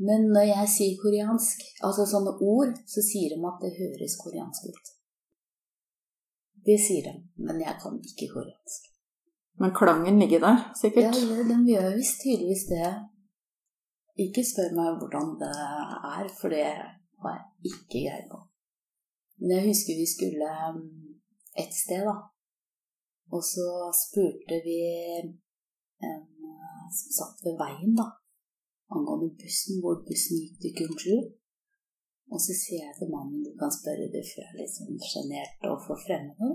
Men 0.07 0.29
når 0.31 0.47
jeg 0.53 0.71
sier 0.71 0.95
koreansk, 1.01 1.67
altså 1.83 2.07
sånne 2.07 2.37
ord, 2.47 2.71
så 2.87 3.03
sier 3.03 3.35
de 3.35 3.43
at 3.51 3.59
det 3.63 3.75
høres 3.75 4.15
koreansk 4.23 4.71
ut. 4.71 4.91
Det 6.65 6.79
sier 6.81 7.05
de, 7.11 7.15
men 7.43 7.59
jeg 7.61 7.75
kan 7.83 7.99
ikke 7.99 8.31
koreansk. 8.37 8.89
Men 9.59 9.75
klangen 9.75 10.19
ligger 10.23 10.47
der, 10.47 10.65
sikkert? 10.79 11.15
Ja, 11.15 11.43
den 11.51 11.67
gjør 11.67 11.91
visst 11.99 12.23
tydeligvis 12.23 12.65
det. 12.71 12.89
Ikke 14.25 14.47
spør 14.47 14.75
meg 14.79 14.99
hvordan 15.03 15.35
det 15.43 15.53
er, 15.59 16.27
for 16.39 16.55
det 16.55 16.65
har 16.65 17.39
jeg 17.39 17.71
ikke 17.75 17.87
greie 17.93 18.27
på. 18.31 18.44
Men 19.41 19.57
jeg 19.57 19.69
husker 19.71 19.99
vi 19.99 20.07
skulle 20.09 20.51
um, 20.69 20.85
et 21.59 21.73
sted, 21.75 22.05
da. 22.07 22.15
Og 23.33 23.41
så 23.43 23.67
spurte 24.05 24.61
vi 24.63 24.79
en 25.19 25.33
som 26.93 27.11
satt 27.17 27.43
ved 27.45 27.57
veien, 27.59 27.95
da, 27.97 28.07
angående 28.95 29.33
bussen, 29.41 29.81
hvor 29.81 30.01
bussen 30.07 30.41
gikk 30.41 30.61
til 30.61 30.75
Kyungsju. 30.77 31.17
Og 32.33 32.41
så 32.41 32.55
sier 32.57 32.87
jeg 32.87 32.95
til 32.97 33.11
mannen 33.13 33.43
du 33.45 33.51
kan 33.59 33.73
spørre 33.73 34.07
det 34.13 34.23
før 34.31 34.45
jeg 34.45 34.53
er 34.53 34.59
litt 34.61 34.73
sånn 34.73 35.01
sjenert 35.09 35.67
overfor 35.69 35.99
fremmede. 36.05 36.49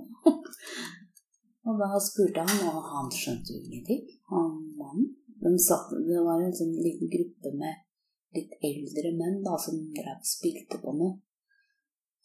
og 1.67 1.83
da 1.83 2.01
spurte 2.03 2.47
han, 2.47 2.65
og 2.71 2.89
han 2.91 3.13
skjønte 3.15 3.55
jo 3.55 3.61
ingenting, 3.63 4.03
han 4.33 4.57
mannen. 4.81 5.13
De 5.41 5.53
satt, 5.63 5.93
det 6.09 6.21
var 6.27 6.43
en 6.43 6.57
sånn 6.57 6.75
liten 6.75 7.09
gruppe 7.13 7.55
med 7.57 7.87
litt 8.37 8.53
eldre 8.67 9.15
menn 9.17 9.39
da, 9.47 9.55
som 9.63 9.79
drev 9.95 10.19
spilte 10.27 10.81
på 10.83 10.93
noe. 10.99 11.17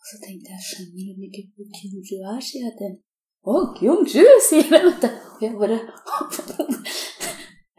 Og 0.05 0.09
så 0.11 0.19
tenkte 0.21 0.51
jeg, 0.53 0.61
skjønner 0.61 1.13
de 1.17 1.25
ikke 1.25 1.47
hvor 1.57 1.69
Kyungju 1.73 2.17
er, 2.29 2.41
sier 2.45 2.67
jeg 2.67 2.73
til 2.77 2.85
henne. 2.85 2.99
Å, 3.41 3.53
Kyungju, 3.73 4.25
sier 4.45 4.67
hun, 4.69 4.83
vet 4.85 4.99
du. 5.01 5.07
Og 5.33 5.41
jeg 5.41 5.55
bare 5.57 5.79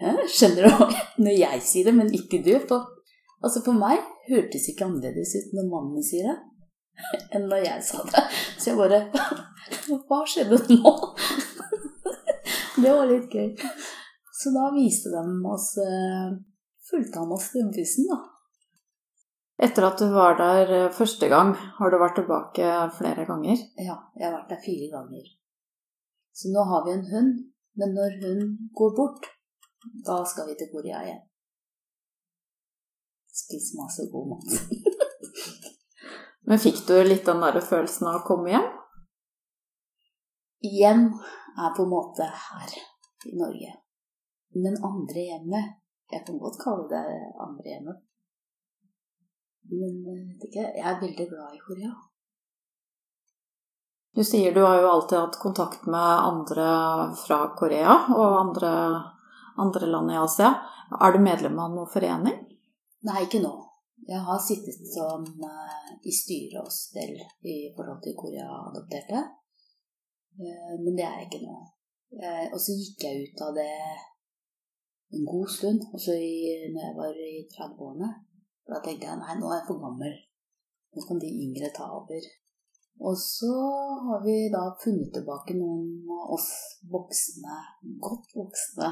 ja, 0.03 0.15
Skjønner 0.35 0.67
du 0.67 0.97
når 1.23 1.37
jeg 1.39 1.63
sier 1.63 1.87
det, 1.87 1.95
men 1.95 2.11
ikke 2.19 2.41
du? 2.43 2.51
For, 2.67 2.91
altså 3.47 3.63
for 3.63 3.79
meg 3.79 4.03
hørtes 4.27 4.67
ikke 4.73 4.89
annerledes 4.89 5.37
ut 5.39 5.55
når 5.55 5.71
mannen 5.71 6.03
sier 6.03 6.27
det, 6.27 7.15
enn 7.39 7.47
når 7.47 7.63
jeg 7.63 7.87
sa 7.93 8.03
det. 8.11 8.27
Så 8.59 8.73
jeg 8.73 8.81
bare 8.83 9.05
Hva 10.11 10.23
skjedde 10.27 10.59
nå? 10.75 10.97
Det 12.83 12.91
var 12.91 13.07
litt 13.07 13.31
gøy. 13.31 13.55
Så 14.35 14.51
da 14.51 14.67
viste 14.75 15.15
de 15.15 15.23
oss 15.55 15.77
eh, 15.79 16.35
fulgte 16.91 17.23
han 17.23 17.39
oss 17.39 17.53
til 17.55 17.71
bussen, 17.71 18.11
da. 18.11 18.19
Etter 19.57 19.87
at 19.89 19.99
du 19.99 20.11
var 20.13 20.37
der 20.37 20.73
eh, 20.77 20.93
første 20.93 21.29
gang, 21.33 21.55
har 21.79 21.91
du 21.91 21.97
vært 22.01 22.19
tilbake 22.21 22.73
flere 22.99 23.25
ganger? 23.29 23.63
Ja, 23.81 23.97
jeg 24.19 24.27
har 24.29 24.35
vært 24.37 24.53
der 24.53 24.61
fire 24.65 24.91
ganger. 24.93 25.31
Så 26.37 26.53
nå 26.53 26.65
har 26.69 26.85
vi 26.85 26.93
en 26.93 27.07
hund, 27.13 27.39
men 27.81 27.97
når 27.97 28.19
hun 28.25 28.45
går 28.77 28.93
bort, 28.99 29.33
Da 30.07 30.17
skal 30.27 30.49
vi 30.49 30.55
til 30.59 30.67
Korea 30.73 30.99
igjen. 31.05 31.21
Spise 33.31 33.77
masse 33.79 34.09
god 34.11 34.33
mat. 34.33 34.49
Men 36.49 36.59
fikk 36.59 36.81
du 36.89 36.95
litt 37.07 37.27
den 37.29 37.45
der 37.45 37.61
følelsen 37.63 38.09
av 38.11 38.21
å 38.21 38.25
komme 38.27 38.51
hjem? 38.51 38.67
Hjem 40.67 41.05
er 41.15 41.77
på 41.77 41.87
en 41.87 41.93
måte 41.93 42.27
her 42.27 42.75
i 43.31 43.35
Norge. 43.39 43.77
Men 44.59 44.79
andre 44.91 45.27
hjemmet 45.31 45.75
Jeg 46.11 46.23
kan 46.27 46.37
godt 46.39 46.59
kalle 46.63 46.85
det 46.91 47.05
andre 47.43 47.67
hjemmet. 47.67 48.03
Men 49.71 49.97
eh, 50.13 50.47
jeg 50.53 50.85
er 50.85 51.01
veldig 51.01 51.27
glad 51.31 51.55
i 51.57 51.63
Korea. 51.63 51.93
Du 54.17 54.25
sier 54.25 54.55
du 54.55 54.63
har 54.65 54.81
jo 54.81 54.89
alltid 54.89 55.19
hatt 55.19 55.39
kontakt 55.43 55.87
med 55.93 56.13
andre 56.31 56.67
fra 57.21 57.41
Korea 57.59 57.99
og 58.15 58.39
andre, 58.41 58.71
andre 59.61 59.91
land 59.93 60.13
i 60.15 60.17
Asia. 60.23 60.55
Er 61.01 61.13
du 61.13 61.21
medlem 61.21 61.59
av 61.61 61.75
noen 61.75 61.91
forening? 61.93 62.39
Nei, 63.05 63.19
ikke 63.27 63.43
nå. 63.43 63.53
Jeg 64.07 64.23
har 64.25 64.41
sittet 64.41 64.87
som 64.89 65.27
uh, 65.27 65.91
i 66.07 66.15
styre 66.15 66.63
og 66.63 66.73
stell 66.73 67.17
i 67.45 67.57
forhold 67.77 68.01
til 68.05 68.15
Korea-adopterte. 68.17 69.21
Uh, 70.39 70.75
men 70.81 70.97
det 70.97 71.05
er 71.05 71.19
jeg 71.21 71.29
ikke 71.29 71.43
nå. 71.45 71.57
Og 72.55 72.61
så 72.63 72.73
gikk 72.79 73.03
jeg 73.03 73.27
ut 73.27 73.41
av 73.45 73.57
det 73.59 73.73
en 75.13 75.27
god 75.27 75.51
stund, 75.51 75.83
også 75.93 76.15
i, 76.17 76.55
når 76.73 76.87
jeg 76.87 76.97
var 76.97 77.19
i 77.21 77.35
30-årene. 77.53 78.09
Da 78.67 78.81
tenkte 78.83 79.07
jeg 79.07 79.21
nei, 79.21 79.37
nå 79.39 79.51
er 79.51 79.61
jeg 79.61 79.69
for 79.69 79.83
gammel. 79.85 80.17
Nå 80.97 81.05
kan 81.07 81.21
de 81.23 81.31
yngre 81.45 81.71
ta 81.77 81.87
over. 82.01 82.27
Og 83.07 83.17
så 83.21 83.53
har 84.07 84.23
vi 84.25 84.37
da 84.53 84.63
funnet 84.81 85.13
tilbake 85.15 85.55
noen 85.59 86.09
av 86.09 86.33
oss 86.37 86.49
voksne, 86.93 87.57
godt 88.07 88.33
voksne, 88.39 88.89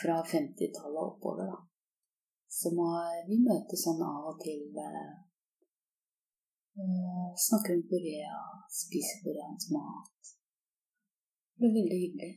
fra 0.00 0.22
50-tallet 0.24 1.02
oppover, 1.02 1.50
da. 1.52 1.58
Som 2.60 2.80
vi 3.28 3.36
møtes 3.44 3.84
sånn 3.84 4.00
av 4.02 4.30
og 4.32 4.40
til. 4.42 4.62
Eh, 4.80 5.10
eh, 6.80 7.28
snakker 7.46 7.76
om 7.76 7.84
Korea, 7.92 8.40
spiser 8.80 9.20
koreansk 9.26 9.74
mat. 9.76 10.32
Det 11.60 11.68
ble 11.68 11.74
veldig 11.76 12.00
hyggelig. 12.00 12.32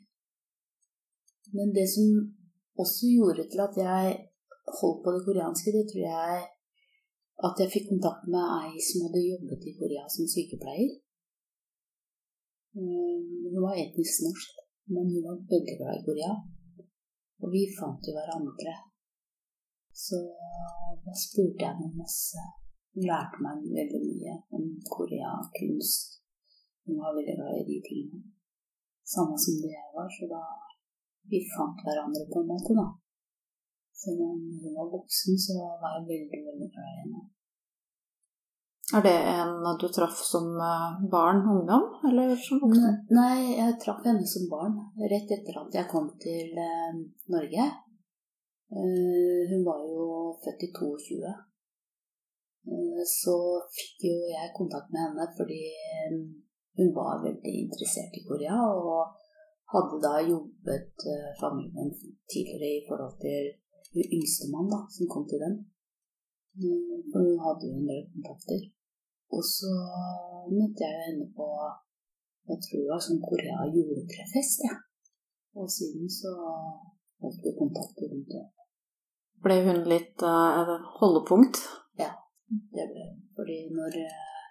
Men 1.56 1.74
det 1.78 1.88
som 1.96 2.12
også 2.84 3.10
gjorde 3.16 3.48
til 3.50 3.64
at 3.64 3.80
jeg 3.80 4.14
holdt 4.80 5.01
på 5.03 5.14
det 5.16 5.26
koreanske, 5.28 5.76
det 5.76 5.86
tror 5.91 6.05
jeg 6.07 6.43
at 7.47 7.59
jeg 7.59 7.74
fikk 7.74 7.88
kontakt 7.91 8.28
med 8.34 8.43
ei 8.61 8.82
som 8.88 9.05
hadde 9.05 9.24
jobbet 9.26 9.66
i 9.70 9.76
Korea 9.80 10.05
som 10.16 10.30
sykepleier. 10.30 10.91
Eh, 12.78 13.20
hun 13.51 13.61
var 13.66 13.76
etnisk 13.78 14.24
norsk, 14.26 14.61
men 14.93 15.09
hun 15.11 15.26
var 15.28 15.41
veldig 15.53 15.76
glad 15.80 15.93
i 15.97 16.05
Korea. 16.07 16.34
Og 17.43 17.47
vi 17.55 17.64
fant 17.78 18.07
jo 18.07 18.16
hverandre. 18.16 18.76
Så 20.05 20.20
da 21.05 21.14
spurte 21.26 21.66
jeg 21.66 21.80
henne 21.80 22.01
masse. 22.01 22.41
Hun 22.93 23.09
lærte 23.09 23.41
meg 23.43 23.66
veldig 23.78 24.01
mye 24.07 24.34
om 24.55 24.66
Korea, 24.95 25.34
kunst. 25.57 26.22
Hun 26.86 27.01
var 27.01 27.16
veldig 27.18 27.36
glad 27.39 27.59
i 27.59 27.68
de 27.72 27.78
tingene. 27.89 28.24
Samme 29.14 29.36
som 29.43 29.59
det 29.61 29.74
jeg 29.74 29.89
var, 29.97 30.07
så 30.16 30.30
da 30.32 30.43
vi 31.32 31.39
fant 31.51 31.80
hverandre 31.86 32.24
på 32.32 32.41
en 32.41 32.51
måte, 32.53 32.76
da. 32.80 32.88
Selv 34.04 34.20
når 34.20 34.34
hun 34.64 34.76
var 34.80 34.91
voksen, 34.97 35.39
så 35.45 35.62
var 35.82 35.95
jeg 35.95 36.10
veldig, 36.12 36.43
veldig 36.49 36.70
glad 36.74 36.91
i 36.91 36.99
henne. 37.04 37.24
Er 38.91 39.01
det 39.01 39.14
en 39.36 39.78
du 39.82 39.88
traff 39.89 40.20
som 40.32 40.47
eh, 40.70 40.97
barn, 41.12 41.39
ungdom, 41.54 41.86
eller 42.10 42.36
som 42.36 42.60
voksen? 42.62 42.97
Nei, 43.16 43.56
jeg 43.56 43.80
traff 43.82 44.04
henne 44.06 44.28
som 44.28 44.49
barn, 44.51 44.76
rett 45.14 45.32
etter 45.38 45.58
at 45.62 45.78
jeg 45.80 45.89
kom 45.93 46.12
til 46.26 46.60
eh, 46.68 46.99
Norge. 47.34 47.70
Uh, 48.74 49.41
hun 49.51 49.64
var 49.68 49.82
jo 49.86 50.06
født 50.43 50.66
i 50.66 50.70
22. 50.74 51.32
Uh, 52.66 53.01
så 53.08 53.36
fikk 53.78 54.08
jo 54.10 54.14
jeg 54.34 54.54
kontakt 54.58 54.89
med 54.93 55.04
henne 55.06 55.28
fordi 55.38 55.60
hun 56.80 56.89
var 56.95 57.22
veldig 57.22 57.54
interessert 57.66 58.18
i 58.18 58.24
Korea, 58.28 58.58
og 58.58 59.14
hadde 59.74 59.99
da 60.06 60.16
jobbet 60.26 61.06
familien 61.41 61.93
tidligere 62.30 62.72
i 62.80 62.86
forhold 62.88 63.14
til 63.22 63.51
yngstemann 64.02 64.72
da, 64.74 64.80
som 64.96 65.10
kom 65.14 65.26
til 65.30 65.41
dem. 65.44 65.56
Mm, 66.58 67.02
for 67.12 67.20
hun 67.26 67.39
hadde 67.46 67.70
jo 67.70 67.78
en 67.80 67.89
del 67.91 68.04
kontakter. 68.14 68.62
Og 69.34 69.41
så 69.56 69.72
møtte 70.54 70.86
jeg 70.86 71.06
henne 71.08 71.28
på 71.38 71.48
jeg 72.50 72.60
tror 72.64 72.82
det 72.82 72.91
var 72.91 73.04
sånn 73.04 73.22
Korea 73.24 73.66
juletrefest, 73.72 74.66
ja. 74.68 74.76
Og 75.56 75.70
siden 75.72 76.10
så 76.12 76.34
holdt 77.24 77.46
vi 77.46 77.54
kontakt 77.56 78.02
rundt 78.04 78.34
det. 78.34 78.44
Ble 79.44 79.60
hun 79.68 79.80
litt 79.88 80.24
uh, 80.28 80.74
holdepunkt? 81.00 81.62
Ja, 82.00 82.12
det 82.52 82.88
ble 82.91 83.06
hun. 83.08 83.22
Fordi 83.38 83.58
når 83.78 83.96
uh, 83.96 84.44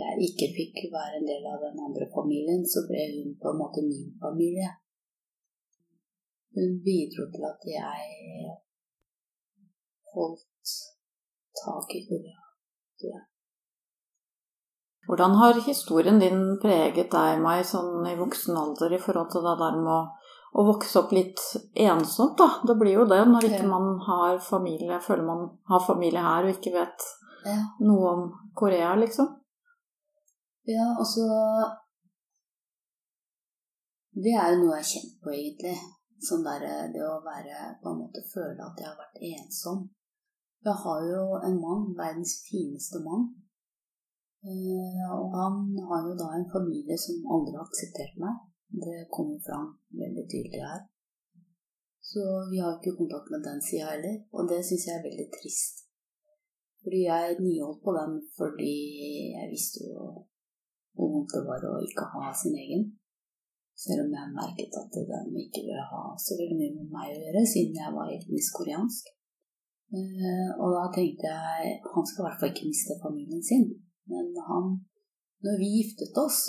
jeg 0.00 0.28
ikke 0.28 0.48
fikk 0.56 0.80
være 0.94 1.20
en 1.20 1.28
del 1.28 1.44
av 1.52 1.60
den 1.66 1.84
andre 1.84 2.08
familien, 2.14 2.64
så 2.64 2.86
ble 2.88 3.04
hun 3.12 3.36
på 3.42 3.52
en 3.52 3.60
måte 3.60 3.84
min 3.84 4.08
familie. 4.22 4.70
Hun 6.52 6.72
bidro 6.84 7.28
til 7.32 7.44
at 7.48 7.68
jeg 7.72 8.56
holdt 10.14 10.72
tak 11.64 11.94
i. 11.96 12.02
Ja. 13.02 13.20
Hvordan 15.06 15.34
har 15.40 15.60
historien 15.66 16.18
din 16.18 16.42
preget 16.62 17.10
deg, 17.10 17.40
Mai, 17.42 17.62
sånn 17.66 18.04
i 18.06 18.18
voksen 18.18 18.58
alder 18.58 18.94
i 18.94 19.00
forhold 19.02 19.32
til 19.32 19.42
det 19.46 19.56
der 19.58 19.78
med 19.80 19.90
å, 19.92 20.02
å 20.60 20.66
vokse 20.68 21.00
opp 21.00 21.14
litt 21.16 21.42
ensomt, 21.74 22.36
da? 22.38 22.62
Det 22.68 22.76
blir 22.78 23.00
jo 23.00 23.08
det 23.10 23.24
når 23.28 23.48
ikke 23.50 23.66
man 23.66 23.96
har 24.06 24.38
familie, 24.44 25.00
føler 25.02 25.26
man 25.26 25.48
har 25.72 25.82
familie 25.82 26.22
her 26.22 26.46
og 26.46 26.54
ikke 26.54 26.74
vet 26.76 27.08
ja. 27.48 27.58
noe 27.82 28.12
om 28.12 28.28
Korea, 28.54 28.94
liksom. 29.00 29.32
Ja, 30.70 30.92
altså 30.94 31.24
Det 34.14 34.30
er 34.38 34.52
jo 34.52 34.60
noe 34.60 34.76
jeg 34.76 34.84
har 34.84 34.90
kjent 34.92 35.18
på, 35.24 35.34
egentlig. 35.34 35.76
Sånn 36.22 36.44
der, 36.46 36.64
det 36.94 37.02
å 37.02 37.22
være 37.24 37.72
på 37.82 37.90
en 37.90 38.00
måte 38.04 38.22
føle 38.30 38.62
at 38.62 38.78
jeg 38.78 38.86
har 38.86 38.98
vært 39.00 39.22
ensom. 39.32 39.88
Jeg 40.62 40.78
har 40.84 41.06
jo 41.08 41.22
en 41.42 41.58
mann, 41.58 41.88
verdens 41.98 42.36
fineste 42.46 43.00
mann. 43.02 43.24
Eh, 44.46 45.08
og 45.16 45.34
han 45.34 45.58
har 45.88 46.06
jo 46.06 46.14
da 46.18 46.28
en 46.36 46.48
familie 46.52 46.98
som 46.98 47.26
aldri 47.34 47.56
har 47.58 47.66
akseptert 47.66 48.16
meg. 48.22 48.38
Det 48.84 49.00
kommer 49.14 49.42
fram 49.46 49.68
veldig 50.02 50.24
tydelig 50.30 50.62
her. 50.62 50.84
Så 52.12 52.22
vi 52.50 52.62
har 52.62 52.76
ikke 52.76 52.98
kontakt 53.00 53.30
med 53.34 53.42
den 53.46 53.60
sida 53.62 53.90
heller, 53.92 54.16
og 54.36 54.48
det 54.50 54.60
syns 54.66 54.86
jeg 54.86 54.96
er 54.98 55.06
veldig 55.08 55.28
trist. 55.36 55.86
Fordi 56.82 57.02
jeg 57.06 57.36
niholdt 57.42 57.82
på 57.84 57.94
den 57.98 58.16
fordi 58.38 58.74
jeg 59.36 59.50
visste 59.52 59.86
jo 59.90 60.06
hvor 60.94 61.08
vondt 61.12 61.34
det 61.34 61.42
var 61.46 61.62
å 61.70 61.76
ikke 61.86 62.08
ha 62.14 62.32
sin 62.36 62.56
egen. 62.64 62.82
Selv 63.82 64.04
om 64.04 64.12
jeg 64.14 64.34
merket 64.36 64.76
at 64.78 64.94
de 64.94 65.42
ikke 65.42 65.64
ville 65.66 65.84
ha 65.90 66.02
så 66.24 66.36
veldig 66.38 66.58
mye 66.58 66.74
med 66.76 66.90
meg 66.94 67.10
å 67.10 67.20
gjøre, 67.24 67.42
siden 67.50 67.78
jeg 67.80 67.94
var 67.96 68.12
etnisk 68.14 68.58
koreansk. 68.60 69.08
Eh, 69.92 70.50
og 70.56 70.68
da 70.76 70.84
tenkte 70.94 71.32
jeg 71.32 71.72
han 71.94 72.06
skal 72.08 72.22
i 72.22 72.26
hvert 72.26 72.38
fall 72.40 72.52
ikke 72.52 72.68
miste 72.70 72.98
familien 73.02 73.42
sin. 73.44 73.66
Men 74.12 74.30
han, 74.48 74.68
når 75.44 75.58
vi 75.60 75.72
giftet 75.78 76.20
oss, 76.22 76.44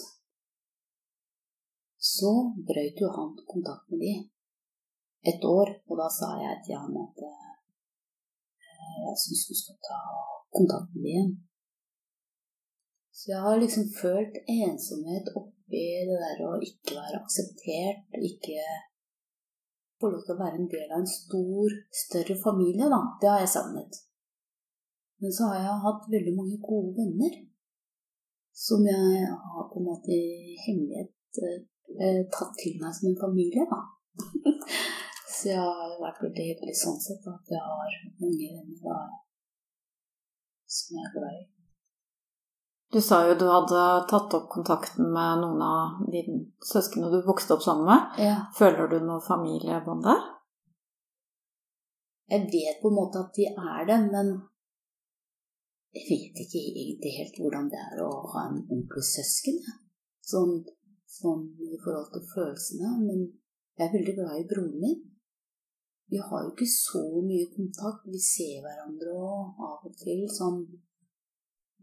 så 2.13 2.31
brøt 2.69 3.01
jo 3.01 3.09
han 3.17 3.33
kontakt 3.49 3.89
med 3.91 4.03
de 4.03 4.13
et 5.31 5.47
år. 5.47 5.73
Og 5.89 5.99
da 6.03 6.11
sa 6.19 6.35
jeg 6.43 6.61
til 6.67 6.77
han 6.77 7.01
at 7.01 7.25
eh, 7.31 8.93
jeg 9.07 9.17
syns 9.23 9.47
du 9.49 9.55
skal 9.57 9.81
ta 9.89 10.03
kontakt 10.53 10.93
med 10.93 11.01
de 11.07 11.15
igjen. 11.15 11.33
Så 13.13 13.31
jeg 13.31 13.41
har 13.45 13.59
liksom 13.61 13.89
følt 14.01 14.37
ensomhet 14.49 15.29
oppi 15.63 15.83
det 16.07 16.17
der 16.23 16.41
å 16.45 16.55
ikke 16.61 16.97
være 16.97 17.21
akseptert, 17.21 18.17
ikke 18.19 18.63
få 19.99 20.09
lov 20.11 20.23
til 20.25 20.35
å 20.35 20.41
være 20.41 20.59
en 20.59 20.69
del 20.71 20.89
av 20.91 20.99
en 20.99 21.07
stor, 21.07 21.75
større 22.03 22.35
familie, 22.35 22.89
da. 22.91 23.01
Det 23.21 23.29
har 23.29 23.39
jeg 23.39 23.53
savnet. 23.55 23.99
Men 25.23 25.31
så 25.31 25.47
har 25.49 25.61
jeg 25.61 25.83
hatt 25.85 26.09
veldig 26.11 26.35
mange 26.35 26.57
gode 26.59 26.91
venner 26.97 27.39
som 28.53 28.83
jeg 28.85 29.23
har 29.25 29.69
på 29.71 29.79
en 29.79 29.87
måte 29.87 30.13
i 30.13 30.57
hemmelighet 30.65 31.39
eh, 31.41 32.19
tatt 32.29 32.53
til 32.59 32.75
meg 32.81 32.93
som 32.93 33.09
en 33.09 33.21
familie, 33.21 33.63
da. 33.71 33.79
så 35.33 35.53
jeg 35.53 35.63
har 35.63 35.95
vært 36.03 36.21
veldig 36.27 36.49
heldig 36.51 36.75
sånn 36.77 36.99
sett 37.01 37.25
at 37.31 37.55
jeg 37.55 37.63
har 37.63 37.97
mange 38.19 38.51
venner 38.51 38.83
da, 38.83 38.99
som 40.67 40.99
jeg 40.99 41.07
er 41.07 41.15
glad 41.15 41.39
i. 41.39 41.52
Du 42.93 43.01
sa 43.01 43.23
jo 43.25 43.33
du 43.33 43.47
hadde 43.49 43.83
tatt 44.09 44.33
opp 44.37 44.51
kontakten 44.53 45.07
med 45.15 45.39
noen 45.41 45.61
av 45.65 46.01
de 46.13 46.19
søsknene 46.61 47.09
du 47.09 47.23
vokste 47.25 47.55
opp 47.55 47.63
sammen 47.65 47.87
med. 47.89 48.19
Ja. 48.21 48.35
Føler 48.53 48.91
du 48.91 48.99
noe 49.01 49.23
familiebånd 49.25 50.05
der? 50.05 50.21
Jeg 52.29 52.45
vet 52.51 52.81
på 52.83 52.91
en 52.91 52.99
måte 52.99 53.23
at 53.23 53.33
de 53.33 53.47
er 53.49 53.87
det, 53.89 53.97
men 54.13 54.29
jeg 55.93 56.05
vet 56.11 56.43
ikke 56.45 56.61
egentlig 56.61 57.15
helt 57.17 57.41
hvordan 57.41 57.71
det 57.73 57.81
er 57.81 58.05
å 58.05 58.11
ha 58.35 58.45
en 58.51 58.61
onkel 58.77 59.05
søsken. 59.09 59.57
Sånn, 60.29 60.61
sånn 61.17 61.43
i 61.65 61.81
forhold 61.81 62.13
til 62.13 62.29
følelsene. 62.35 62.93
Men 63.09 63.25
Jeg 63.73 63.87
er 63.87 63.93
veldig 63.97 64.13
glad 64.19 64.37
i 64.37 64.47
broren 64.53 64.73
min. 64.77 64.97
Vi 66.13 66.19
har 66.21 66.43
jo 66.45 66.51
ikke 66.53 66.69
så 66.69 67.01
mye 67.25 67.49
kontakt. 67.55 68.05
Vi 68.05 68.19
ser 68.21 68.59
hverandre 68.61 69.17
og 69.17 69.63
av 69.65 69.87
og 69.89 69.95
til 69.97 70.27
sånn 70.29 70.59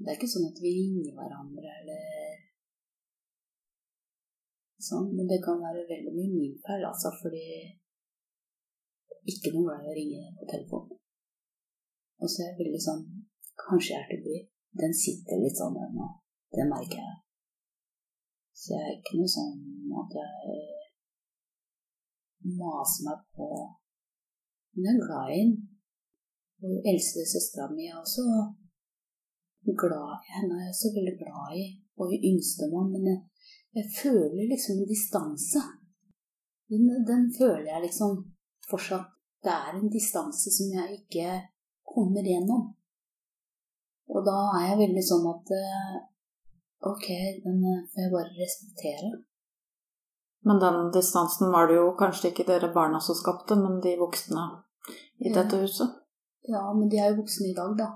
Det 0.00 0.08
er 0.08 0.16
ikke 0.16 0.32
sånn 0.32 0.48
at 0.48 0.60
vi 0.64 0.70
ringer 0.78 1.12
hverandre 1.16 1.72
eller 1.82 2.04
sånn, 4.80 5.10
men 5.12 5.28
det 5.28 5.42
kan 5.44 5.60
være 5.60 5.84
veldig 5.90 6.14
mye 6.14 6.32
min 6.32 6.56
feil, 6.64 6.86
altså, 6.88 7.12
fordi 7.20 7.44
ikke 9.28 9.52
noe 9.52 9.66
glad 9.66 9.84
i 9.84 9.90
å 9.92 9.96
ringe 9.98 10.22
på 10.40 10.48
telefonen. 10.48 10.96
Og 12.20 12.28
så 12.28 12.44
er 12.44 12.50
jeg 12.50 12.60
veldig 12.62 12.82
sånn 12.88 13.02
Kanskje 13.60 13.92
hjertebry. 13.92 14.38
Den 14.80 14.94
sitter 14.96 15.36
litt 15.42 15.58
sånn 15.58 15.74
der 15.76 15.90
nå. 15.92 16.06
Det 16.56 16.64
merker 16.70 16.96
jeg. 17.02 17.16
Så 18.56 18.72
jeg 18.72 18.86
er 18.86 18.94
ikke 18.94 19.18
noe 19.18 19.32
sånn 19.34 19.58
at 20.00 20.16
jeg 20.16 20.54
maser 22.56 23.04
meg 23.04 23.26
på 23.36 23.48
Men 24.72 24.86
jeg 24.86 24.94
er 24.94 25.04
glad 25.04 25.34
i 25.34 25.42
den. 25.42 25.52
Og 26.64 26.88
eldste 26.88 27.26
søstera 27.28 27.68
mi 27.74 27.90
er 27.90 28.00
også 28.00 28.24
glad 29.82 30.10
i 30.24 30.32
henne. 30.36 30.58
Jeg 30.62 30.72
er 30.72 30.80
så 30.82 30.88
veldig 30.96 31.16
glad 31.22 31.56
i. 31.60 31.64
Hun 31.98 32.26
yngstemann. 32.30 32.90
Men 32.94 33.06
jeg, 33.10 33.20
jeg, 33.78 33.86
føler 34.02 34.50
liksom 34.52 34.80
en 34.80 34.92
distanse. 34.94 35.62
Den, 36.70 36.84
den 37.10 37.24
føler 37.38 37.68
jeg 37.72 37.86
liksom 37.86 38.12
fortsatt. 38.70 39.08
Det 39.44 39.52
er 39.52 39.72
en 39.76 39.92
distanse 39.92 40.52
som 40.52 40.68
jeg 40.76 41.00
ikke 41.00 41.28
kommer 41.94 42.26
gjennom. 42.32 42.74
Og 44.10 44.24
da 44.26 44.38
er 44.58 44.64
jeg 44.70 44.80
veldig 44.82 45.04
sånn 45.06 45.26
at 45.30 45.52
eh, 45.56 45.96
ok, 46.90 47.06
den 47.44 47.60
får 47.92 48.04
jeg 48.04 48.12
bare 48.14 48.38
respektere. 48.42 49.10
Men 50.44 50.60
den 50.60 50.90
distansen 50.92 51.52
var 51.54 51.68
det 51.68 51.78
jo 51.78 51.92
kanskje 52.00 52.32
ikke 52.32 52.48
dere 52.48 52.72
barna 52.74 53.00
som 53.00 53.16
skapte, 53.16 53.56
men 53.60 53.80
de 53.84 53.94
voksne 54.00 54.44
i 55.20 55.32
dette 55.32 55.60
huset? 55.60 55.98
Ja, 56.48 56.62
men 56.76 56.88
de 56.88 57.00
er 57.00 57.12
jo 57.12 57.20
voksne 57.20 57.50
i 57.50 57.56
dag, 57.56 57.74
da. 57.78 57.88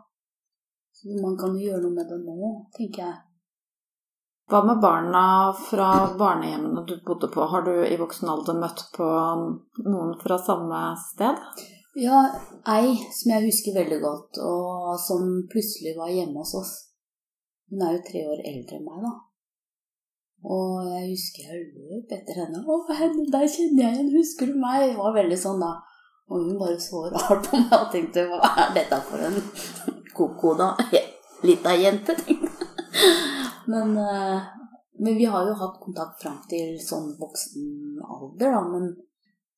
Man 1.05 1.37
kan 1.37 1.53
jo 1.53 1.69
gjøre 1.69 1.83
noe 1.85 1.97
med 1.99 2.09
det 2.09 2.19
nå, 2.25 2.51
tenker 2.77 3.05
jeg. 3.05 3.17
Hva 4.49 4.61
med 4.65 4.81
barna 4.81 5.25
fra 5.57 5.89
barnehjemmene 6.21 6.85
du 6.89 6.99
bodde 7.05 7.31
på? 7.33 7.45
Har 7.49 7.65
du 7.65 7.73
i 7.85 7.97
voksen 8.01 8.29
alder 8.29 8.57
møtt 8.61 8.83
på 8.97 9.07
noen 9.85 10.15
fra 10.21 10.37
samme 10.41 10.81
sted? 11.01 11.41
Ja, 11.97 12.25
ei 12.69 12.97
som 13.15 13.33
jeg 13.33 13.47
husker 13.47 13.77
veldig 13.77 14.01
godt, 14.03 14.41
og 14.45 14.97
som 15.01 15.29
plutselig 15.53 15.95
var 15.97 16.13
hjemme 16.13 16.43
hos 16.43 16.57
oss. 16.61 16.73
Hun 17.71 17.85
er 17.87 17.95
jo 17.97 18.03
tre 18.09 18.25
år 18.33 18.43
eldre 18.51 18.81
enn 18.81 18.89
meg, 18.89 19.07
da. 19.07 19.15
Og 20.45 20.91
jeg 20.91 21.07
husker 21.15 21.49
jeg 21.49 21.63
løp 21.73 22.13
etter 22.13 22.43
henne. 22.43 22.61
'Å, 22.61 22.81
henne 22.99 23.25
der 23.33 23.47
kjenner 23.49 23.87
jeg 23.87 23.97
igjen, 23.97 24.13
husker 24.19 24.51
du 24.51 24.59
meg?' 24.61 24.91
Det 24.91 24.99
var 24.99 25.17
veldig 25.17 25.39
sånn, 25.41 25.63
da. 25.63 25.73
Og 26.29 26.45
hun 26.51 26.59
bare 26.61 26.77
så 26.81 27.07
rart 27.15 27.49
på 27.49 27.63
meg 27.63 27.79
og 27.79 27.89
tenkte 27.95 28.27
'Hva 28.29 28.53
er 28.67 28.77
dette 28.77 29.01
for 29.09 29.25
en 29.25 29.41
koko, 30.17 30.55
da?' 30.59 30.77
Lita 31.47 31.75
jente, 31.77 32.15
men, 33.67 33.97
eh, 33.97 34.43
men 34.99 35.17
vi 35.19 35.25
har 35.25 35.47
jo 35.47 35.55
hatt 35.61 35.81
kontakt 35.83 36.23
fram 36.23 36.39
til 36.49 36.79
sånn 36.81 37.11
voksen 37.21 37.99
alder, 38.01 38.55
da. 38.55 38.63
Men 38.73 38.87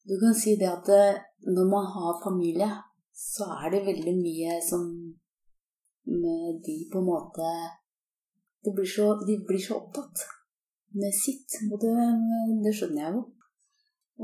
du 0.07 0.17
kan 0.19 0.35
si 0.35 0.57
det 0.59 0.67
at 0.67 0.89
eh, 0.91 1.21
når 1.47 1.71
man 1.71 1.87
har 1.95 2.19
familie, 2.25 2.71
så 3.15 3.47
er 3.61 3.71
det 3.75 3.87
veldig 3.87 4.17
mye 4.19 4.59
som 4.67 4.83
med 6.07 6.61
de 6.67 6.77
på 6.91 7.01
en 7.03 7.11
måte 7.11 7.53
blir 8.75 8.87
så, 8.87 9.07
De 9.27 9.39
blir 9.47 9.63
så 9.63 9.79
opptatt 9.79 10.27
med 10.91 11.15
sitt. 11.15 11.59
Og 11.71 11.79
det, 11.83 11.93
det 12.65 12.75
skjønner 12.75 13.03
jeg 13.03 13.15
jo. 13.15 13.23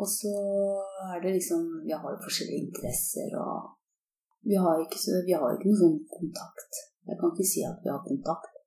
Og 0.03 0.09
så 0.09 0.33
er 1.13 1.21
det 1.23 1.37
liksom 1.37 1.63
Vi 1.87 1.93
har 1.93 2.15
jo 2.15 2.25
forskjellige 2.25 2.67
interesser, 2.67 3.37
og 3.39 3.82
vi 4.49 4.57
har 4.59 4.81
ikke, 4.83 4.99
vi 5.27 5.35
har 5.39 5.55
ikke 5.55 5.69
noen 5.71 5.81
sånn 5.83 5.99
kontakt. 6.11 6.81
Jeg 7.07 7.19
kan 7.19 7.35
ikke 7.35 7.47
si 7.47 7.63
at 7.67 7.83
vi 7.83 7.91
har 7.91 8.03
kontakt. 8.07 8.59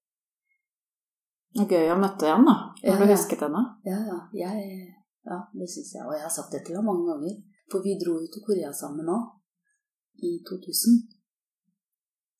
Det 1.55 1.63
er 1.63 1.71
gøy 1.71 1.93
å 1.93 1.99
møte 1.99 2.27
igjen, 2.27 2.47
da. 2.47 2.55
Har 2.83 2.99
ja, 2.99 3.07
du 3.07 3.11
husket 3.13 3.43
henne? 3.45 3.61
Ja, 3.87 3.99
ja. 4.09 4.17
Jeg, 4.35 4.87
ja, 5.23 5.37
det 5.55 5.67
syns 5.71 5.93
jeg. 5.95 6.03
Og 6.03 6.15
jeg 6.15 6.23
har 6.25 6.33
sagt 6.35 6.51
det 6.51 6.65
til 6.67 6.75
henne 6.75 6.89
mange 6.89 7.07
ganger. 7.07 7.37
For 7.71 7.85
vi 7.85 7.95
dro 8.01 8.17
jo 8.19 8.27
til 8.31 8.43
Korea 8.45 8.71
sammen 8.75 9.07
nå, 9.07 9.15
i 10.23 10.35
2000. 10.47 10.99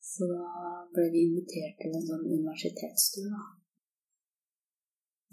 Så 0.06 0.28
da 0.30 0.74
ble 0.94 1.08
vi 1.14 1.24
invitert 1.30 1.80
til 1.80 1.96
en 1.96 2.04
sånn 2.08 2.28
universitetstur, 2.28 3.32
da. 3.32 3.42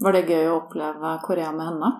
Var 0.04 0.16
det 0.16 0.26
gøy 0.32 0.48
å 0.50 0.58
oppleve 0.64 1.12
Korea 1.28 1.52
med 1.56 1.70
henne? 1.70 1.92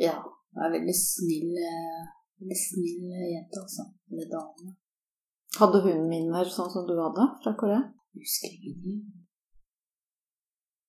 Ja. 0.00 0.16
Hun 0.52 0.64
er 0.66 0.74
veldig 0.74 0.94
snill, 0.96 1.52
eh, 1.56 2.00
veldig 2.40 2.58
snill 2.58 3.12
jente, 3.30 3.62
altså. 3.62 3.86
Eller 4.10 4.28
dame. 4.32 4.74
Hadde 5.60 5.82
hun 5.84 6.06
minner 6.08 6.48
sånn 6.48 6.70
som 6.72 6.86
du 6.88 6.94
hadde 6.96 7.26
fra 7.42 7.52
Korea? 7.60 7.82
Husker 8.16 8.52
ingenting. 8.52 9.02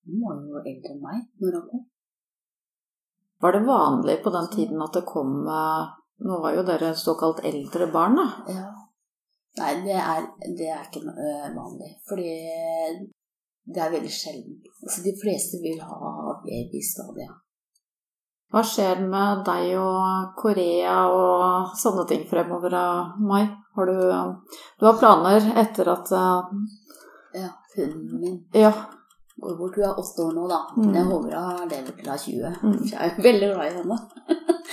Hun 0.04 0.22
var 0.24 0.40
jo 0.40 0.62
eldre 0.62 0.94
enn 0.94 1.02
meg 1.02 1.20
når 1.42 1.58
hun 1.58 1.66
kom. 1.72 1.84
Var 3.44 3.56
det 3.56 3.66
vanlig 3.68 4.16
på 4.24 4.32
den 4.32 4.48
tiden 4.54 4.80
at 4.84 4.96
det 4.96 5.04
kom 5.08 5.44
eh, 5.48 5.92
Nå 6.24 6.36
var 6.40 6.54
jo 6.54 6.62
dere 6.64 6.92
såkalt 6.96 7.42
eldre 7.44 7.88
barn, 7.92 8.14
da? 8.16 8.26
Ja. 8.54 8.68
Nei, 9.58 9.72
det 9.84 9.96
er, 9.98 10.28
det 10.58 10.68
er 10.70 10.84
ikke 10.86 11.02
eh, 11.10 11.48
vanlig. 11.56 11.90
Fordi 12.08 12.30
det 13.74 13.82
er 13.82 13.92
veldig 13.92 14.12
sjelden. 14.12 14.60
Altså, 14.84 15.02
de 15.04 15.14
fleste 15.20 15.60
vil 15.64 15.82
ha 15.82 16.12
baby 16.44 16.80
stadig. 16.86 17.26
Hva 18.52 18.62
skjer 18.66 19.00
med 19.02 19.44
deg 19.46 19.72
og 19.80 20.34
Korea 20.38 20.96
og 21.10 21.76
sånne 21.78 22.04
ting 22.10 22.26
fremover, 22.30 22.76
Mai? 23.18 23.44
Har 23.74 23.90
du, 23.90 23.96
du 24.78 24.86
har 24.86 24.98
planer 25.00 25.48
etter 25.58 25.88
at 25.90 26.12
uh... 26.14 26.50
Ja, 27.34 27.48
hunden 27.74 28.20
min. 28.20 28.36
Ja, 28.54 28.70
går 29.36 29.56
bort. 29.58 29.76
Hun 29.76 29.84
er 29.84 29.98
åtte 29.98 30.22
år 30.22 30.34
nå, 30.36 30.44
da. 30.50 30.60
Men 30.76 30.94
jeg 30.94 31.08
håper 31.08 31.34
hun 31.34 31.72
lever 31.72 31.88
til 31.90 32.04
hun 32.04 32.12
er 32.14 32.20
20. 32.26 32.52
Mm. 32.62 32.76
Jeg 32.92 33.08
er 33.08 33.22
veldig 33.28 33.48
glad 33.54 33.64
i 33.66 33.78
henne. 33.80 33.98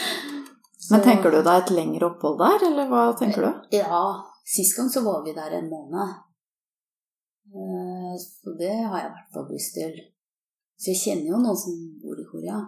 Men 0.91 1.05
tenker 1.05 1.32
du 1.32 1.39
deg 1.39 1.55
et 1.55 1.72
lengre 1.74 2.09
opphold 2.11 2.38
der, 2.41 2.67
eller 2.67 2.91
hva 2.91 3.05
tenker 3.17 3.47
du? 3.47 3.51
Ja, 3.78 4.01
sist 4.43 4.76
gang 4.78 4.89
så 4.91 5.03
var 5.05 5.24
vi 5.26 5.34
der 5.34 5.55
en 5.57 5.69
måned. 5.72 6.17
Eh, 7.51 8.13
så 8.19 8.53
det 8.59 8.74
har 8.76 8.97
jeg 8.99 9.07
i 9.07 9.13
hvert 9.13 9.34
fall 9.34 9.47
lyst 9.51 9.78
til. 9.78 9.95
Så 10.76 10.91
jeg 10.91 11.01
kjenner 11.01 11.32
jo 11.32 11.39
noen 11.39 11.59
som 11.63 11.78
bor 12.03 12.19
i 12.19 12.28
Korea. 12.28 12.59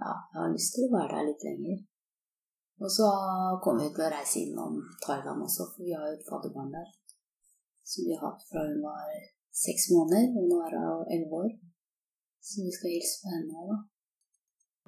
Ja, 0.00 0.12
jeg 0.32 0.40
har 0.40 0.52
lyst 0.54 0.74
til 0.76 0.86
å 0.86 0.94
være 0.94 1.16
der 1.16 1.28
litt 1.28 1.42
lenger. 1.44 1.80
Og 2.80 2.88
så 2.88 3.08
kommer 3.64 3.84
vi 3.84 3.92
til 3.96 4.06
å 4.06 4.12
reise 4.14 4.40
innom 4.40 4.78
Thailand 5.04 5.44
også, 5.44 5.66
for 5.74 5.84
vi 5.84 5.92
har 5.92 6.08
jo 6.08 6.16
et 6.16 6.28
fadderbarn 6.28 6.72
der. 6.72 6.88
Som 7.84 8.08
vi 8.08 8.16
har 8.16 8.30
hatt 8.30 8.46
fra 8.48 8.64
hun 8.64 8.80
var 8.84 9.10
seks 9.64 9.90
måneder, 9.92 10.30
og 10.40 10.46
nå 10.48 10.60
er 10.64 10.76
hun 10.78 11.12
elleve 11.16 11.42
år. 11.44 11.50
Så 12.40 12.64
vi 12.64 12.72
skal 12.72 12.94
hilse 12.94 13.20
på 13.20 13.34
henne 13.34 13.64
òg, 13.64 13.72
da. 13.74 13.80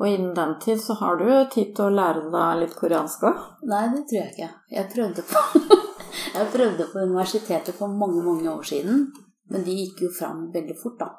Og 0.00 0.08
innen 0.08 0.32
den 0.34 0.54
tid 0.64 0.80
så 0.80 0.96
har 1.02 1.20
du 1.20 1.28
tid 1.52 1.74
til 1.76 1.90
å 1.90 1.92
lære 1.92 2.24
deg 2.32 2.62
litt 2.62 2.78
koreansk 2.78 3.26
òg? 3.28 3.42
Nei, 3.68 3.82
det 3.92 4.06
tror 4.08 4.18
jeg 4.22 4.32
ikke. 4.32 4.48
Jeg 4.72 4.88
prøvde 4.94 5.26
på, 5.28 5.42
jeg 6.38 6.48
prøvde 6.56 6.88
på 6.94 7.04
universitetet 7.04 7.76
for 7.76 7.92
mange, 8.00 8.24
mange 8.24 8.48
år 8.54 8.64
siden. 8.72 9.04
Men 9.52 9.66
de 9.66 9.76
gikk 9.76 10.06
jo 10.06 10.10
fram 10.16 10.46
veldig 10.54 10.78
fort, 10.80 10.96
da. 11.04 11.10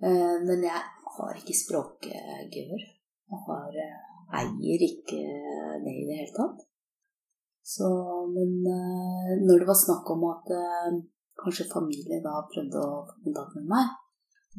Eh, 0.00 0.38
men 0.48 0.64
jeg 0.64 0.80
har 1.16 1.38
ikke 1.38 1.56
språkgevør. 1.56 2.84
Og 3.32 3.46
har, 3.48 3.78
eh, 3.84 4.02
eier 4.42 4.84
ikke 4.88 5.22
det 5.84 5.96
i 6.02 6.04
det 6.08 6.18
hele 6.20 6.36
tatt. 6.36 6.68
Så, 7.62 7.88
men 8.34 8.52
eh, 8.66 9.32
når 9.46 9.62
det 9.62 9.70
var 9.70 9.78
snakk 9.78 10.10
om 10.14 10.28
at 10.32 10.54
kanskje 11.42 11.70
familie 11.72 12.20
da 12.24 12.42
prøvde 12.52 12.80
å 12.82 13.02
få 13.08 13.18
kontakt 13.26 13.58
med 13.58 13.68
meg, 13.72 13.92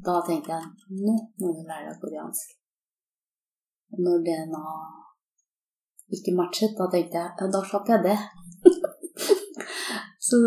da 0.07 0.17
tenkte 0.25 0.55
jeg 0.55 0.99
nå 1.05 1.13
må 1.39 1.51
du 1.53 1.61
lære 1.67 1.91
deg 1.91 1.99
koreansk. 2.01 2.55
Og 3.93 3.99
når 4.05 4.23
det 4.25 4.37
da 4.53 4.63
ikke 6.17 6.33
matchet, 6.37 6.73
da 6.77 6.87
tenkte 6.89 7.21
jeg 7.21 7.35
ja, 7.39 7.49
da 7.55 7.61
slapp 7.67 7.91
jeg 7.93 8.05
det. 8.07 8.17
Så, 10.27 10.39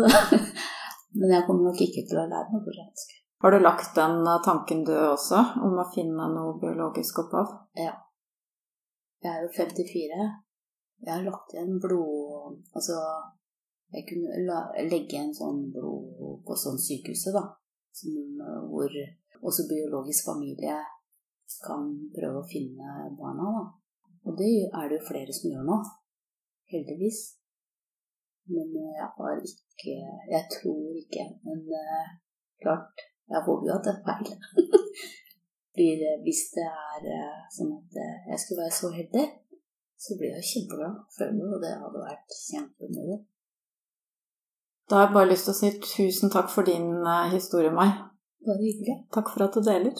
men 1.19 1.31
jeg 1.31 1.45
kommer 1.47 1.69
nok 1.69 1.85
ikke 1.87 2.03
til 2.09 2.19
å 2.19 2.27
lære 2.27 2.51
meg 2.51 2.67
koreansk. 2.67 3.16
Har 3.43 3.53
du 3.53 3.59
lagt 3.59 3.95
den 3.95 4.25
tanken 4.45 4.83
du 4.87 4.93
også, 4.97 5.43
om 5.61 5.77
å 5.77 5.87
finne 5.93 6.25
noe 6.33 6.57
biologisk 6.61 7.21
opphav? 7.21 7.53
Ja. 7.77 7.93
Jeg 9.21 9.33
er 9.33 9.43
jo 9.45 9.51
54. 9.53 10.27
Jeg 11.05 11.11
har 11.13 11.25
lagt 11.25 11.53
igjen 11.53 11.77
blod... 11.81 12.63
Altså 12.73 12.97
jeg 13.95 14.03
kunne 14.09 14.41
la, 14.43 14.57
legge 14.89 15.19
en 15.21 15.33
sånn 15.35 15.67
blod 15.71 16.41
på 16.47 16.55
sånn 16.59 16.79
sykehuset, 16.81 17.35
da. 17.37 17.45
Som, 17.95 18.17
hvor 18.71 18.91
også 19.47 19.67
biologisk 19.69 20.27
familie 20.27 20.75
kan 21.63 21.87
prøve 22.13 22.41
å 22.41 22.49
finne 22.49 23.07
barna, 23.19 23.51
da. 23.55 23.65
Og 24.27 24.35
det 24.35 24.51
er 24.67 24.89
det 24.89 24.99
jo 24.99 25.07
flere 25.07 25.35
som 25.35 25.53
gjør 25.53 25.67
nå. 25.69 25.77
Heldigvis. 26.73 27.21
Men 28.51 28.73
jeg 28.75 29.07
har 29.15 29.39
ikke 29.43 29.95
Jeg 30.31 30.43
tror 30.51 30.99
ikke. 30.99 31.23
Men 31.47 31.63
klart, 32.63 33.07
jeg 33.31 33.43
håper 33.45 33.69
jo 33.69 33.75
at 33.75 33.87
det 33.87 33.93
er 33.93 34.03
feil. 34.07 34.29
Fordi 35.77 35.87
hvis 36.25 36.41
det 36.55 36.65
er 36.65 37.09
eh, 37.13 37.41
sånn 37.53 37.73
at 37.75 37.97
eh, 38.01 38.13
jeg 38.31 38.41
skulle 38.41 38.63
være 38.63 38.77
så 38.79 38.89
heldig, 38.95 39.25
så 39.97 40.17
blir 40.17 40.31
jeg 40.37 40.49
kjempeglad. 40.51 41.01
Føler 41.17 41.51
jo 41.51 41.59
det 41.61 41.73
hadde 41.81 42.05
vært 42.05 42.37
kjempemoro. 42.37 43.17
Da 44.89 44.95
har 44.95 45.07
jeg 45.07 45.15
bare 45.17 45.29
lyst 45.33 45.47
til 45.47 45.53
å 45.53 45.57
si 45.59 45.71
tusen 45.83 46.31
takk 46.33 46.49
for 46.53 46.67
din 46.67 46.89
eh, 47.01 47.27
historie, 47.35 47.73
Mai. 47.73 47.89
Bare 48.47 48.63
hyggelig. 48.63 48.95
Takk 49.13 49.33
for 49.33 49.45
at 49.45 49.57
du 49.57 49.61
deler. 49.65 49.93